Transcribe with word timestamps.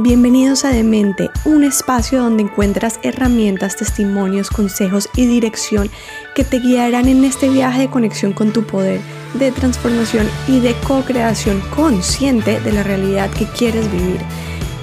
Bienvenidos 0.00 0.64
a 0.64 0.68
Demente, 0.68 1.28
un 1.44 1.64
espacio 1.64 2.22
donde 2.22 2.44
encuentras 2.44 3.00
herramientas, 3.02 3.74
testimonios, 3.74 4.48
consejos 4.48 5.08
y 5.16 5.26
dirección 5.26 5.90
que 6.36 6.44
te 6.44 6.60
guiarán 6.60 7.08
en 7.08 7.24
este 7.24 7.48
viaje 7.48 7.80
de 7.80 7.90
conexión 7.90 8.32
con 8.32 8.52
tu 8.52 8.62
poder, 8.62 9.00
de 9.34 9.50
transformación 9.50 10.28
y 10.46 10.60
de 10.60 10.76
co-creación 10.86 11.60
consciente 11.74 12.60
de 12.60 12.70
la 12.70 12.84
realidad 12.84 13.28
que 13.30 13.46
quieres 13.46 13.90
vivir. 13.90 14.20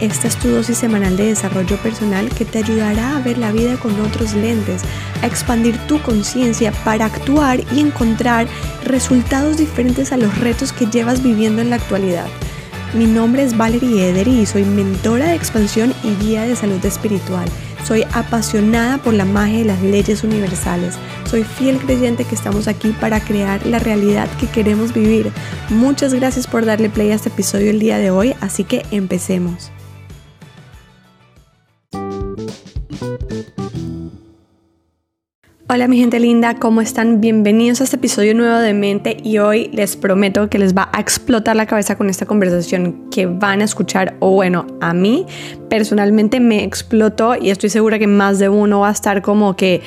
Esta 0.02 0.28
es 0.28 0.36
tu 0.36 0.50
dosis 0.50 0.80
semanal 0.80 1.16
de 1.16 1.28
desarrollo 1.28 1.78
personal 1.78 2.28
que 2.32 2.44
te 2.44 2.58
ayudará 2.58 3.16
a 3.16 3.22
ver 3.22 3.38
la 3.38 3.54
vida 3.54 3.78
con 3.78 3.98
otros 4.02 4.34
lentes, 4.34 4.82
a 5.22 5.28
expandir 5.28 5.78
tu 5.88 6.02
conciencia 6.02 6.74
para 6.84 7.06
actuar 7.06 7.62
y 7.74 7.80
encontrar 7.80 8.48
resultados 8.84 9.56
diferentes 9.56 10.12
a 10.12 10.18
los 10.18 10.38
retos 10.40 10.74
que 10.74 10.88
llevas 10.88 11.24
viviendo 11.24 11.62
en 11.62 11.70
la 11.70 11.78
actualidad. 11.78 12.28
Mi 12.94 13.06
nombre 13.06 13.44
es 13.44 13.58
Valerie 13.58 14.10
Edery 14.10 14.42
y 14.42 14.46
soy 14.46 14.64
mentora 14.64 15.28
de 15.28 15.36
expansión 15.36 15.94
y 16.04 16.16
guía 16.24 16.44
de 16.44 16.56
salud 16.56 16.84
espiritual. 16.86 17.50
Soy 17.86 18.04
apasionada 18.14 18.98
por 18.98 19.14
la 19.14 19.26
magia 19.26 19.60
de 19.60 19.66
las 19.66 19.82
leyes 19.82 20.24
universales. 20.24 20.96
Soy 21.30 21.44
fiel 21.44 21.78
creyente 21.78 22.24
que 22.24 22.36
estamos 22.36 22.68
aquí 22.68 22.96
para 23.00 23.20
crear 23.20 23.66
la 23.66 23.80
realidad 23.80 24.30
que 24.40 24.48
queremos 24.48 24.94
vivir. 24.94 25.32
Muchas 25.70 26.14
gracias 26.14 26.48
por 26.48 26.66
darle 26.66 26.90
play 26.90 27.12
a 27.12 27.16
este 27.16 27.30
episodio 27.30 27.70
el 27.70 27.80
día 27.80 27.98
de 27.98 28.12
hoy, 28.12 28.34
así 28.40 28.64
que 28.64 28.86
empecemos. 28.92 29.72
Hola 35.68 35.88
mi 35.88 35.98
gente 35.98 36.20
linda, 36.20 36.60
¿cómo 36.60 36.80
están? 36.80 37.22
Bienvenidos 37.22 37.82
a 37.82 37.86
este 37.86 37.96
episodio 37.96 38.36
nuevo 38.36 38.60
de 38.60 38.76
Mente 38.76 39.18
y 39.24 39.40
hoy 39.40 39.72
les 39.74 39.96
prometo 39.96 40.48
que 40.48 40.60
les 40.60 40.78
va 40.78 40.90
a 40.94 41.02
explotar 41.02 41.56
la 41.56 41.66
cabeza 41.66 41.98
con 41.98 42.08
esta 42.08 42.28
conversación 42.28 43.10
que 43.10 43.26
van 43.26 43.62
a 43.62 43.64
escuchar 43.64 44.16
o 44.20 44.30
bueno, 44.30 44.68
a 44.80 44.94
mí 44.94 45.26
personalmente 45.68 46.40
me 46.40 46.64
explotó 46.64 47.36
y 47.36 47.50
estoy 47.50 47.72
segura 47.72 47.98
que 47.98 48.06
más 48.06 48.38
de 48.38 48.48
uno 48.48 48.82
va 48.82 48.90
a 48.90 48.92
estar 48.92 49.24
como 49.24 49.56
que, 49.56 49.82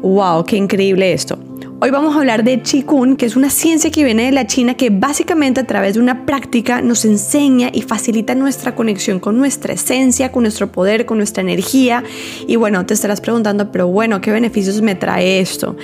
wow, 0.00 0.44
qué 0.44 0.56
increíble 0.56 1.12
esto. 1.12 1.38
Hoy 1.84 1.90
vamos 1.90 2.14
a 2.14 2.20
hablar 2.20 2.44
de 2.44 2.62
Qigong, 2.62 3.16
que 3.16 3.26
es 3.26 3.34
una 3.34 3.50
ciencia 3.50 3.90
que 3.90 4.04
viene 4.04 4.26
de 4.26 4.30
la 4.30 4.46
China 4.46 4.74
que 4.74 4.90
básicamente 4.90 5.58
a 5.58 5.66
través 5.66 5.94
de 5.94 6.00
una 6.00 6.24
práctica 6.24 6.80
nos 6.80 7.04
enseña 7.04 7.70
y 7.72 7.82
facilita 7.82 8.36
nuestra 8.36 8.76
conexión 8.76 9.18
con 9.18 9.36
nuestra 9.36 9.72
esencia, 9.72 10.30
con 10.30 10.44
nuestro 10.44 10.70
poder, 10.70 11.06
con 11.06 11.18
nuestra 11.18 11.40
energía. 11.40 12.04
Y 12.46 12.54
bueno, 12.54 12.86
te 12.86 12.94
estarás 12.94 13.20
preguntando, 13.20 13.72
pero 13.72 13.88
bueno, 13.88 14.20
¿qué 14.20 14.30
beneficios 14.30 14.80
me 14.80 14.94
trae 14.94 15.40
esto? 15.40 15.76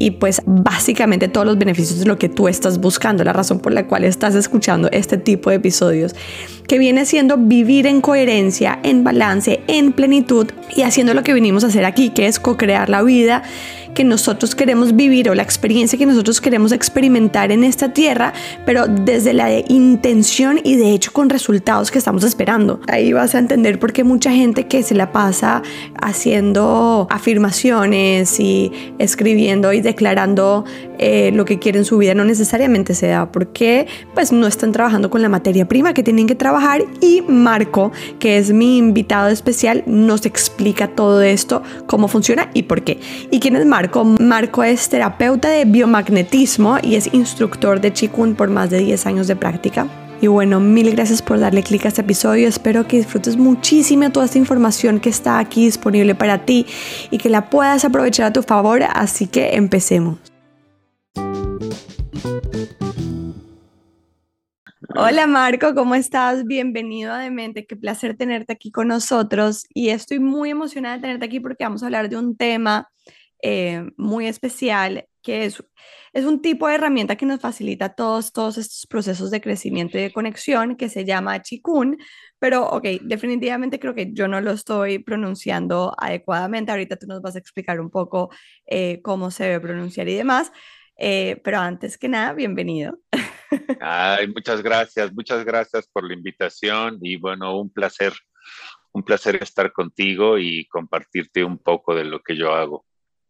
y 0.00 0.12
pues 0.12 0.42
básicamente 0.46 1.26
todos 1.26 1.44
los 1.44 1.58
beneficios 1.58 1.98
de 1.98 2.06
lo 2.06 2.18
que 2.18 2.28
tú 2.28 2.46
estás 2.46 2.78
buscando, 2.78 3.24
la 3.24 3.32
razón 3.32 3.58
por 3.58 3.72
la 3.72 3.86
cual 3.88 4.04
estás 4.04 4.36
escuchando 4.36 4.88
este 4.92 5.18
tipo 5.18 5.50
de 5.50 5.56
episodios, 5.56 6.14
que 6.68 6.78
viene 6.78 7.04
siendo 7.04 7.36
vivir 7.36 7.86
en 7.86 8.00
coherencia, 8.00 8.78
en 8.84 9.02
balance, 9.02 9.60
en 9.66 9.92
plenitud 9.92 10.46
y 10.76 10.82
haciendo 10.82 11.14
lo 11.14 11.24
que 11.24 11.34
vinimos 11.34 11.64
a 11.64 11.66
hacer 11.66 11.84
aquí, 11.84 12.10
que 12.10 12.26
es 12.26 12.38
co-crear 12.38 12.88
la 12.88 13.02
vida 13.02 13.42
que 13.98 14.04
nosotros 14.04 14.54
queremos 14.54 14.94
vivir 14.94 15.28
o 15.28 15.34
la 15.34 15.42
experiencia 15.42 15.98
que 15.98 16.06
nosotros 16.06 16.40
queremos 16.40 16.70
experimentar 16.70 17.50
en 17.50 17.64
esta 17.64 17.92
tierra, 17.92 18.32
pero 18.64 18.86
desde 18.86 19.32
la 19.32 19.50
intención 19.68 20.60
y 20.62 20.76
de 20.76 20.92
hecho 20.92 21.12
con 21.12 21.28
resultados 21.28 21.90
que 21.90 21.98
estamos 21.98 22.22
esperando. 22.22 22.78
Ahí 22.86 23.12
vas 23.12 23.34
a 23.34 23.40
entender 23.40 23.80
por 23.80 23.92
qué 23.92 24.04
mucha 24.04 24.30
gente 24.30 24.68
que 24.68 24.84
se 24.84 24.94
la 24.94 25.10
pasa 25.10 25.64
haciendo 26.00 27.08
afirmaciones 27.10 28.38
y 28.38 28.70
escribiendo 29.00 29.72
y 29.72 29.80
declarando 29.80 30.64
eh, 31.00 31.32
lo 31.34 31.44
que 31.44 31.58
quiere 31.58 31.80
en 31.80 31.84
su 31.84 31.98
vida 31.98 32.14
no 32.14 32.24
necesariamente 32.24 32.94
se 32.94 33.08
da 33.08 33.32
porque 33.32 33.88
pues 34.14 34.30
no 34.30 34.46
están 34.46 34.70
trabajando 34.70 35.10
con 35.10 35.22
la 35.22 35.28
materia 35.28 35.66
prima 35.66 35.92
que 35.92 36.04
tienen 36.04 36.28
que 36.28 36.36
trabajar 36.36 36.84
y 37.00 37.22
Marco, 37.22 37.90
que 38.20 38.38
es 38.38 38.52
mi 38.52 38.78
invitado 38.78 39.28
especial, 39.28 39.82
nos 39.86 40.24
explica 40.24 40.86
todo 40.86 41.20
esto, 41.20 41.64
cómo 41.86 42.06
funciona 42.06 42.48
y 42.54 42.62
por 42.62 42.82
qué. 42.82 43.00
¿Y 43.32 43.40
quién 43.40 43.56
es 43.56 43.66
Marco? 43.66 43.87
Marco. 43.88 44.04
Marco 44.20 44.62
es 44.64 44.86
terapeuta 44.90 45.48
de 45.48 45.64
biomagnetismo 45.64 46.76
y 46.82 46.96
es 46.96 47.12
instructor 47.14 47.80
de 47.80 47.90
Qigong 47.90 48.34
por 48.34 48.50
más 48.50 48.68
de 48.68 48.80
10 48.80 49.06
años 49.06 49.28
de 49.28 49.36
práctica. 49.36 49.86
Y 50.20 50.26
bueno, 50.26 50.60
mil 50.60 50.90
gracias 50.90 51.22
por 51.22 51.40
darle 51.40 51.62
clic 51.62 51.86
a 51.86 51.88
este 51.88 52.02
episodio. 52.02 52.48
Espero 52.48 52.86
que 52.86 52.98
disfrutes 52.98 53.38
muchísimo 53.38 54.10
toda 54.10 54.26
esta 54.26 54.36
información 54.36 55.00
que 55.00 55.08
está 55.08 55.38
aquí 55.38 55.64
disponible 55.64 56.14
para 56.14 56.44
ti 56.44 56.66
y 57.10 57.16
que 57.16 57.30
la 57.30 57.48
puedas 57.48 57.84
aprovechar 57.86 58.26
a 58.26 58.32
tu 58.32 58.42
favor. 58.42 58.82
Así 58.82 59.26
que 59.26 59.54
empecemos. 59.54 60.18
Hola 64.96 65.26
Marco, 65.26 65.74
¿cómo 65.74 65.94
estás? 65.94 66.44
Bienvenido 66.44 67.14
a 67.14 67.20
Demente, 67.20 67.64
qué 67.64 67.76
placer 67.76 68.16
tenerte 68.16 68.52
aquí 68.52 68.70
con 68.70 68.88
nosotros 68.88 69.64
y 69.72 69.90
estoy 69.90 70.18
muy 70.18 70.50
emocionada 70.50 70.96
de 70.96 71.02
tenerte 71.02 71.24
aquí 71.24 71.40
porque 71.40 71.64
vamos 71.64 71.82
a 71.82 71.86
hablar 71.86 72.08
de 72.08 72.16
un 72.16 72.36
tema 72.36 72.88
eh, 73.42 73.90
muy 73.96 74.26
especial, 74.26 75.06
que 75.22 75.44
es, 75.44 75.62
es 76.12 76.24
un 76.24 76.40
tipo 76.42 76.66
de 76.66 76.74
herramienta 76.74 77.16
que 77.16 77.26
nos 77.26 77.40
facilita 77.40 77.90
todos, 77.90 78.32
todos 78.32 78.58
estos 78.58 78.86
procesos 78.86 79.30
de 79.30 79.40
crecimiento 79.40 79.98
y 79.98 80.02
de 80.02 80.12
conexión, 80.12 80.76
que 80.76 80.88
se 80.88 81.04
llama 81.04 81.42
Chikun, 81.42 81.98
pero 82.38 82.66
ok, 82.66 82.84
definitivamente 83.02 83.78
creo 83.78 83.94
que 83.94 84.12
yo 84.12 84.26
no 84.28 84.40
lo 84.40 84.52
estoy 84.52 84.98
pronunciando 85.00 85.94
adecuadamente, 85.98 86.72
ahorita 86.72 86.96
tú 86.96 87.06
nos 87.06 87.22
vas 87.22 87.36
a 87.36 87.38
explicar 87.38 87.80
un 87.80 87.90
poco 87.90 88.30
eh, 88.66 89.00
cómo 89.02 89.30
se 89.30 89.44
debe 89.44 89.60
pronunciar 89.60 90.08
y 90.08 90.14
demás, 90.14 90.52
eh, 90.96 91.40
pero 91.44 91.58
antes 91.58 91.96
que 91.96 92.08
nada, 92.08 92.32
bienvenido. 92.32 92.98
Ay, 93.80 94.26
muchas 94.28 94.62
gracias, 94.62 95.12
muchas 95.12 95.44
gracias 95.44 95.86
por 95.86 96.04
la 96.04 96.14
invitación 96.14 96.98
y 97.02 97.16
bueno, 97.16 97.58
un 97.60 97.70
placer, 97.70 98.12
un 98.92 99.04
placer 99.04 99.40
estar 99.42 99.72
contigo 99.72 100.38
y 100.38 100.66
compartirte 100.66 101.44
un 101.44 101.58
poco 101.58 101.94
de 101.94 102.04
lo 102.04 102.20
que 102.20 102.36
yo 102.36 102.52
hago. 102.52 102.87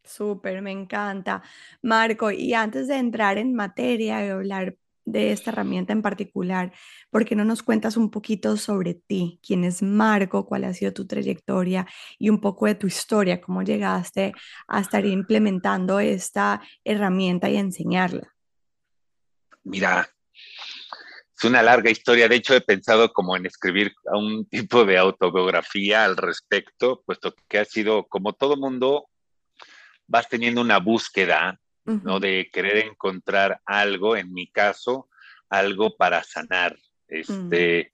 Súper, 0.09 0.63
me 0.63 0.73
encanta. 0.73 1.43
Marco, 1.83 2.31
y 2.31 2.55
antes 2.55 2.89
de 2.89 2.97
entrar 2.97 3.37
en 3.37 3.55
materia 3.55 4.25
y 4.25 4.31
hablar 4.31 4.77
de 5.05 5.33
esta 5.33 5.51
herramienta 5.51 5.93
en 5.93 6.03
particular, 6.03 6.73
¿por 7.11 7.25
qué 7.25 7.37
no 7.37 7.45
nos 7.45 7.63
cuentas 7.63 7.97
un 7.97 8.11
poquito 8.11 8.57
sobre 8.57 8.95
ti? 8.95 9.39
¿Quién 9.47 9.65
es 9.65 9.83
Marco? 9.83 10.47
¿Cuál 10.47 10.65
ha 10.65 10.73
sido 10.73 10.93
tu 10.95 11.07
trayectoria? 11.07 11.87
Y 12.19 12.31
un 12.31 12.41
poco 12.41 12.67
de 12.67 12.75
tu 12.75 12.87
historia, 12.87 13.41
cómo 13.41 13.63
llegaste 13.63 14.33
a 14.67 14.81
estar 14.81 15.05
implementando 15.05 16.01
esta 16.01 16.63
herramienta 16.85 17.51
y 17.51 17.57
enseñarla. 17.57 18.35
Mira, 19.65 20.09
es 21.37 21.45
una 21.45 21.63
larga 21.63 21.91
historia. 21.91 22.29
De 22.29 22.37
hecho, 22.37 22.55
he 22.55 22.63
pensado 22.63 23.13
como 23.13 23.37
en 23.37 23.45
escribir 23.45 23.95
un 24.07 24.47
tipo 24.51 24.87
de 24.87 24.97
autobiografía 24.97 26.05
al 26.05 26.17
respecto, 26.17 27.03
puesto 27.05 27.35
que 27.47 27.59
ha 27.59 27.65
sido, 27.67 28.07
como 28.09 28.33
todo 28.33 28.57
mundo, 28.57 29.09
vas 30.09 30.29
teniendo 30.29 30.61
una 30.61 30.79
búsqueda, 30.79 31.61
¿no? 31.85 32.19
De 32.19 32.51
querer 32.53 32.79
encontrar 32.79 33.61
algo, 33.65 34.17
en 34.17 34.33
mi 34.33 34.51
caso, 34.51 35.09
algo 35.49 35.97
para 35.97 36.23
sanar. 36.23 36.77
Este, 37.07 37.93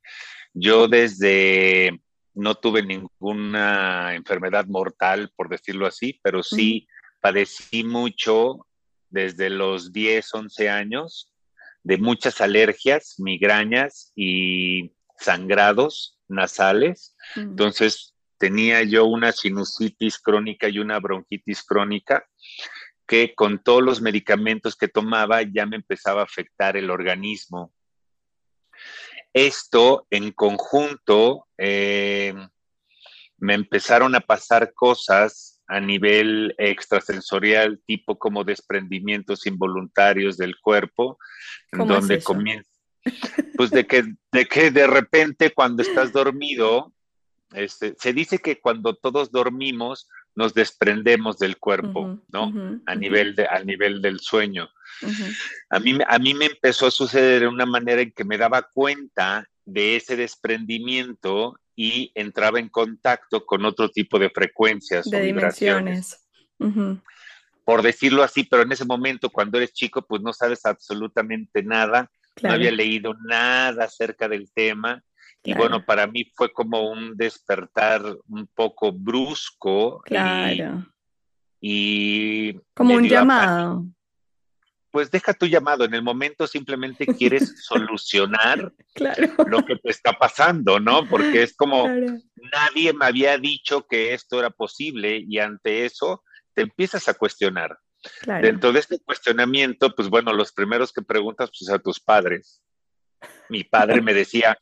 Yo 0.52 0.88
desde, 0.88 2.00
no 2.34 2.54
tuve 2.54 2.82
ninguna 2.82 4.14
enfermedad 4.14 4.66
mortal, 4.66 5.30
por 5.36 5.48
decirlo 5.48 5.86
así, 5.86 6.18
pero 6.22 6.42
sí 6.42 6.88
padecí 7.20 7.84
mucho 7.84 8.66
desde 9.10 9.50
los 9.50 9.92
10, 9.92 10.34
11 10.34 10.68
años 10.68 11.32
de 11.84 11.98
muchas 11.98 12.40
alergias, 12.40 13.14
migrañas 13.18 14.12
y 14.16 14.92
sangrados 15.18 16.18
nasales. 16.28 17.16
Entonces, 17.36 18.13
tenía 18.38 18.82
yo 18.82 19.06
una 19.06 19.32
sinusitis 19.32 20.18
crónica 20.18 20.68
y 20.68 20.78
una 20.78 20.98
bronquitis 20.98 21.62
crónica 21.62 22.26
que 23.06 23.34
con 23.34 23.62
todos 23.62 23.82
los 23.82 24.00
medicamentos 24.00 24.76
que 24.76 24.88
tomaba 24.88 25.42
ya 25.42 25.66
me 25.66 25.76
empezaba 25.76 26.22
a 26.22 26.24
afectar 26.24 26.76
el 26.76 26.90
organismo. 26.90 27.72
Esto 29.32 30.06
en 30.10 30.30
conjunto 30.30 31.46
eh, 31.58 32.34
me 33.36 33.54
empezaron 33.54 34.14
a 34.14 34.20
pasar 34.20 34.72
cosas 34.72 35.62
a 35.66 35.80
nivel 35.80 36.54
extrasensorial, 36.58 37.80
tipo 37.86 38.18
como 38.18 38.44
desprendimientos 38.44 39.46
involuntarios 39.46 40.36
del 40.36 40.56
cuerpo, 40.60 41.18
en 41.72 41.86
donde 41.86 42.22
comienza, 42.22 42.70
pues 43.56 43.70
de 43.70 43.86
que, 43.86 44.04
de 44.32 44.46
que 44.46 44.70
de 44.70 44.86
repente 44.86 45.52
cuando 45.52 45.82
estás 45.82 46.12
dormido, 46.12 46.93
este, 47.54 47.94
se 47.98 48.12
dice 48.12 48.38
que 48.38 48.60
cuando 48.60 48.94
todos 48.94 49.30
dormimos 49.30 50.08
nos 50.34 50.52
desprendemos 50.54 51.38
del 51.38 51.58
cuerpo, 51.58 52.20
¿no? 52.28 52.80
a, 52.86 52.94
nivel 52.94 53.34
de, 53.36 53.46
nivel 53.64 54.02
del 54.02 54.18
sueño. 54.20 54.68
a, 55.70 55.78
mí, 55.78 55.98
a 56.06 56.18
mí 56.18 56.34
me 56.34 56.46
empezó 56.46 56.86
a 56.86 56.90
suceder 56.90 57.42
de 57.42 57.46
una 57.46 57.66
manera 57.66 58.02
en 58.02 58.12
que 58.12 58.24
me 58.24 58.36
daba 58.36 58.62
cuenta 58.62 59.48
de 59.64 59.96
ese 59.96 60.16
desprendimiento 60.16 61.58
y 61.76 62.10
entraba 62.14 62.58
en 62.58 62.68
contacto 62.68 63.46
con 63.46 63.64
otro 63.64 63.88
tipo 63.88 64.18
de 64.18 64.30
frecuencias. 64.30 65.08
De 65.08 65.22
dimensiones. 65.22 66.20
Por 67.64 67.82
decirlo 67.82 68.22
así, 68.22 68.44
pero 68.44 68.62
en 68.62 68.72
ese 68.72 68.84
momento, 68.84 69.30
cuando 69.30 69.58
eres 69.58 69.72
chico, 69.72 70.02
pues 70.02 70.20
no 70.20 70.32
sabes 70.32 70.66
absolutamente 70.66 71.62
nada, 71.62 72.10
no 72.42 72.52
había 72.52 72.72
leído 72.72 73.14
nada 73.24 73.84
acerca 73.84 74.28
del 74.28 74.50
tema 74.52 75.02
Y 75.44 75.52
bueno, 75.54 75.84
para 75.84 76.06
mí 76.06 76.30
fue 76.34 76.52
como 76.52 76.90
un 76.90 77.16
despertar 77.16 78.02
un 78.28 78.46
poco 78.54 78.92
brusco. 78.92 80.00
Claro. 80.04 80.86
Y. 81.60 82.54
como 82.74 82.94
un 82.94 83.08
llamado. 83.08 83.84
Pues 84.90 85.10
deja 85.10 85.34
tu 85.34 85.46
llamado. 85.46 85.84
En 85.84 85.92
el 85.92 86.02
momento 86.02 86.46
simplemente 86.46 87.04
quieres 87.04 87.54
solucionar 87.62 88.72
lo 89.46 89.64
que 89.64 89.76
te 89.76 89.90
está 89.90 90.12
pasando, 90.12 90.80
¿no? 90.80 91.06
Porque 91.08 91.42
es 91.42 91.54
como 91.54 91.88
nadie 91.88 92.92
me 92.92 93.04
había 93.04 93.36
dicho 93.36 93.86
que 93.86 94.14
esto 94.14 94.38
era 94.38 94.50
posible 94.50 95.22
y 95.26 95.38
ante 95.38 95.84
eso 95.84 96.22
te 96.54 96.62
empiezas 96.62 97.08
a 97.08 97.14
cuestionar. 97.14 97.76
Dentro 98.26 98.72
de 98.72 98.80
este 98.80 99.00
cuestionamiento, 99.00 99.94
pues 99.94 100.08
bueno, 100.08 100.32
los 100.32 100.52
primeros 100.52 100.92
que 100.92 101.02
preguntas, 101.02 101.50
pues 101.58 101.70
a 101.70 101.78
tus 101.78 102.00
padres. 102.00 102.62
Mi 103.48 103.64
padre 103.64 104.02
me 104.02 104.12
decía, 104.12 104.58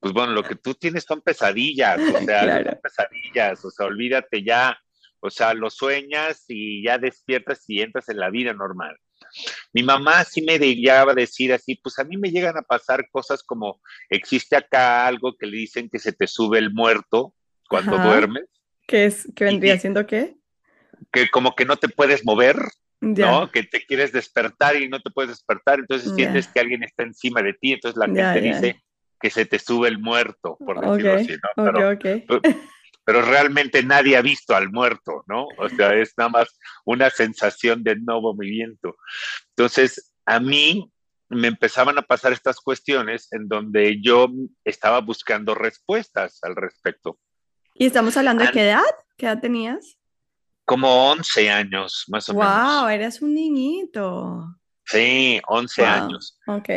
pues 0.00 0.12
bueno, 0.12 0.32
lo 0.32 0.42
que 0.42 0.56
tú 0.56 0.74
tienes 0.74 1.04
son 1.04 1.20
pesadillas, 1.20 1.98
o 1.98 2.18
sea, 2.24 2.64
son 2.64 2.80
pesadillas, 2.82 3.64
o 3.64 3.70
sea, 3.70 3.86
olvídate 3.86 4.42
ya, 4.42 4.78
o 5.20 5.30
sea, 5.30 5.54
lo 5.54 5.70
sueñas 5.70 6.44
y 6.48 6.84
ya 6.84 6.98
despiertas 6.98 7.64
y 7.68 7.80
entras 7.80 8.08
en 8.08 8.18
la 8.18 8.30
vida 8.30 8.52
normal. 8.52 8.96
Mi 9.72 9.82
mamá 9.82 10.24
sí 10.24 10.42
me 10.42 10.58
llegaba 10.58 11.12
a 11.12 11.14
decir 11.14 11.52
así, 11.52 11.74
pues 11.76 11.98
a 11.98 12.04
mí 12.04 12.16
me 12.16 12.30
llegan 12.30 12.56
a 12.56 12.62
pasar 12.62 13.08
cosas 13.10 13.42
como 13.42 13.80
existe 14.08 14.56
acá 14.56 15.06
algo 15.06 15.36
que 15.36 15.46
le 15.46 15.56
dicen 15.56 15.88
que 15.90 15.98
se 15.98 16.12
te 16.12 16.26
sube 16.26 16.58
el 16.58 16.72
muerto 16.72 17.34
cuando 17.68 17.98
duermes. 17.98 18.44
¿Qué 18.86 19.06
es? 19.06 19.28
¿Qué 19.34 19.44
vendría 19.44 19.78
siendo 19.78 20.06
qué? 20.06 20.36
Que 21.12 21.28
como 21.28 21.54
que 21.56 21.64
no 21.64 21.76
te 21.76 21.88
puedes 21.88 22.24
mover, 22.24 22.56
¿no? 23.00 23.50
Que 23.50 23.64
te 23.64 23.84
quieres 23.84 24.12
despertar 24.12 24.76
y 24.76 24.88
no 24.88 25.00
te 25.00 25.10
puedes 25.10 25.30
despertar, 25.30 25.80
entonces 25.80 26.14
sientes 26.14 26.46
que 26.48 26.60
alguien 26.60 26.82
está 26.84 27.02
encima 27.02 27.42
de 27.42 27.54
ti, 27.54 27.72
entonces 27.72 27.98
la 27.98 28.06
gente 28.06 28.40
dice 28.40 28.82
que 29.20 29.30
se 29.30 29.46
te 29.46 29.58
sube 29.58 29.88
el 29.88 29.98
muerto, 29.98 30.56
por 30.58 30.80
decirlo 30.80 31.14
así, 31.14 31.36
¿no? 31.56 32.40
Pero, 33.04 33.22
realmente 33.22 33.84
nadie 33.84 34.16
ha 34.16 34.22
visto 34.22 34.56
al 34.56 34.72
muerto, 34.72 35.22
¿no? 35.28 35.46
O 35.58 35.68
sea, 35.68 35.94
es 35.94 36.12
nada 36.16 36.28
más 36.30 36.58
una 36.84 37.08
sensación 37.08 37.84
de 37.84 37.94
no 37.96 38.20
movimiento. 38.20 38.96
Entonces, 39.50 40.12
a 40.24 40.40
mí 40.40 40.90
me 41.28 41.46
empezaban 41.46 41.98
a 41.98 42.02
pasar 42.02 42.32
estas 42.32 42.60
cuestiones 42.60 43.32
en 43.32 43.46
donde 43.46 44.00
yo 44.02 44.28
estaba 44.64 45.00
buscando 45.00 45.54
respuestas 45.54 46.40
al 46.42 46.56
respecto. 46.56 47.18
¿Y 47.74 47.86
estamos 47.86 48.16
hablando 48.16 48.44
de 48.44 48.50
qué 48.50 48.70
edad? 48.70 48.82
¿Qué 49.16 49.26
edad 49.26 49.40
tenías? 49.40 49.98
Como 50.64 51.10
11 51.12 51.48
años, 51.48 52.04
más 52.08 52.28
o 52.28 52.34
menos. 52.34 52.48
¡Wow! 52.48 52.88
Eres 52.88 53.22
un 53.22 53.34
niñito. 53.34 54.56
Sí, 54.84 55.40
11 55.46 55.84
años. 55.84 56.40
Ok. 56.46 56.70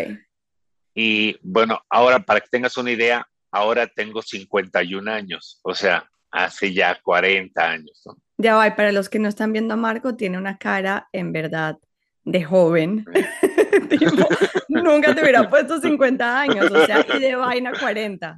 Y 1.02 1.40
bueno, 1.42 1.82
ahora 1.90 2.20
para 2.20 2.42
que 2.42 2.50
tengas 2.52 2.76
una 2.76 2.92
idea, 2.92 3.26
ahora 3.52 3.88
tengo 3.88 4.22
51 4.22 5.10
años, 5.10 5.62
o 5.64 5.74
sea, 5.74 6.06
hace 6.30 6.74
ya 6.74 7.00
40 7.02 7.70
años. 7.70 8.04
Ya 8.38 8.56
va, 8.56 8.76
para 8.76 8.92
los 8.92 9.08
que 9.08 9.18
no 9.18 9.30
están 9.30 9.54
viendo 9.54 9.76
a 9.76 9.78
Marco, 9.78 10.18
tiene 10.18 10.38
una 10.38 10.58
cara 10.58 11.08
en 11.14 11.32
verdad 11.32 11.78
de 12.26 12.44
joven. 12.44 13.06
nunca 14.68 15.16
te 15.16 15.22
hubiera 15.22 15.50
puesto 15.50 15.80
50 15.80 16.42
años, 16.42 16.70
o 16.70 16.86
sea, 16.86 17.06
y 17.16 17.20
de 17.20 17.36
vaina 17.36 17.72
40. 17.80 18.38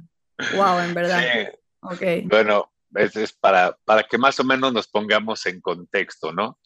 Wow, 0.54 0.78
en 0.82 0.94
verdad. 0.94 1.20
Sí. 1.20 1.58
Okay. 1.80 2.20
Bueno, 2.20 2.70
es, 2.94 3.32
para, 3.32 3.76
para 3.84 4.04
que 4.04 4.18
más 4.18 4.38
o 4.38 4.44
menos 4.44 4.72
nos 4.72 4.86
pongamos 4.86 5.44
en 5.46 5.60
contexto, 5.60 6.32
¿no? 6.32 6.60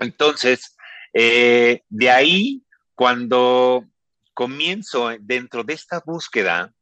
Entonces, 0.00 0.76
eh, 1.12 1.82
de 1.88 2.10
ahí, 2.10 2.64
cuando 2.96 3.84
comienzo 4.34 5.10
dentro 5.20 5.64
de 5.64 5.74
esta 5.74 6.02
búsqueda, 6.04 6.74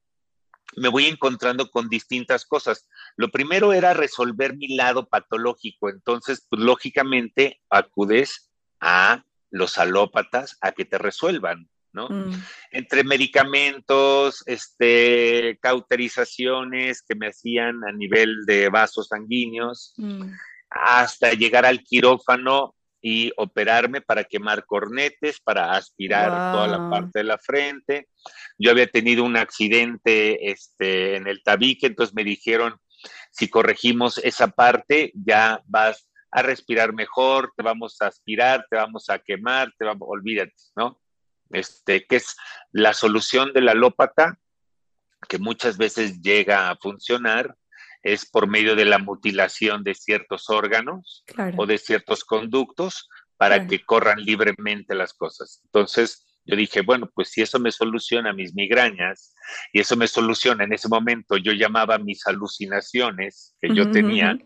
me 0.76 0.88
voy 0.88 1.06
encontrando 1.06 1.70
con 1.70 1.88
distintas 1.88 2.44
cosas. 2.44 2.88
Lo 3.16 3.30
primero 3.30 3.72
era 3.72 3.94
resolver 3.94 4.56
mi 4.56 4.74
lado 4.74 5.06
patológico, 5.08 5.90
entonces, 5.90 6.46
pues, 6.48 6.62
lógicamente, 6.62 7.60
acudes 7.68 8.50
a 8.80 9.22
los 9.50 9.78
alópatas 9.78 10.56
a 10.60 10.72
que 10.72 10.84
te 10.84 10.98
resuelvan. 10.98 11.68
¿no? 11.92 12.08
Mm. 12.08 12.42
Entre 12.70 13.04
medicamentos, 13.04 14.42
este, 14.46 15.58
cauterizaciones 15.60 17.02
que 17.02 17.14
me 17.14 17.28
hacían 17.28 17.84
a 17.84 17.92
nivel 17.92 18.46
de 18.46 18.70
vasos 18.70 19.08
sanguíneos, 19.08 19.92
mm. 19.98 20.30
hasta 20.70 21.34
llegar 21.34 21.66
al 21.66 21.82
quirófano 21.82 22.74
y 23.02 23.32
operarme 23.36 24.00
para 24.00 24.24
quemar 24.24 24.64
cornetes, 24.64 25.40
para 25.40 25.72
aspirar 25.72 26.52
toda 26.52 26.68
la 26.68 26.88
parte 26.88 27.18
de 27.18 27.24
la 27.24 27.38
frente. 27.38 28.08
Yo 28.56 28.70
había 28.70 28.86
tenido 28.86 29.24
un 29.24 29.36
accidente 29.36 30.50
este, 30.50 31.16
en 31.16 31.26
el 31.26 31.42
tabique, 31.42 31.88
entonces 31.88 32.14
me 32.14 32.24
dijeron, 32.24 32.76
si 33.32 33.48
corregimos 33.48 34.18
esa 34.18 34.48
parte, 34.48 35.12
ya 35.14 35.60
vas 35.66 36.08
a 36.30 36.42
respirar 36.42 36.94
mejor, 36.94 37.52
te 37.56 37.62
vamos 37.62 38.00
a 38.00 38.06
aspirar, 38.06 38.64
te 38.70 38.76
vamos 38.76 39.10
a 39.10 39.18
quemar, 39.18 39.72
te 39.76 39.84
vamos, 39.84 40.06
olvídate, 40.08 40.54
¿no? 40.76 41.02
este, 41.52 42.06
que 42.06 42.16
es 42.16 42.36
la 42.72 42.94
solución 42.94 43.52
de 43.52 43.60
la 43.60 43.72
alópata, 43.72 44.38
que 45.28 45.38
muchas 45.38 45.78
veces 45.78 46.20
llega 46.20 46.70
a 46.70 46.76
funcionar, 46.76 47.54
es 48.02 48.28
por 48.28 48.48
medio 48.48 48.76
de 48.76 48.84
la 48.84 48.98
mutilación 48.98 49.84
de 49.84 49.94
ciertos 49.94 50.50
órganos 50.50 51.24
o 51.56 51.66
de 51.66 51.78
ciertos 51.78 52.24
conductos 52.24 53.08
para 53.36 53.66
que 53.66 53.84
corran 53.84 54.20
libremente 54.20 54.94
las 54.94 55.12
cosas. 55.14 55.60
Entonces, 55.64 56.26
yo 56.44 56.56
dije, 56.56 56.80
bueno, 56.82 57.08
pues 57.14 57.30
si 57.30 57.42
eso 57.42 57.58
me 57.60 57.70
soluciona 57.70 58.32
mis 58.32 58.54
migrañas 58.54 59.34
y 59.72 59.80
eso 59.80 59.96
me 59.96 60.08
soluciona 60.08 60.64
en 60.64 60.72
ese 60.72 60.88
momento, 60.88 61.36
yo 61.36 61.52
llamaba 61.52 61.98
mis 61.98 62.26
alucinaciones 62.26 63.54
que 63.60 63.74
yo 63.74 63.90
tenía. 63.90 64.36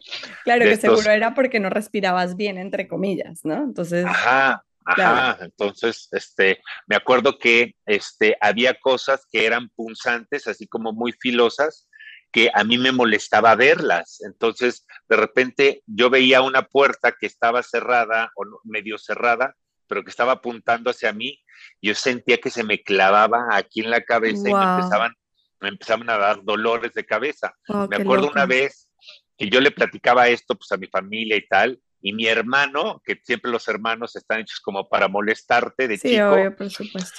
Claro, 0.45 0.65
que 0.65 0.77
seguro 0.77 1.11
era 1.11 1.35
porque 1.35 1.59
no 1.61 1.71
respirabas 1.71 2.37
bien, 2.37 2.59
entre 2.59 2.87
comillas, 2.87 3.41
¿no? 3.45 3.63
Entonces. 3.65 4.05
Ajá, 4.05 4.63
Ajá, 4.87 5.39
entonces, 5.41 6.09
este, 6.13 6.61
me 6.87 6.95
acuerdo 6.95 7.39
que 7.39 7.75
este, 7.87 8.37
había 8.41 8.79
cosas 8.79 9.27
que 9.31 9.45
eran 9.45 9.69
punzantes, 9.71 10.47
así 10.47 10.69
como 10.69 10.93
muy 10.93 11.13
filosas, 11.13 11.89
que 12.33 12.51
a 12.53 12.65
mí 12.65 12.79
me 12.79 12.93
molestaba 12.93 13.55
verlas. 13.55 14.21
Entonces, 14.23 14.87
de 15.09 15.17
repente 15.17 15.83
yo 15.87 16.11
veía 16.11 16.43
una 16.43 16.63
puerta 16.63 17.13
que 17.13 17.27
estaba 17.27 17.63
cerrada 17.63 18.31
o 18.37 18.45
medio 18.65 18.99
cerrada, 18.99 19.55
pero 19.87 20.05
que 20.05 20.11
estaba 20.11 20.33
apuntando 20.33 20.91
hacia 20.91 21.13
mí. 21.13 21.43
Yo 21.81 21.95
sentía 21.95 22.39
que 22.39 22.51
se 22.51 22.65
me 22.65 22.83
clavaba 22.83 23.49
aquí 23.53 23.81
en 23.81 23.91
la 23.91 24.03
cabeza 24.03 24.51
y 24.51 24.55
me 24.55 24.65
empezaban, 24.65 25.15
me 25.61 25.69
empezaban 25.69 26.11
a 26.11 26.19
dar 26.19 26.43
dolores 26.43 26.93
de 26.93 27.07
cabeza. 27.07 27.55
Oh, 27.69 27.87
me 27.89 27.97
acuerdo 27.97 28.29
una 28.31 28.47
vez 28.47 28.91
que 29.39 29.49
yo 29.49 29.61
le 29.61 29.71
platicaba 29.71 30.29
esto 30.29 30.55
pues 30.55 30.71
a 30.73 30.77
mi 30.77 30.87
familia 30.87 31.37
y 31.37 31.47
tal, 31.47 31.81
y 32.01 32.13
mi 32.13 32.27
hermano, 32.27 33.03
que 33.05 33.21
siempre 33.23 33.51
los 33.51 33.67
hermanos 33.69 34.17
están 34.17 34.41
hechos 34.41 34.61
como 34.61 34.89
para 34.89 35.09
molestarte 35.09 35.89
de 35.89 35.99
sí, 35.99 36.21
Obvio, 36.21 36.55
por 36.55 36.71
supuesto. 36.71 37.19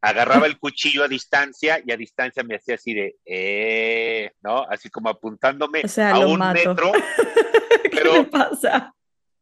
Agarraba 0.00 0.46
el 0.46 0.58
cuchillo 0.58 1.04
a 1.04 1.08
distancia 1.08 1.82
y 1.84 1.90
a 1.90 1.96
distancia 1.96 2.42
me 2.44 2.56
hacía 2.56 2.76
así 2.76 2.94
de, 2.94 3.16
eh, 3.24 4.30
¿no? 4.42 4.64
Así 4.68 4.90
como 4.90 5.08
apuntándome 5.08 5.82
a 5.98 6.18
un 6.20 6.38
metro. 6.52 6.92
¿Qué 7.90 8.28
pasa? 8.30 8.94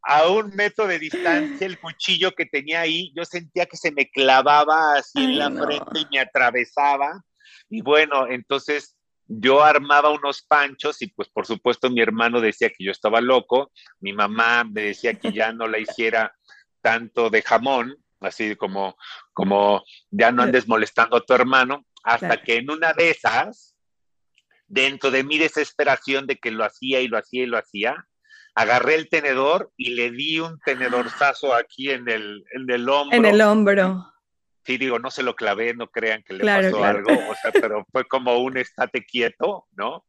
A 0.03 0.29
un 0.29 0.55
metro 0.55 0.87
de 0.87 0.99
distancia, 0.99 1.67
el 1.67 1.79
cuchillo 1.79 2.33
que 2.33 2.47
tenía 2.47 2.83
ahí, 2.83 3.13
yo 3.17 3.25
sentía 3.25 3.67
que 3.67 3.77
se 3.77 3.91
me 3.91 4.09
clavaba 4.11 4.97
así 4.97 5.25
en 5.25 5.39
la 5.39 5.51
frente 5.51 6.01
y 6.01 6.07
me 6.11 6.21
atravesaba. 6.21 7.25
Y 7.71 7.81
bueno, 7.83 8.27
entonces 8.29 8.97
yo 9.27 9.63
armaba 9.63 10.11
unos 10.11 10.43
panchos 10.43 11.01
y 11.03 11.09
pues 11.09 11.29
por 11.29 11.47
supuesto 11.47 11.91
mi 11.91 12.01
hermano 12.01 12.41
decía 12.41 12.69
que 12.69 12.85
yo 12.85 12.91
estaba 12.91 13.21
loco, 13.21 13.73
mi 14.01 14.13
mamá 14.13 14.65
me 14.65 14.83
decía 14.83 15.15
que 15.15 15.33
ya 15.33 15.53
no 15.53 15.67
la 15.67 15.79
hiciera 15.79 16.35
tanto 16.83 17.31
de 17.31 17.43
jamón, 17.43 17.97
así 18.25 18.57
como, 18.57 18.97
como 19.33 19.83
ya 20.11 20.33
no 20.33 20.43
andes 20.43 20.69
molestando 20.69 21.17
a 21.17 21.25
tu 21.25 21.35
hermano, 21.35 21.85
hasta 22.03 22.43
que 22.43 22.57
en 22.57 22.71
una 22.71 22.93
de 22.93 23.11
esas, 23.11 23.77
dentro 24.67 25.11
de 25.11 25.25
mi 25.25 25.39
desesperación 25.39 26.27
de 26.27 26.37
que 26.37 26.51
lo 26.51 26.65
hacía 26.65 27.01
y 27.01 27.09
lo 27.09 27.19
hacía 27.19 27.43
y 27.43 27.47
lo 27.47 27.59
hacía, 27.59 28.07
agarré 28.55 28.95
el 28.95 29.09
tenedor 29.09 29.73
y 29.77 29.95
le 29.95 30.11
di 30.11 30.41
un 30.41 30.59
tenedorzazo 30.61 31.55
aquí 31.55 31.91
en 31.91 32.09
el, 32.09 32.45
en 32.53 32.71
el 32.71 32.89
hombro. 32.89 33.17
En 33.17 33.25
el 33.25 33.41
hombro 33.41 34.15
sí 34.65 34.79
digo, 34.79 34.99
no 34.99 35.11
se 35.11 35.23
lo 35.23 35.37
clavé, 35.37 35.75
no 35.75 35.89
crean 35.89 36.23
que 36.23 36.35
le 36.35 36.45
pasó 36.45 36.83
algo, 36.83 37.13
o 37.13 37.35
sea, 37.35 37.53
pero 37.53 37.87
fue 37.93 38.05
como 38.07 38.39
un 38.39 38.57
estate 38.57 39.05
quieto, 39.05 39.67
¿no? 39.73 40.07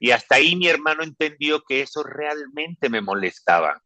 Y 0.00 0.10
hasta 0.10 0.36
ahí 0.36 0.56
mi 0.56 0.68
hermano 0.68 1.02
entendió 1.02 1.62
que 1.62 1.82
eso 1.82 2.02
realmente 2.02 2.88
me 2.88 3.00
molestaba. 3.00 3.82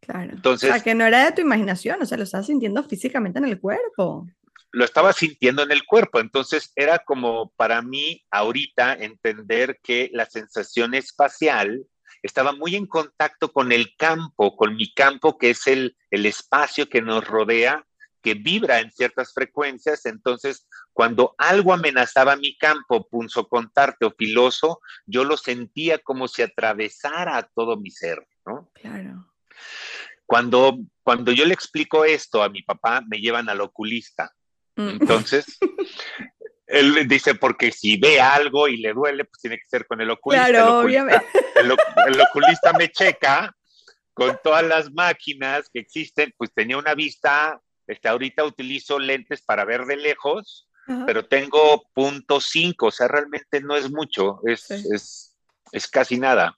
Claro. 0.00 0.32
Entonces, 0.32 0.70
o 0.70 0.72
sea, 0.72 0.82
que 0.82 0.94
no 0.94 1.04
era 1.04 1.24
de 1.24 1.32
tu 1.32 1.40
imaginación, 1.40 2.00
o 2.02 2.06
sea, 2.06 2.16
lo 2.16 2.24
estabas 2.24 2.46
sintiendo 2.46 2.82
físicamente 2.84 3.38
en 3.38 3.44
el 3.44 3.60
cuerpo. 3.60 4.26
Lo 4.72 4.84
estaba 4.84 5.12
sintiendo 5.12 5.62
en 5.62 5.72
el 5.72 5.84
cuerpo, 5.84 6.20
entonces 6.20 6.72
era 6.76 7.00
como 7.00 7.50
para 7.56 7.82
mí 7.82 8.24
ahorita 8.30 8.94
entender 8.94 9.80
que 9.82 10.10
la 10.12 10.26
sensación 10.26 10.94
espacial 10.94 11.84
estaba 12.22 12.52
muy 12.52 12.76
en 12.76 12.86
contacto 12.86 13.52
con 13.52 13.72
el 13.72 13.96
campo, 13.96 14.56
con 14.56 14.76
mi 14.76 14.92
campo, 14.92 15.38
que 15.38 15.50
es 15.50 15.66
el, 15.66 15.96
el 16.10 16.26
espacio 16.26 16.88
que 16.88 17.02
nos 17.02 17.26
rodea 17.26 17.84
que 18.22 18.34
vibra 18.34 18.80
en 18.80 18.90
ciertas 18.90 19.32
frecuencias, 19.32 20.06
entonces 20.06 20.66
cuando 20.92 21.34
algo 21.38 21.72
amenazaba 21.72 22.36
mi 22.36 22.56
campo 22.56 23.08
punzocontarte 23.08 24.04
o 24.06 24.14
filoso, 24.16 24.80
yo 25.06 25.24
lo 25.24 25.36
sentía 25.36 25.98
como 25.98 26.28
si 26.28 26.42
atravesara 26.42 27.48
todo 27.54 27.76
mi 27.78 27.90
ser, 27.90 28.26
¿no? 28.44 28.70
Claro. 28.74 29.29
Cuando, 30.26 30.78
cuando 31.02 31.32
yo 31.32 31.44
le 31.44 31.54
explico 31.54 32.04
esto 32.04 32.42
a 32.42 32.48
mi 32.48 32.62
papá, 32.62 33.02
me 33.08 33.18
llevan 33.18 33.48
al 33.48 33.60
oculista. 33.60 34.32
Mm. 34.76 34.88
Entonces, 35.00 35.58
él 36.66 37.08
dice, 37.08 37.34
porque 37.34 37.72
si 37.72 37.96
ve 37.96 38.20
algo 38.20 38.68
y 38.68 38.76
le 38.76 38.92
duele, 38.92 39.24
pues 39.24 39.40
tiene 39.40 39.56
que 39.56 39.68
ser 39.68 39.86
con 39.86 40.00
el 40.00 40.10
oculista. 40.10 40.48
Claro, 40.48 40.80
obviamente. 40.80 41.26
el 42.06 42.20
oculista 42.20 42.72
me 42.72 42.88
checa 42.90 43.54
con 44.14 44.38
todas 44.42 44.64
las 44.64 44.92
máquinas 44.92 45.68
que 45.72 45.80
existen, 45.80 46.32
pues 46.36 46.52
tenía 46.52 46.76
una 46.76 46.94
vista 46.94 47.60
este, 47.90 48.08
ahorita 48.08 48.44
utilizo 48.44 49.00
lentes 49.00 49.42
para 49.42 49.64
ver 49.64 49.84
de 49.84 49.96
lejos, 49.96 50.68
pero 51.06 51.24
tengo 51.26 51.84
punto 51.92 52.40
cinco, 52.40 52.86
o 52.86 52.90
sea, 52.90 53.08
realmente 53.08 53.60
no 53.60 53.76
es 53.76 53.90
mucho, 53.90 54.40
es, 54.44 54.70
es, 54.70 55.36
es 55.70 55.88
casi 55.88 56.18
nada. 56.18 56.56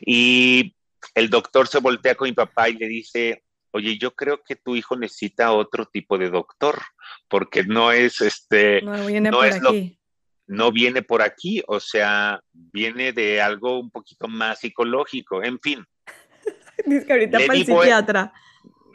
Y 0.00 0.76
el 1.14 1.30
doctor 1.30 1.68
se 1.68 1.78
voltea 1.78 2.14
con 2.14 2.28
mi 2.28 2.34
papá 2.34 2.68
y 2.68 2.74
le 2.74 2.88
dice, 2.88 3.44
oye, 3.72 3.98
yo 3.98 4.14
creo 4.14 4.42
que 4.42 4.56
tu 4.56 4.76
hijo 4.76 4.96
necesita 4.96 5.52
otro 5.52 5.86
tipo 5.86 6.18
de 6.18 6.30
doctor, 6.30 6.80
porque 7.28 7.64
no 7.64 7.92
es 7.92 8.20
este, 8.20 8.82
no 8.82 9.06
viene 9.06 9.30
por 9.30 9.44
aquí. 9.44 9.98
no 10.46 10.72
viene 10.72 11.02
por 11.02 11.22
aquí, 11.22 11.62
o 11.66 11.80
sea, 11.80 12.40
viene 12.52 13.12
de 13.12 13.40
algo 13.40 13.78
un 13.78 13.90
poquito 13.90 14.28
más 14.28 14.60
psicológico, 14.60 15.42
en 15.42 15.58
fin. 15.60 15.84
Dice 16.86 17.06
que 17.06 17.12
ahorita 17.12 17.38
para 17.38 17.54
el 17.54 17.66
psiquiatra 17.66 18.32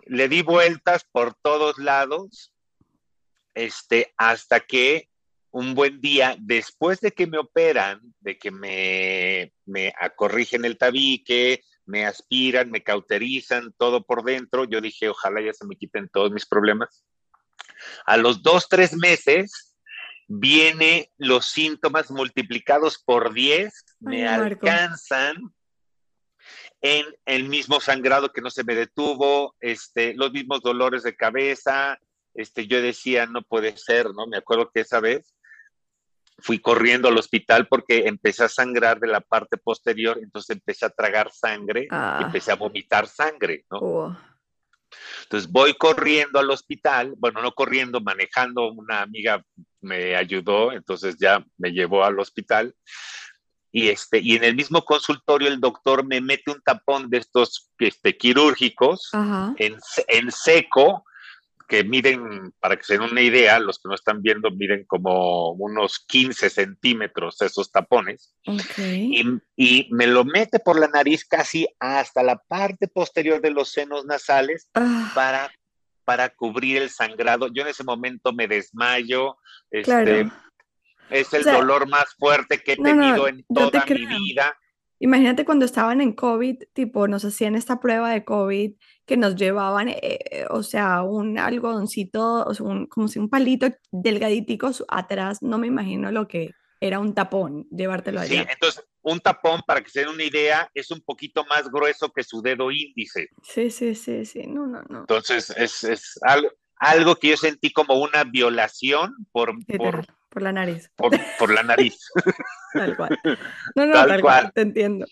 le 0.06 0.30
di 0.30 0.42
vueltas 0.42 1.06
por 1.12 1.34
todos 1.34 1.78
lados, 1.78 2.54
este, 3.54 4.14
hasta 4.18 4.60
que 4.60 5.10
un 5.52 5.74
buen 5.74 6.02
día, 6.02 6.36
después 6.40 7.00
de 7.00 7.12
que 7.12 7.28
me 7.28 7.38
operan, 7.38 8.02
de 8.20 8.38
que 8.38 8.52
me, 8.52 9.54
me 9.66 9.94
corrigen 10.16 10.66
el 10.66 10.78
tabique, 10.78 11.64
me 11.86 12.06
aspiran, 12.06 12.72
me 12.72 12.84
cauterizan 12.84 13.74
todo 13.77 14.04
por 14.04 14.24
dentro, 14.24 14.65
yo 14.65 14.82
dije, 14.82 15.10
ojalá 15.10 15.42
ya 15.42 15.54
se 15.54 15.65
me 15.65 15.75
quiten 15.75 16.10
todos 16.10 16.32
mis 16.32 16.46
problemas. 16.46 17.04
A 18.06 18.18
los 18.18 18.42
dos, 18.42 18.68
tres 18.70 18.94
meses, 18.94 19.75
viene 20.27 21.12
los 21.18 21.46
síntomas 21.46 22.10
multiplicados 22.10 23.01
por 23.04 23.34
10, 23.34 23.74
me 24.00 24.27
alcanzan 24.27 25.54
en 26.82 27.06
el 27.25 27.46
mismo 27.46 27.80
sangrado 27.80 28.32
que 28.32 28.42
no 28.42 28.50
se 28.50 28.63
me 28.63 28.75
detuvo, 28.75 29.56
este, 29.60 30.13
los 30.13 30.32
mismos 30.32 30.62
dolores 30.62 31.04
de 31.04 31.15
cabeza, 31.15 32.00
este, 32.34 32.68
yo 32.68 32.82
decía, 32.82 33.25
no 33.25 33.44
puede 33.44 33.77
ser, 33.77 34.13
¿no? 34.13 34.27
Me 34.27 34.38
acuerdo 34.38 34.70
que 34.72 34.82
esa 34.82 35.00
vez 35.00 35.35
fui 36.38 36.60
corriendo 36.60 37.08
al 37.08 37.18
hospital 37.18 37.68
porque 37.68 38.08
empecé 38.08 38.44
a 38.44 38.50
sangrar 38.50 39.00
de 39.00 39.08
la 39.08 39.22
parte 39.22 39.58
posterior, 39.58 40.20
entonces 40.22 40.58
empecé 40.58 40.86
a 40.86 40.89
tragar 40.89 41.32
sangre 41.32 41.84
y 41.84 41.88
ah. 41.92 42.20
empecé 42.24 42.51
a 42.51 42.56
vomitar 42.56 43.08
sangre, 43.08 43.65
¿no? 43.72 43.77
Oh. 43.80 44.18
Entonces 45.24 45.51
voy 45.51 45.74
corriendo 45.74 46.39
al 46.39 46.50
hospital, 46.50 47.13
bueno, 47.18 47.42
no 47.42 47.51
corriendo, 47.51 48.00
manejando, 48.01 48.72
una 48.72 49.01
amiga 49.01 49.44
me 49.82 50.15
ayudó, 50.15 50.72
entonces 50.72 51.18
ya 51.20 51.44
me 51.58 51.72
llevó 51.72 52.04
al 52.04 52.20
hospital 52.20 52.74
y, 53.75 53.89
este, 53.89 54.20
y 54.20 54.38
en 54.38 54.46
el 54.46 54.56
mismo 54.56 54.86
consultorio 54.86 55.50
el 55.50 55.60
doctor 55.60 56.06
me 56.06 56.22
mete 56.22 56.50
un 56.50 56.62
tapón 56.62 57.10
de 57.10 57.18
estos 57.18 57.70
este, 57.77 58.15
quirúrgicos 58.15 59.12
en, 59.58 59.75
en, 60.08 60.32
seco, 60.32 61.04
que 61.68 61.84
miden, 61.84 62.52
para 62.60 62.76
que 62.78 62.84
se 62.84 62.94
den 62.94 63.10
una 63.12 63.22
idea, 63.22 63.60
los 63.60 63.80
que 63.80 63.90
no 63.90 63.96
están 63.96 64.22
viendo, 64.22 64.52
miden 64.52 64.86
como 64.86 65.52
unos 65.52 66.00
15 66.00 66.50
centímetros 66.50 67.42
esos 67.42 67.72
tapones. 67.72 68.36
Y, 68.44 69.40
y, 69.56 69.88
me 69.92 70.08
lo 70.08 70.26
mete 70.26 70.60
por 70.60 70.80
la 70.80 70.88
nariz 70.88 71.26
casi 71.26 71.68
hasta 71.80 72.24
la 72.24 72.38
parte 72.38 72.88
posterior 72.88 73.42
de 73.42 73.52
los 73.52 73.72
senos 73.72 74.06
nasales 74.06 74.70
ah. 74.76 75.12
para, 75.16 75.52
para 76.04 76.30
cubrir 76.30 76.78
el 76.82 76.90
sangrado. 76.90 77.48
Yo 77.48 77.64
en 77.64 77.70
ese 77.70 77.84
momento 77.84 78.34
me 78.34 78.48
desmayo, 78.48 79.38
este, 79.72 80.30
es 81.10 81.34
el 81.34 81.44
dolor 81.44 81.88
más 81.88 82.16
fuerte 82.18 82.62
que 82.62 82.74
he 82.74 82.78
tenido 82.78 83.28
en 83.28 83.44
toda 83.54 83.86
mi 83.86 84.06
vida. 84.06 84.58
Imagínate 85.00 85.46
cuando 85.46 85.66
estaban 85.66 86.02
en 86.02 86.14
COVID, 86.14 86.64
tipo, 86.74 87.08
nos 87.08 87.25
hacían 87.25 87.56
esta 87.56 87.80
prueba 87.80 88.12
de 88.12 88.24
COVID 88.24 88.74
que 89.06 89.18
nos 89.18 89.36
llevaban, 89.36 89.90
eh, 89.90 90.00
eh, 90.02 90.46
o 90.50 90.64
sea, 90.64 91.04
un 91.04 91.38
algodoncito, 91.38 92.44
o 92.44 92.64
un, 92.64 92.88
como 92.88 93.08
si 93.08 93.20
un 93.20 93.30
palito 93.30 93.68
delgaditico 93.92 94.72
atrás, 94.88 95.42
no 95.42 95.58
me 95.58 95.68
imagino 95.68 96.12
lo 96.12 96.28
que 96.28 96.52
era 96.80 97.00
un 97.00 97.14
tapón, 97.14 97.68
llevártelo 97.72 98.22
allá. 98.22 98.44
Sí, 98.44 98.48
entonces, 98.50 98.84
un 99.02 99.20
tapón, 99.20 99.62
para 99.68 99.82
que 99.82 99.90
se 99.90 100.02
den 100.02 100.10
una 100.10 100.24
idea, 100.24 100.70
es 100.74 100.92
un 100.92 101.02
poquito 101.02 101.46
más 101.46 101.70
grueso 101.70 102.12
que 102.12 102.24
su 102.24 102.42
dedo 102.42 102.72
índice. 102.72 103.30
Sí, 103.44 103.70
sí, 103.70 103.96
sí, 103.96 104.25
sí, 104.25 104.48
no, 104.48 104.66
no, 104.66 104.82
no. 104.90 105.00
Entonces, 105.02 105.52
es, 105.58 105.84
es 105.84 106.20
algo, 106.22 106.50
algo 106.78 107.16
que 107.16 107.30
yo 107.30 107.38
sentí 107.38 107.72
como 107.72 107.96
una 107.96 108.24
violación 108.24 109.14
por, 109.32 109.54
por 109.78 110.06
por 110.36 110.44
la 110.44 110.52
nariz. 110.52 110.92
Por, 110.98 111.50
la 111.50 111.64
nariz. 111.64 111.98
Tal 112.75 112.96
cual. 112.98 113.20
No, 113.75 113.86
no, 113.86 113.94
tal, 113.94 114.22
cual. 114.22 114.51
te 114.53 114.62
entiendo. 114.62 115.05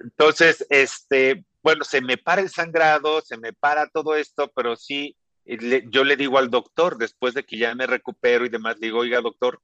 Entonces, 0.00 0.66
este, 0.70 1.44
bueno, 1.62 1.84
se 1.84 2.00
me 2.00 2.16
para 2.16 2.42
el 2.42 2.50
sangrado, 2.50 3.20
se 3.20 3.36
me 3.36 3.52
para 3.52 3.88
todo 3.88 4.16
esto, 4.16 4.50
pero 4.54 4.76
sí, 4.76 5.16
yo 5.90 6.04
le 6.04 6.16
digo 6.16 6.38
al 6.38 6.50
doctor, 6.50 6.98
después 6.98 7.34
de 7.34 7.44
que 7.44 7.58
ya 7.58 7.74
me 7.74 7.86
recupero 7.86 8.44
y 8.44 8.48
demás, 8.48 8.80
digo, 8.80 9.00
oiga, 9.00 9.20
doctor, 9.20 9.60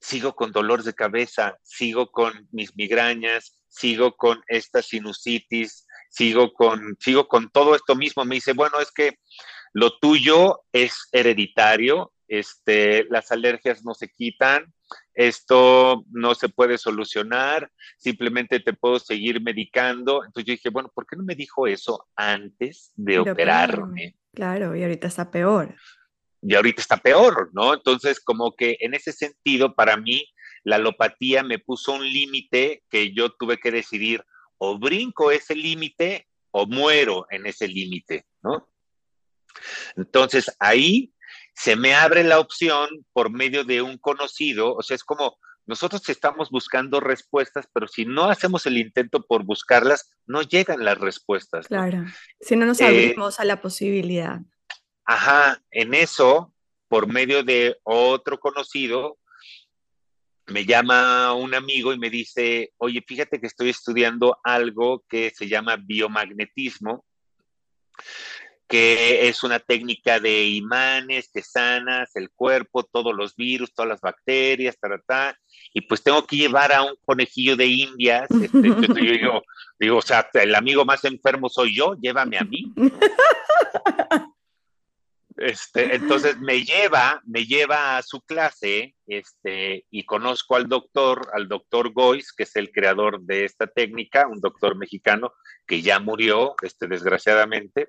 sigo 0.00 0.34
con 0.34 0.52
dolores 0.52 0.84
de 0.84 0.94
cabeza, 0.94 1.58
sigo 1.62 2.10
con 2.10 2.48
mis 2.50 2.74
migrañas, 2.74 3.54
sigo 3.68 4.16
con 4.16 4.42
esta 4.48 4.82
sinusitis, 4.82 5.86
sigo 6.08 6.52
con, 6.52 6.96
sigo 6.98 7.28
con 7.28 7.50
todo 7.50 7.74
esto 7.74 7.94
mismo. 7.94 8.24
Me 8.24 8.36
dice, 8.36 8.52
bueno, 8.54 8.80
es 8.80 8.90
que 8.90 9.18
lo 9.72 9.98
tuyo 9.98 10.62
es 10.72 11.08
hereditario, 11.12 12.12
este, 12.28 13.04
las 13.10 13.30
alergias 13.30 13.84
no 13.84 13.94
se 13.94 14.08
quitan, 14.08 14.72
esto 15.20 16.06
no 16.10 16.34
se 16.34 16.48
puede 16.48 16.78
solucionar, 16.78 17.70
simplemente 17.98 18.58
te 18.58 18.72
puedo 18.72 18.98
seguir 18.98 19.42
medicando. 19.42 20.24
Entonces 20.24 20.46
yo 20.46 20.52
dije, 20.52 20.70
bueno, 20.70 20.90
¿por 20.94 21.06
qué 21.06 21.14
no 21.14 21.24
me 21.24 21.34
dijo 21.34 21.66
eso 21.66 22.08
antes 22.16 22.92
de 22.96 23.18
operarme? 23.18 24.16
Claro, 24.32 24.74
y 24.74 24.82
ahorita 24.82 25.08
está 25.08 25.30
peor. 25.30 25.74
Y 26.40 26.54
ahorita 26.54 26.80
está 26.80 26.96
peor, 26.96 27.50
¿no? 27.52 27.74
Entonces, 27.74 28.18
como 28.18 28.56
que 28.56 28.78
en 28.80 28.94
ese 28.94 29.12
sentido, 29.12 29.74
para 29.74 29.98
mí, 29.98 30.24
la 30.64 30.76
alopatía 30.76 31.42
me 31.42 31.58
puso 31.58 31.92
un 31.92 32.04
límite 32.04 32.82
que 32.88 33.12
yo 33.12 33.30
tuve 33.32 33.58
que 33.58 33.70
decidir 33.70 34.24
o 34.56 34.78
brinco 34.78 35.30
ese 35.30 35.54
límite 35.54 36.28
o 36.50 36.66
muero 36.66 37.26
en 37.28 37.44
ese 37.44 37.68
límite, 37.68 38.24
¿no? 38.42 38.70
Entonces, 39.96 40.50
ahí 40.58 41.12
se 41.60 41.76
me 41.76 41.94
abre 41.94 42.24
la 42.24 42.40
opción 42.40 42.88
por 43.12 43.30
medio 43.30 43.64
de 43.64 43.82
un 43.82 43.98
conocido, 43.98 44.74
o 44.74 44.82
sea, 44.82 44.94
es 44.94 45.04
como 45.04 45.38
nosotros 45.66 46.08
estamos 46.08 46.48
buscando 46.48 47.00
respuestas, 47.00 47.68
pero 47.74 47.86
si 47.86 48.06
no 48.06 48.24
hacemos 48.30 48.64
el 48.64 48.78
intento 48.78 49.20
por 49.26 49.44
buscarlas, 49.44 50.10
no 50.26 50.40
llegan 50.40 50.82
las 50.82 50.96
respuestas. 50.96 51.66
Claro, 51.66 52.06
si 52.40 52.56
no 52.56 52.64
nos 52.64 52.80
eh, 52.80 52.86
abrimos 52.86 53.40
a 53.40 53.44
la 53.44 53.60
posibilidad. 53.60 54.40
Ajá, 55.04 55.62
en 55.70 55.92
eso, 55.92 56.54
por 56.88 57.06
medio 57.06 57.44
de 57.44 57.76
otro 57.82 58.40
conocido, 58.40 59.18
me 60.46 60.64
llama 60.64 61.34
un 61.34 61.54
amigo 61.54 61.92
y 61.92 61.98
me 61.98 62.08
dice, 62.08 62.72
oye, 62.78 63.04
fíjate 63.06 63.38
que 63.38 63.48
estoy 63.48 63.68
estudiando 63.68 64.38
algo 64.44 65.04
que 65.10 65.30
se 65.36 65.46
llama 65.46 65.76
biomagnetismo 65.76 67.04
que 68.70 69.28
es 69.28 69.42
una 69.42 69.58
técnica 69.58 70.20
de 70.20 70.44
imanes 70.44 71.28
que 71.34 71.42
sanas 71.42 72.14
el 72.14 72.30
cuerpo, 72.30 72.84
todos 72.84 73.12
los 73.12 73.34
virus, 73.34 73.74
todas 73.74 73.88
las 73.88 74.00
bacterias, 74.00 74.78
ta, 75.04 75.36
y 75.74 75.80
pues 75.80 76.04
tengo 76.04 76.24
que 76.24 76.36
llevar 76.36 76.72
a 76.72 76.84
un 76.84 76.94
conejillo 77.04 77.56
de 77.56 77.66
indias. 77.66 78.28
Este, 78.30 78.68
yo 78.68 79.12
digo, 79.12 79.42
digo, 79.76 79.96
o 79.96 80.02
sea, 80.02 80.30
el 80.34 80.54
amigo 80.54 80.84
más 80.84 81.04
enfermo 81.04 81.48
soy 81.48 81.74
yo, 81.74 81.96
llévame 82.00 82.38
a 82.38 82.44
mí. 82.44 82.72
Este, 85.36 85.94
entonces 85.96 86.38
me 86.38 86.62
lleva, 86.62 87.22
me 87.24 87.46
lleva 87.46 87.96
a 87.96 88.02
su 88.02 88.20
clase, 88.20 88.94
este, 89.06 89.86
y 89.90 90.04
conozco 90.04 90.54
al 90.54 90.68
doctor, 90.68 91.30
al 91.32 91.48
doctor 91.48 91.92
Gois, 91.94 92.32
que 92.32 92.42
es 92.42 92.54
el 92.56 92.70
creador 92.70 93.22
de 93.22 93.46
esta 93.46 93.66
técnica, 93.66 94.28
un 94.28 94.40
doctor 94.40 94.76
mexicano 94.76 95.32
que 95.66 95.80
ya 95.80 95.98
murió, 95.98 96.56
este, 96.62 96.86
desgraciadamente 96.88 97.88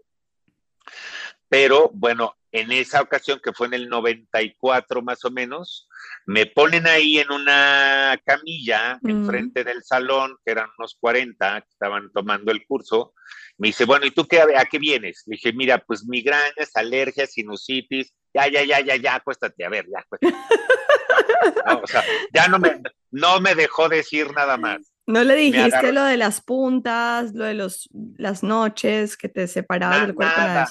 Pero 1.49 1.91
bueno, 1.93 2.35
en 2.51 2.71
esa 2.71 3.01
ocasión, 3.01 3.39
que 3.43 3.53
fue 3.53 3.67
en 3.67 3.73
el 3.73 3.89
94 3.89 5.01
más 5.01 5.23
o 5.25 5.31
menos, 5.31 5.87
me 6.25 6.45
ponen 6.45 6.87
ahí 6.87 7.17
en 7.17 7.31
una 7.31 8.19
camilla 8.25 8.99
enfrente 9.03 9.63
del 9.63 9.83
salón, 9.83 10.37
que 10.45 10.51
eran 10.51 10.69
unos 10.77 10.95
40 10.99 11.61
que 11.61 11.69
estaban 11.69 12.11
tomando 12.13 12.51
el 12.51 12.65
curso. 12.65 13.13
Me 13.57 13.69
dice, 13.69 13.85
bueno, 13.85 14.05
¿y 14.05 14.11
tú 14.11 14.27
qué, 14.27 14.41
a 14.41 14.65
qué 14.65 14.79
vienes? 14.79 15.23
Le 15.27 15.35
dije, 15.35 15.53
mira, 15.53 15.77
pues 15.79 16.05
migrañas, 16.05 16.75
alergias, 16.75 17.31
sinusitis. 17.31 18.13
Ya, 18.33 18.47
ya, 18.47 18.63
ya, 18.63 18.79
ya, 18.79 18.95
ya, 18.95 19.15
acuéstate, 19.15 19.65
a 19.65 19.69
ver, 19.69 19.85
ya, 19.91 19.99
acuéstate. 19.99 20.35
o 21.83 21.87
sea, 21.87 22.03
ya 22.33 22.47
no 22.47 22.59
me, 22.59 22.81
no 23.11 23.39
me 23.39 23.55
dejó 23.55 23.89
decir 23.89 24.31
nada 24.33 24.57
más. 24.57 24.90
¿No 25.07 25.23
le 25.23 25.35
dijiste 25.35 25.91
lo 25.91 26.03
de 26.03 26.17
las 26.17 26.41
puntas, 26.41 27.33
lo 27.33 27.45
de 27.45 27.53
los, 27.53 27.89
las 28.17 28.43
noches 28.43 29.17
que 29.17 29.29
te 29.29 29.47
separaban 29.47 30.07
del 30.07 30.15
cuerpo? 30.15 30.37
Nada, 30.37 30.69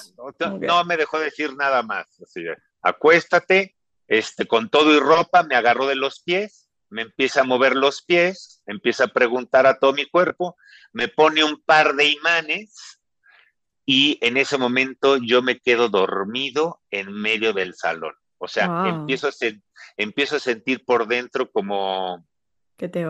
no, 0.59 0.85
me 0.85 0.97
dejó 0.97 1.19
decir 1.19 1.55
nada 1.55 1.83
más. 1.83 2.07
Así, 2.21 2.45
acuéstate, 2.81 3.75
este, 4.07 4.47
con 4.47 4.69
todo 4.69 4.95
y 4.95 4.99
ropa, 4.99 5.43
me 5.43 5.55
agarró 5.55 5.87
de 5.87 5.95
los 5.95 6.21
pies, 6.21 6.69
me 6.89 7.03
empieza 7.03 7.41
a 7.41 7.45
mover 7.45 7.75
los 7.75 8.01
pies, 8.01 8.61
empieza 8.65 9.05
a 9.05 9.13
preguntar 9.13 9.67
a 9.67 9.79
todo 9.79 9.93
mi 9.93 10.05
cuerpo, 10.05 10.55
me 10.93 11.07
pone 11.07 11.43
un 11.43 11.61
par 11.61 11.95
de 11.95 12.09
imanes 12.09 12.99
y 13.85 14.17
en 14.21 14.37
ese 14.37 14.57
momento 14.57 15.17
yo 15.17 15.41
me 15.41 15.59
quedo 15.59 15.89
dormido 15.89 16.81
en 16.89 17.11
medio 17.11 17.53
del 17.53 17.75
salón. 17.75 18.13
O 18.37 18.47
sea, 18.47 18.85
empiezo, 18.87 19.27
a 19.27 19.31
empiezo 19.97 20.37
a 20.37 20.39
sentir 20.39 20.83
por 20.83 21.07
dentro 21.07 21.51
como 21.51 22.25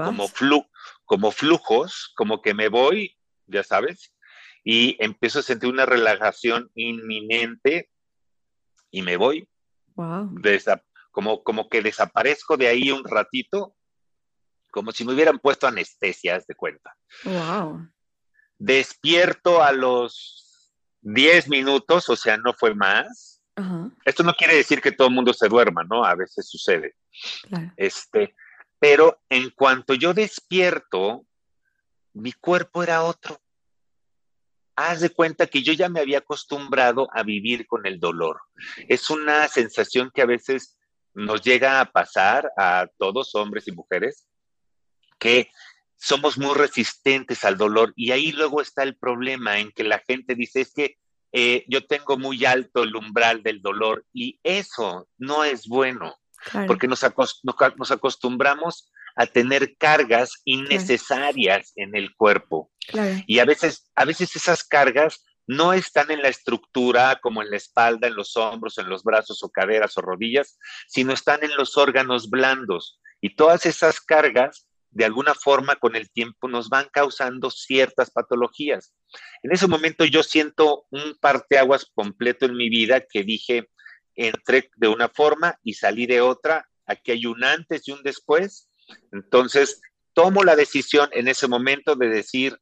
como, 0.04 0.28
flu 0.28 0.66
como 1.12 1.30
flujos, 1.32 2.14
como 2.16 2.42
que 2.42 2.54
me 2.54 2.70
voy, 2.70 3.18
ya 3.46 3.64
sabes, 3.64 4.16
y 4.64 4.96
empiezo 5.04 5.40
a 5.40 5.42
sentir 5.42 5.70
una 5.70 5.86
relajación 5.86 6.72
inminente 6.74 7.90
y 8.92 9.02
me 9.02 9.18
voy. 9.18 9.46
Wow. 9.96 10.34
como, 11.12 11.44
como 11.44 11.68
que 11.68 11.82
desaparezco 11.82 12.56
de 12.56 12.70
ahí 12.70 12.92
un 12.92 13.04
ratito, 13.04 13.76
como 14.72 14.94
si 14.94 15.04
me 15.04 15.12
hubieran 15.12 15.40
puesto 15.40 15.68
anestesias 15.68 16.48
de 16.48 16.56
cuenta. 16.56 16.96
Wow. 17.26 17.90
Despierto 18.58 19.62
a 19.62 19.74
los 19.74 20.74
10 21.02 21.50
minutos, 21.50 22.08
o 22.08 22.16
sea, 22.16 22.38
no 22.38 22.54
fue 22.54 22.74
más. 22.74 23.44
Esto 24.06 24.24
no 24.24 24.34
quiere 24.34 24.56
decir 24.56 24.82
que 24.82 24.94
todo 24.94 25.10
el 25.10 25.14
mundo 25.14 25.34
se 25.34 25.50
duerma, 25.50 25.84
¿no? 25.84 26.06
A 26.06 26.16
veces 26.16 26.48
sucede. 26.50 26.96
Este, 27.76 28.34
pero 28.82 29.22
en 29.30 29.52
cuanto 29.52 29.94
yo 29.94 30.16
despierto, 30.16 31.28
mi 32.14 32.32
cuerpo 32.32 32.82
era 32.82 33.04
otro. 33.04 33.40
Haz 34.76 35.02
de 35.02 35.12
cuenta 35.12 35.46
que 35.46 35.62
yo 35.62 35.72
ya 35.74 35.88
me 35.88 36.00
había 36.00 36.18
acostumbrado 36.18 37.08
a 37.14 37.22
vivir 37.22 37.68
con 37.68 37.86
el 37.86 38.00
dolor. 38.00 38.42
Es 38.90 39.12
una 39.12 39.48
sensación 39.50 40.10
que 40.12 40.24
a 40.24 40.26
veces 40.26 40.80
nos 41.14 41.44
llega 41.44 41.80
a 41.80 41.92
pasar 41.92 42.52
a 42.58 42.88
todos, 42.98 43.36
hombres 43.36 43.68
y 43.68 43.72
mujeres, 43.72 44.28
que 45.20 45.52
somos 45.96 46.40
muy 46.40 46.56
resistentes 46.56 47.46
al 47.46 47.58
dolor 47.58 47.94
y 47.96 48.10
ahí 48.10 48.32
luego 48.32 48.62
está 48.62 48.82
el 48.82 48.98
problema 48.98 49.60
en 49.60 49.72
que 49.72 49.84
la 49.84 50.00
gente 50.00 50.34
dice 50.34 50.62
es 50.62 50.74
que 50.74 50.98
eh, 51.34 51.66
yo 51.68 51.86
tengo 51.86 52.18
muy 52.18 52.46
alto 52.46 52.82
el 52.82 52.96
umbral 52.96 53.44
del 53.44 53.62
dolor 53.62 54.08
y 54.12 54.40
eso 54.42 55.08
no 55.20 55.44
es 55.44 55.68
bueno 55.68 56.16
porque 56.68 56.88
nos, 56.88 57.06
nos, 57.78 57.92
acostumbramos 57.92 58.92
a 59.16 59.26
tener 59.26 59.76
cargas 59.78 60.42
innecesarias 60.46 61.74
en 61.76 61.96
el 61.96 62.16
cuerpo. 62.16 62.72
Y 63.28 63.40
a 63.40 63.46
veces, 63.46 63.92
a 63.96 64.06
veces 64.06 64.36
esas 64.36 64.64
cargas 64.64 65.26
no 65.48 65.74
están 65.74 66.12
en 66.12 66.22
la 66.22 66.30
estructura 66.30 67.20
como 67.22 67.42
en 67.42 67.50
la 67.50 67.58
espalda, 67.58 68.08
en 68.08 68.16
los 68.16 68.38
hombros, 68.38 68.78
en 68.78 68.88
los 68.88 69.04
brazos 69.04 69.44
o 69.44 69.50
caderas 69.50 69.98
o 69.98 70.02
rodillas, 70.02 70.58
sino 70.88 71.14
están 71.14 71.44
en 71.44 71.56
los 71.58 71.78
órganos 71.78 72.30
blandos. 72.30 73.00
Y 73.20 73.36
todas 73.36 73.66
esas 73.66 74.00
cargas, 74.00 74.68
de 74.92 75.06
alguna 75.06 75.34
forma, 75.34 75.76
con 75.76 75.96
el 75.96 76.10
tiempo 76.12 76.48
nos 76.48 76.70
van 76.70 76.88
causando 76.92 77.50
ciertas 77.50 78.12
patologías. 78.12 78.94
En 79.44 79.52
ese 79.52 79.68
momento 79.68 80.06
yo 80.06 80.24
siento 80.24 80.86
un 80.90 81.18
parteaguas 81.20 81.86
completo 81.94 82.46
en 82.46 82.56
mi 82.56 82.70
vida 82.70 83.02
que 83.02 83.24
dije, 83.24 83.70
entré 84.16 84.70
de 84.76 84.88
una 84.88 85.10
forma 85.10 85.60
y 85.64 85.74
salí 85.74 86.06
de 86.06 86.22
otra. 86.22 86.68
Aquí 86.86 87.12
hay 87.12 87.26
un 87.26 87.44
antes 87.44 87.88
y 87.88 87.92
un 87.92 88.04
después. 88.04 88.70
Entonces, 89.12 89.82
tomo 90.14 90.44
la 90.44 90.56
decisión 90.56 91.10
en 91.14 91.28
ese 91.28 91.48
momento 91.48 91.96
de 91.96 92.10
decir 92.10 92.58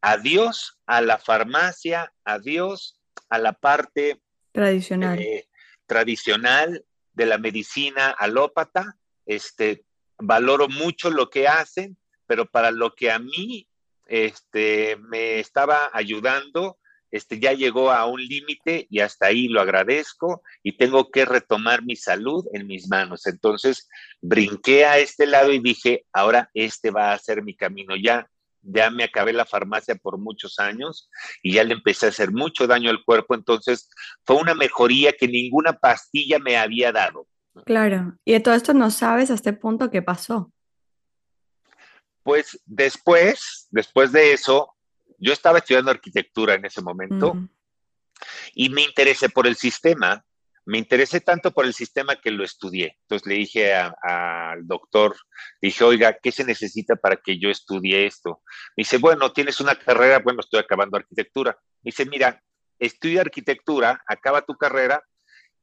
adiós 0.00 0.78
a 0.86 1.00
la 1.00 1.18
farmacia, 1.18 2.12
adiós 2.24 3.00
a 3.28 3.38
la 3.38 3.52
parte 3.52 4.20
tradicional, 4.52 5.18
eh, 5.18 5.48
tradicional 5.86 6.84
de 7.12 7.26
la 7.26 7.38
medicina 7.38 8.10
alópata. 8.10 8.96
Este, 9.24 9.84
valoro 10.18 10.68
mucho 10.68 11.10
lo 11.10 11.30
que 11.30 11.48
hacen, 11.48 11.96
pero 12.26 12.46
para 12.46 12.70
lo 12.70 12.94
que 12.94 13.10
a 13.10 13.18
mí 13.18 13.68
este, 14.06 14.96
me 14.96 15.38
estaba 15.38 15.90
ayudando, 15.92 16.78
este, 17.12 17.38
ya 17.38 17.52
llegó 17.52 17.92
a 17.92 18.06
un 18.06 18.24
límite 18.24 18.86
y 18.90 19.00
hasta 19.00 19.26
ahí 19.26 19.46
lo 19.46 19.60
agradezco 19.60 20.42
y 20.62 20.78
tengo 20.78 21.10
que 21.10 21.26
retomar 21.26 21.84
mi 21.84 21.94
salud 21.94 22.46
en 22.54 22.66
mis 22.66 22.88
manos. 22.88 23.26
Entonces 23.26 23.88
brinqué 24.22 24.86
a 24.86 24.98
este 24.98 25.26
lado 25.26 25.52
y 25.52 25.58
dije, 25.58 26.06
ahora 26.12 26.50
este 26.54 26.90
va 26.90 27.12
a 27.12 27.18
ser 27.18 27.42
mi 27.42 27.54
camino. 27.54 27.94
Ya, 27.96 28.26
ya 28.62 28.90
me 28.90 29.04
acabé 29.04 29.34
la 29.34 29.44
farmacia 29.44 29.94
por 29.94 30.16
muchos 30.16 30.58
años 30.58 31.10
y 31.42 31.52
ya 31.52 31.64
le 31.64 31.74
empecé 31.74 32.06
a 32.06 32.08
hacer 32.08 32.32
mucho 32.32 32.66
daño 32.66 32.88
al 32.88 33.04
cuerpo. 33.04 33.34
Entonces 33.34 33.90
fue 34.24 34.36
una 34.36 34.54
mejoría 34.54 35.12
que 35.12 35.28
ninguna 35.28 35.74
pastilla 35.74 36.38
me 36.38 36.56
había 36.56 36.92
dado. 36.92 37.26
Claro, 37.66 38.16
y 38.24 38.32
de 38.32 38.40
todo 38.40 38.54
esto 38.54 38.72
no 38.72 38.90
sabes 38.90 39.30
a 39.30 39.34
este 39.34 39.52
punto 39.52 39.90
qué 39.90 40.00
pasó. 40.00 40.50
Pues 42.22 42.58
después, 42.64 43.68
después 43.70 44.12
de 44.12 44.32
eso, 44.32 44.71
yo 45.22 45.32
estaba 45.32 45.58
estudiando 45.58 45.92
arquitectura 45.92 46.54
en 46.54 46.64
ese 46.64 46.82
momento 46.82 47.36
y 48.54 48.70
me 48.70 48.82
interesé 48.82 49.28
por 49.28 49.46
el 49.46 49.54
sistema. 49.54 50.24
Me 50.64 50.78
interesé 50.78 51.20
tanto 51.20 51.52
por 51.52 51.64
el 51.64 51.74
sistema 51.74 52.16
que 52.16 52.30
lo 52.30 52.44
estudié. 52.44 52.96
Entonces 53.02 53.26
le 53.26 53.34
dije 53.34 53.72
al 53.72 54.66
doctor, 54.66 55.16
dije, 55.60 55.84
oiga, 55.84 56.18
¿qué 56.20 56.32
se 56.32 56.44
necesita 56.44 56.96
para 56.96 57.16
que 57.16 57.38
yo 57.38 57.50
estudie 57.50 58.06
esto? 58.06 58.42
Me 58.76 58.82
dice, 58.82 58.98
bueno, 58.98 59.32
tienes 59.32 59.60
una 59.60 59.76
carrera, 59.76 60.18
bueno, 60.18 60.40
estoy 60.40 60.60
acabando 60.60 60.96
arquitectura. 60.96 61.56
Me 61.82 61.90
dice, 61.90 62.04
mira, 62.04 62.42
estudia 62.80 63.20
arquitectura, 63.20 64.02
acaba 64.06 64.42
tu 64.42 64.54
carrera 64.56 65.02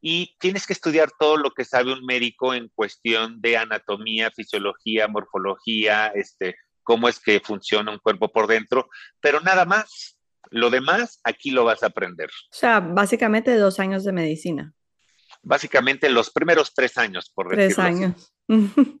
y 0.00 0.36
tienes 0.38 0.66
que 0.66 0.72
estudiar 0.72 1.10
todo 1.18 1.36
lo 1.36 1.50
que 1.50 1.66
sabe 1.66 1.92
un 1.92 2.04
médico 2.06 2.54
en 2.54 2.70
cuestión 2.74 3.42
de 3.42 3.58
anatomía, 3.58 4.30
fisiología, 4.30 5.06
morfología, 5.08 6.08
este, 6.08 6.56
cómo 6.90 7.08
es 7.08 7.20
que 7.20 7.38
funciona 7.38 7.92
un 7.92 8.00
cuerpo 8.00 8.32
por 8.32 8.48
dentro, 8.48 8.88
pero 9.20 9.40
nada 9.40 9.64
más. 9.64 10.18
Lo 10.50 10.70
demás, 10.70 11.20
aquí 11.22 11.52
lo 11.52 11.64
vas 11.64 11.84
a 11.84 11.86
aprender. 11.86 12.28
O 12.28 12.56
sea, 12.56 12.80
básicamente 12.80 13.54
dos 13.54 13.78
años 13.78 14.02
de 14.02 14.10
medicina. 14.10 14.72
Básicamente 15.40 16.10
los 16.10 16.30
primeros 16.30 16.74
tres 16.74 16.98
años, 16.98 17.30
por 17.32 17.48
decirlo 17.48 17.66
Tres 17.66 17.78
años. 17.78 18.34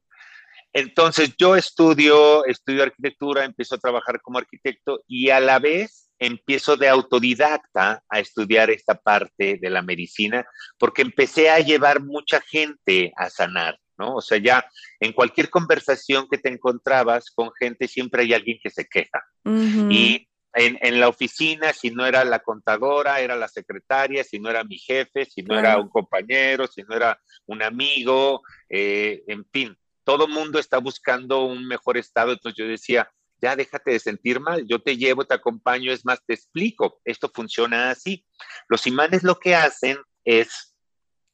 Entonces 0.72 1.34
yo 1.36 1.56
estudio, 1.56 2.44
estudio 2.44 2.84
arquitectura, 2.84 3.44
empiezo 3.44 3.74
a 3.74 3.78
trabajar 3.78 4.20
como 4.20 4.38
arquitecto 4.38 5.02
y 5.08 5.30
a 5.30 5.40
la 5.40 5.58
vez 5.58 6.08
empiezo 6.20 6.76
de 6.76 6.88
autodidacta 6.88 8.04
a 8.08 8.20
estudiar 8.20 8.70
esta 8.70 8.94
parte 8.94 9.58
de 9.60 9.70
la 9.70 9.82
medicina 9.82 10.46
porque 10.78 11.02
empecé 11.02 11.50
a 11.50 11.58
llevar 11.58 12.00
mucha 12.00 12.40
gente 12.40 13.12
a 13.16 13.28
sanar. 13.30 13.80
¿No? 14.00 14.16
O 14.16 14.20
sea, 14.20 14.38
ya 14.38 14.64
en 14.98 15.12
cualquier 15.12 15.50
conversación 15.50 16.26
que 16.28 16.38
te 16.38 16.48
encontrabas 16.48 17.30
con 17.30 17.52
gente 17.52 17.86
siempre 17.86 18.22
hay 18.22 18.34
alguien 18.34 18.58
que 18.62 18.70
se 18.70 18.86
queja. 18.88 19.22
Y 19.44 20.26
en, 20.54 21.00
la 21.00 21.08
oficina, 21.08 21.72
si 21.72 21.90
no 21.90 22.06
era 22.06 22.24
la 22.24 22.40
contadora, 22.40 23.20
era 23.20 23.36
la 23.36 23.48
secretaria, 23.48 24.24
si 24.24 24.40
no 24.40 24.50
era 24.50 24.64
mi 24.64 24.78
jefe, 24.78 25.24
si 25.24 25.42
no 25.42 25.58
era 25.58 25.78
un 25.78 25.88
compañero, 25.88 26.66
si 26.66 26.82
no 26.82 26.96
era 26.96 27.20
un 27.46 27.62
amigo, 27.62 28.42
eh, 28.68 29.22
en 29.28 29.44
fin, 29.52 29.76
todo 30.02 30.26
mundo 30.26 30.58
está 30.58 30.78
buscando 30.78 31.44
un 31.44 31.68
mejor 31.68 31.98
estado. 31.98 32.32
Entonces 32.32 32.58
yo 32.58 32.66
decía, 32.66 33.08
ya 33.40 33.54
déjate 33.54 33.92
de 33.92 34.00
sentir 34.00 34.40
mal, 34.40 34.66
yo 34.66 34.80
te 34.80 34.96
llevo, 34.96 35.24
te 35.24 35.34
acompaño, 35.34 35.92
es 35.92 36.04
más, 36.04 36.20
te 36.26 36.34
explico, 36.34 37.00
esto 37.04 37.30
funciona 37.32 37.90
así. 37.90 38.26
Los 38.68 38.86
imanes 38.86 39.22
lo 39.22 39.38
que 39.38 39.54
hacen 39.54 39.98
es 40.24 40.74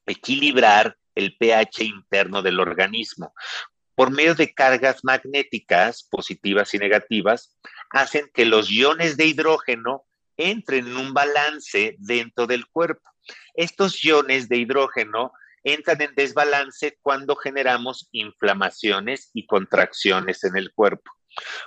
equilibrar 0.07 0.97
el 1.17 1.37
pH 1.37 1.85
interno 1.85 2.43
del 2.43 2.61
organismo. 2.61 3.35
Por 3.97 4.11
medio 4.11 4.35
de 4.35 4.55
cargas 4.55 5.03
magnéticas 5.03 6.05
positivas 6.05 6.73
y 6.75 6.79
negativas, 6.79 7.57
hacen 7.91 8.31
que 8.33 8.45
los 8.45 8.71
iones 8.71 9.17
de 9.17 9.27
hidrógeno 9.27 10.05
entren 10.37 10.87
en 10.87 10.97
un 10.97 11.15
balance 11.15 11.97
dentro 11.99 12.47
del 12.47 12.67
cuerpo. 12.67 13.09
Estos 13.55 14.05
iones 14.05 14.49
de 14.49 14.59
hidrógeno 14.59 15.33
entran 15.65 16.01
en 16.03 16.15
desbalance 16.15 16.99
cuando 17.03 17.35
generamos 17.35 18.09
inflamaciones 18.13 19.31
y 19.33 19.47
contracciones 19.47 20.45
en 20.45 20.57
el 20.57 20.73
cuerpo. 20.73 21.11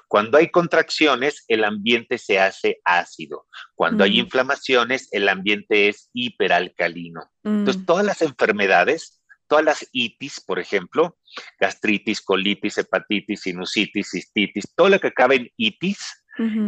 Cuando 0.08 0.38
hay 0.38 0.50
contracciones, 0.50 1.44
el 1.48 1.64
ambiente 1.64 2.18
se 2.18 2.40
hace 2.40 2.80
ácido. 2.84 3.46
Cuando 3.76 4.04
hay 4.04 4.14
mm. 4.14 4.26
inflamaciones, 4.26 5.10
el 5.12 5.30
ambiente 5.30 5.90
es 5.90 6.10
hiperalcalino. 6.14 7.30
Entonces, 7.44 7.82
mm. 7.82 7.86
todas 7.86 8.06
las 8.06 8.22
enfermedades, 8.22 9.19
todas 9.50 9.66
las 9.66 9.90
itis, 9.92 10.40
por 10.40 10.60
ejemplo, 10.60 11.18
gastritis, 11.60 12.22
colitis, 12.22 12.78
hepatitis, 12.78 13.42
sinusitis, 13.42 14.12
cistitis, 14.12 14.72
todo 14.76 14.90
lo 14.90 15.00
que 15.00 15.08
acaba 15.08 15.36
en 15.36 15.52
itis, 15.58 16.24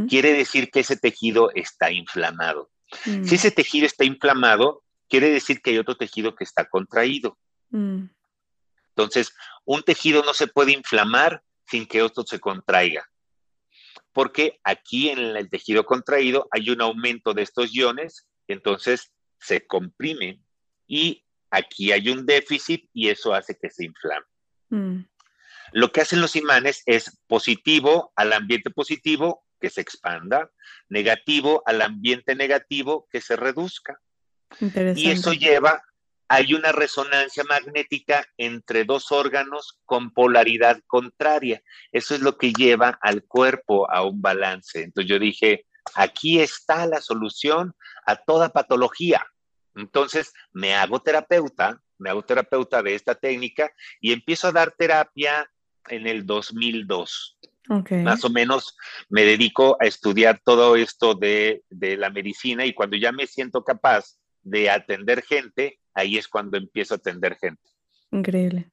quiere 0.10 0.34
decir 0.34 0.70
que 0.70 0.82
ese 0.82 0.98
tejido 0.98 1.50
está 1.56 1.92
inflamado. 1.92 2.70
Mm. 3.06 3.24
Si 3.24 3.36
ese 3.36 3.52
tejido 3.52 3.86
está 3.86 4.04
inflamado, 4.04 4.84
quiere 5.08 5.30
decir 5.30 5.62
que 5.62 5.70
hay 5.70 5.78
otro 5.78 5.96
tejido 5.96 6.36
que 6.36 6.44
está 6.44 6.66
contraído. 6.66 7.38
Entonces, 7.72 9.34
un 9.64 9.84
tejido 9.84 10.24
no 10.24 10.34
se 10.34 10.48
puede 10.48 10.74
inflamar 10.74 11.42
sin 11.68 11.86
que 11.86 12.02
otro 12.02 12.24
se 12.24 12.40
contraiga. 12.40 13.08
Porque 14.12 14.60
aquí 14.66 15.10
en 15.10 15.20
el 15.20 15.50
tejido 15.50 15.86
contraído 15.86 16.48
hay 16.52 16.70
un 16.70 16.82
aumento 16.82 17.34
de 17.34 17.44
estos 17.44 17.74
iones, 17.74 18.28
entonces 18.48 19.14
se 19.40 19.66
comprime 19.66 20.42
y 20.86 21.24
aquí 21.52 21.92
hay 21.92 22.10
un 22.10 22.26
déficit 22.26 22.90
y 22.94 23.10
eso 23.10 23.34
hace 23.34 23.58
que 23.62 23.70
se 23.70 23.86
inflame. 23.86 24.26
Mm. 24.70 25.06
Lo 25.74 25.92
que 25.92 26.02
hacen 26.02 26.22
los 26.22 26.36
imanes 26.36 26.82
es 26.86 27.20
positivo 27.28 28.12
al 28.16 28.34
ambiente 28.34 28.72
positivo, 28.72 29.46
que 29.60 29.70
se 29.70 29.82
expanda, 29.82 30.50
negativo 30.90 31.62
al 31.66 31.82
ambiente 31.82 32.36
negativo, 32.36 33.08
que 33.12 33.22
se 33.22 33.36
reduzca. 33.36 34.00
Y 34.96 35.12
eso 35.12 35.32
lleva 35.34 35.82
hay 36.34 36.54
una 36.54 36.72
resonancia 36.72 37.44
magnética 37.44 38.26
entre 38.38 38.86
dos 38.86 39.12
órganos 39.12 39.82
con 39.84 40.12
polaridad 40.12 40.80
contraria. 40.88 41.62
Eso 41.92 42.16
es 42.16 42.22
lo 42.22 42.38
que 42.38 42.54
lleva 42.54 42.98
al 43.02 43.26
cuerpo 43.26 43.92
a 43.92 44.06
un 44.06 44.22
balance. 44.22 44.82
Entonces 44.82 45.10
yo 45.10 45.20
dije, 45.20 45.66
aquí 45.94 46.40
está 46.40 46.86
la 46.86 47.02
solución 47.02 47.74
a 48.06 48.16
toda 48.16 48.54
patología. 48.54 49.28
Entonces 49.76 50.34
me 50.52 50.74
hago 50.76 51.02
terapeuta, 51.02 51.82
me 51.98 52.10
hago 52.10 52.24
terapeuta 52.24 52.82
de 52.82 52.96
esta 52.96 53.16
técnica 53.16 53.72
y 54.00 54.12
empiezo 54.12 54.48
a 54.48 54.52
dar 54.52 54.72
terapia 54.78 55.50
en 55.88 56.08
el 56.08 56.26
2002. 56.26 57.38
Más 58.04 58.26
o 58.26 58.30
menos 58.30 58.76
me 59.10 59.24
dedico 59.24 59.78
a 59.80 59.86
estudiar 59.86 60.42
todo 60.44 60.76
esto 60.76 61.14
de, 61.14 61.64
de 61.70 61.96
la 61.96 62.10
medicina 62.10 62.66
y 62.66 62.74
cuando 62.74 62.98
ya 62.98 63.12
me 63.12 63.28
siento 63.28 63.64
capaz 63.64 64.18
de 64.44 64.70
atender 64.70 65.24
gente, 65.24 65.80
ahí 65.94 66.18
es 66.18 66.28
cuando 66.28 66.58
empiezo 66.58 66.96
a 66.96 66.98
atender 66.98 67.38
gente. 67.40 67.62
Increíble. 68.12 68.72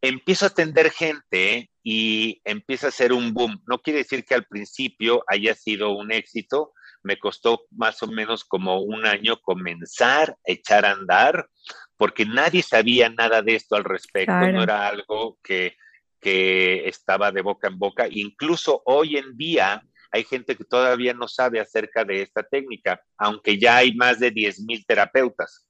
Empiezo 0.00 0.46
a 0.46 0.48
atender 0.48 0.90
gente 0.90 1.70
y 1.82 2.40
empieza 2.44 2.88
a 2.88 2.92
ser 2.92 3.12
un 3.12 3.34
boom. 3.34 3.62
No 3.66 3.78
quiere 3.78 4.00
decir 4.00 4.24
que 4.24 4.34
al 4.34 4.46
principio 4.46 5.22
haya 5.26 5.54
sido 5.54 5.92
un 5.92 6.12
éxito. 6.12 6.72
Me 7.04 7.18
costó 7.18 7.66
más 7.70 8.02
o 8.02 8.08
menos 8.08 8.44
como 8.44 8.80
un 8.80 9.06
año 9.06 9.40
comenzar 9.40 10.30
a 10.30 10.36
echar 10.44 10.84
a 10.84 10.90
andar, 10.92 11.48
porque 11.96 12.26
nadie 12.26 12.62
sabía 12.62 13.08
nada 13.08 13.40
de 13.42 13.54
esto 13.54 13.76
al 13.76 13.84
respecto. 13.84 14.32
No 14.32 14.62
era 14.62 14.88
algo 14.88 15.38
que, 15.42 15.76
que 16.20 16.88
estaba 16.88 17.30
de 17.30 17.42
boca 17.42 17.68
en 17.68 17.78
boca. 17.78 18.06
Incluso 18.10 18.82
hoy 18.86 19.16
en 19.16 19.36
día 19.36 19.82
hay 20.10 20.24
gente 20.24 20.56
que 20.56 20.64
todavía 20.64 21.12
no 21.12 21.26
sabe 21.26 21.60
acerca 21.60 22.04
de 22.04 22.22
esta 22.22 22.44
técnica, 22.44 23.02
aunque 23.18 23.58
ya 23.58 23.78
hay 23.78 23.94
más 23.94 24.20
de 24.20 24.32
10.000 24.32 24.84
terapeutas. 24.86 25.66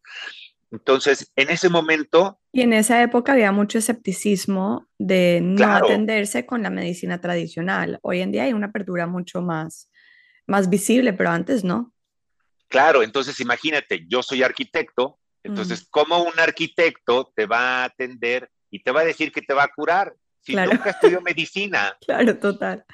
Entonces, 0.70 1.32
en 1.36 1.50
ese 1.50 1.68
momento... 1.68 2.38
Y 2.52 2.60
en 2.60 2.72
esa 2.72 3.02
época 3.02 3.32
había 3.32 3.52
mucho 3.52 3.78
escepticismo 3.78 4.86
de 4.98 5.40
no 5.42 5.64
atenderse 5.72 6.46
con 6.46 6.62
la 6.62 6.70
medicina 6.70 7.20
tradicional. 7.20 7.98
Hoy 8.02 8.20
en 8.20 8.32
día 8.32 8.44
hay 8.44 8.52
una 8.52 8.66
apertura 8.66 9.06
mucho 9.06 9.40
más, 9.40 9.90
más 10.46 10.68
visible, 10.68 11.12
pero 11.12 11.30
antes 11.30 11.64
no. 11.64 11.92
Claro, 12.68 13.02
entonces 13.02 13.38
imagínate, 13.40 14.04
yo 14.08 14.22
soy 14.22 14.42
arquitecto, 14.42 15.18
entonces, 15.44 15.86
¿cómo 15.90 16.22
un 16.22 16.40
arquitecto 16.40 17.30
te 17.36 17.44
va 17.44 17.82
a 17.82 17.84
atender 17.84 18.50
y 18.70 18.82
te 18.82 18.90
va 18.90 19.02
a 19.02 19.04
decir 19.04 19.30
que 19.30 19.42
te 19.42 19.52
va 19.52 19.64
a 19.64 19.68
curar 19.68 20.14
si 20.40 20.56
nunca 20.56 20.90
estudió 20.90 21.20
medicina? 21.20 21.96
Claro, 22.06 22.38
total. 22.38 22.84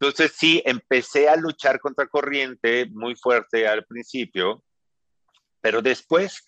Entonces, 0.00 0.32
sí, 0.34 0.62
empecé 0.64 1.28
a 1.28 1.36
luchar 1.36 1.78
contra 1.80 2.06
corriente 2.06 2.86
muy 2.86 3.14
fuerte 3.14 3.68
al 3.68 3.84
principio, 3.84 4.64
pero 5.60 5.82
después 5.82 6.44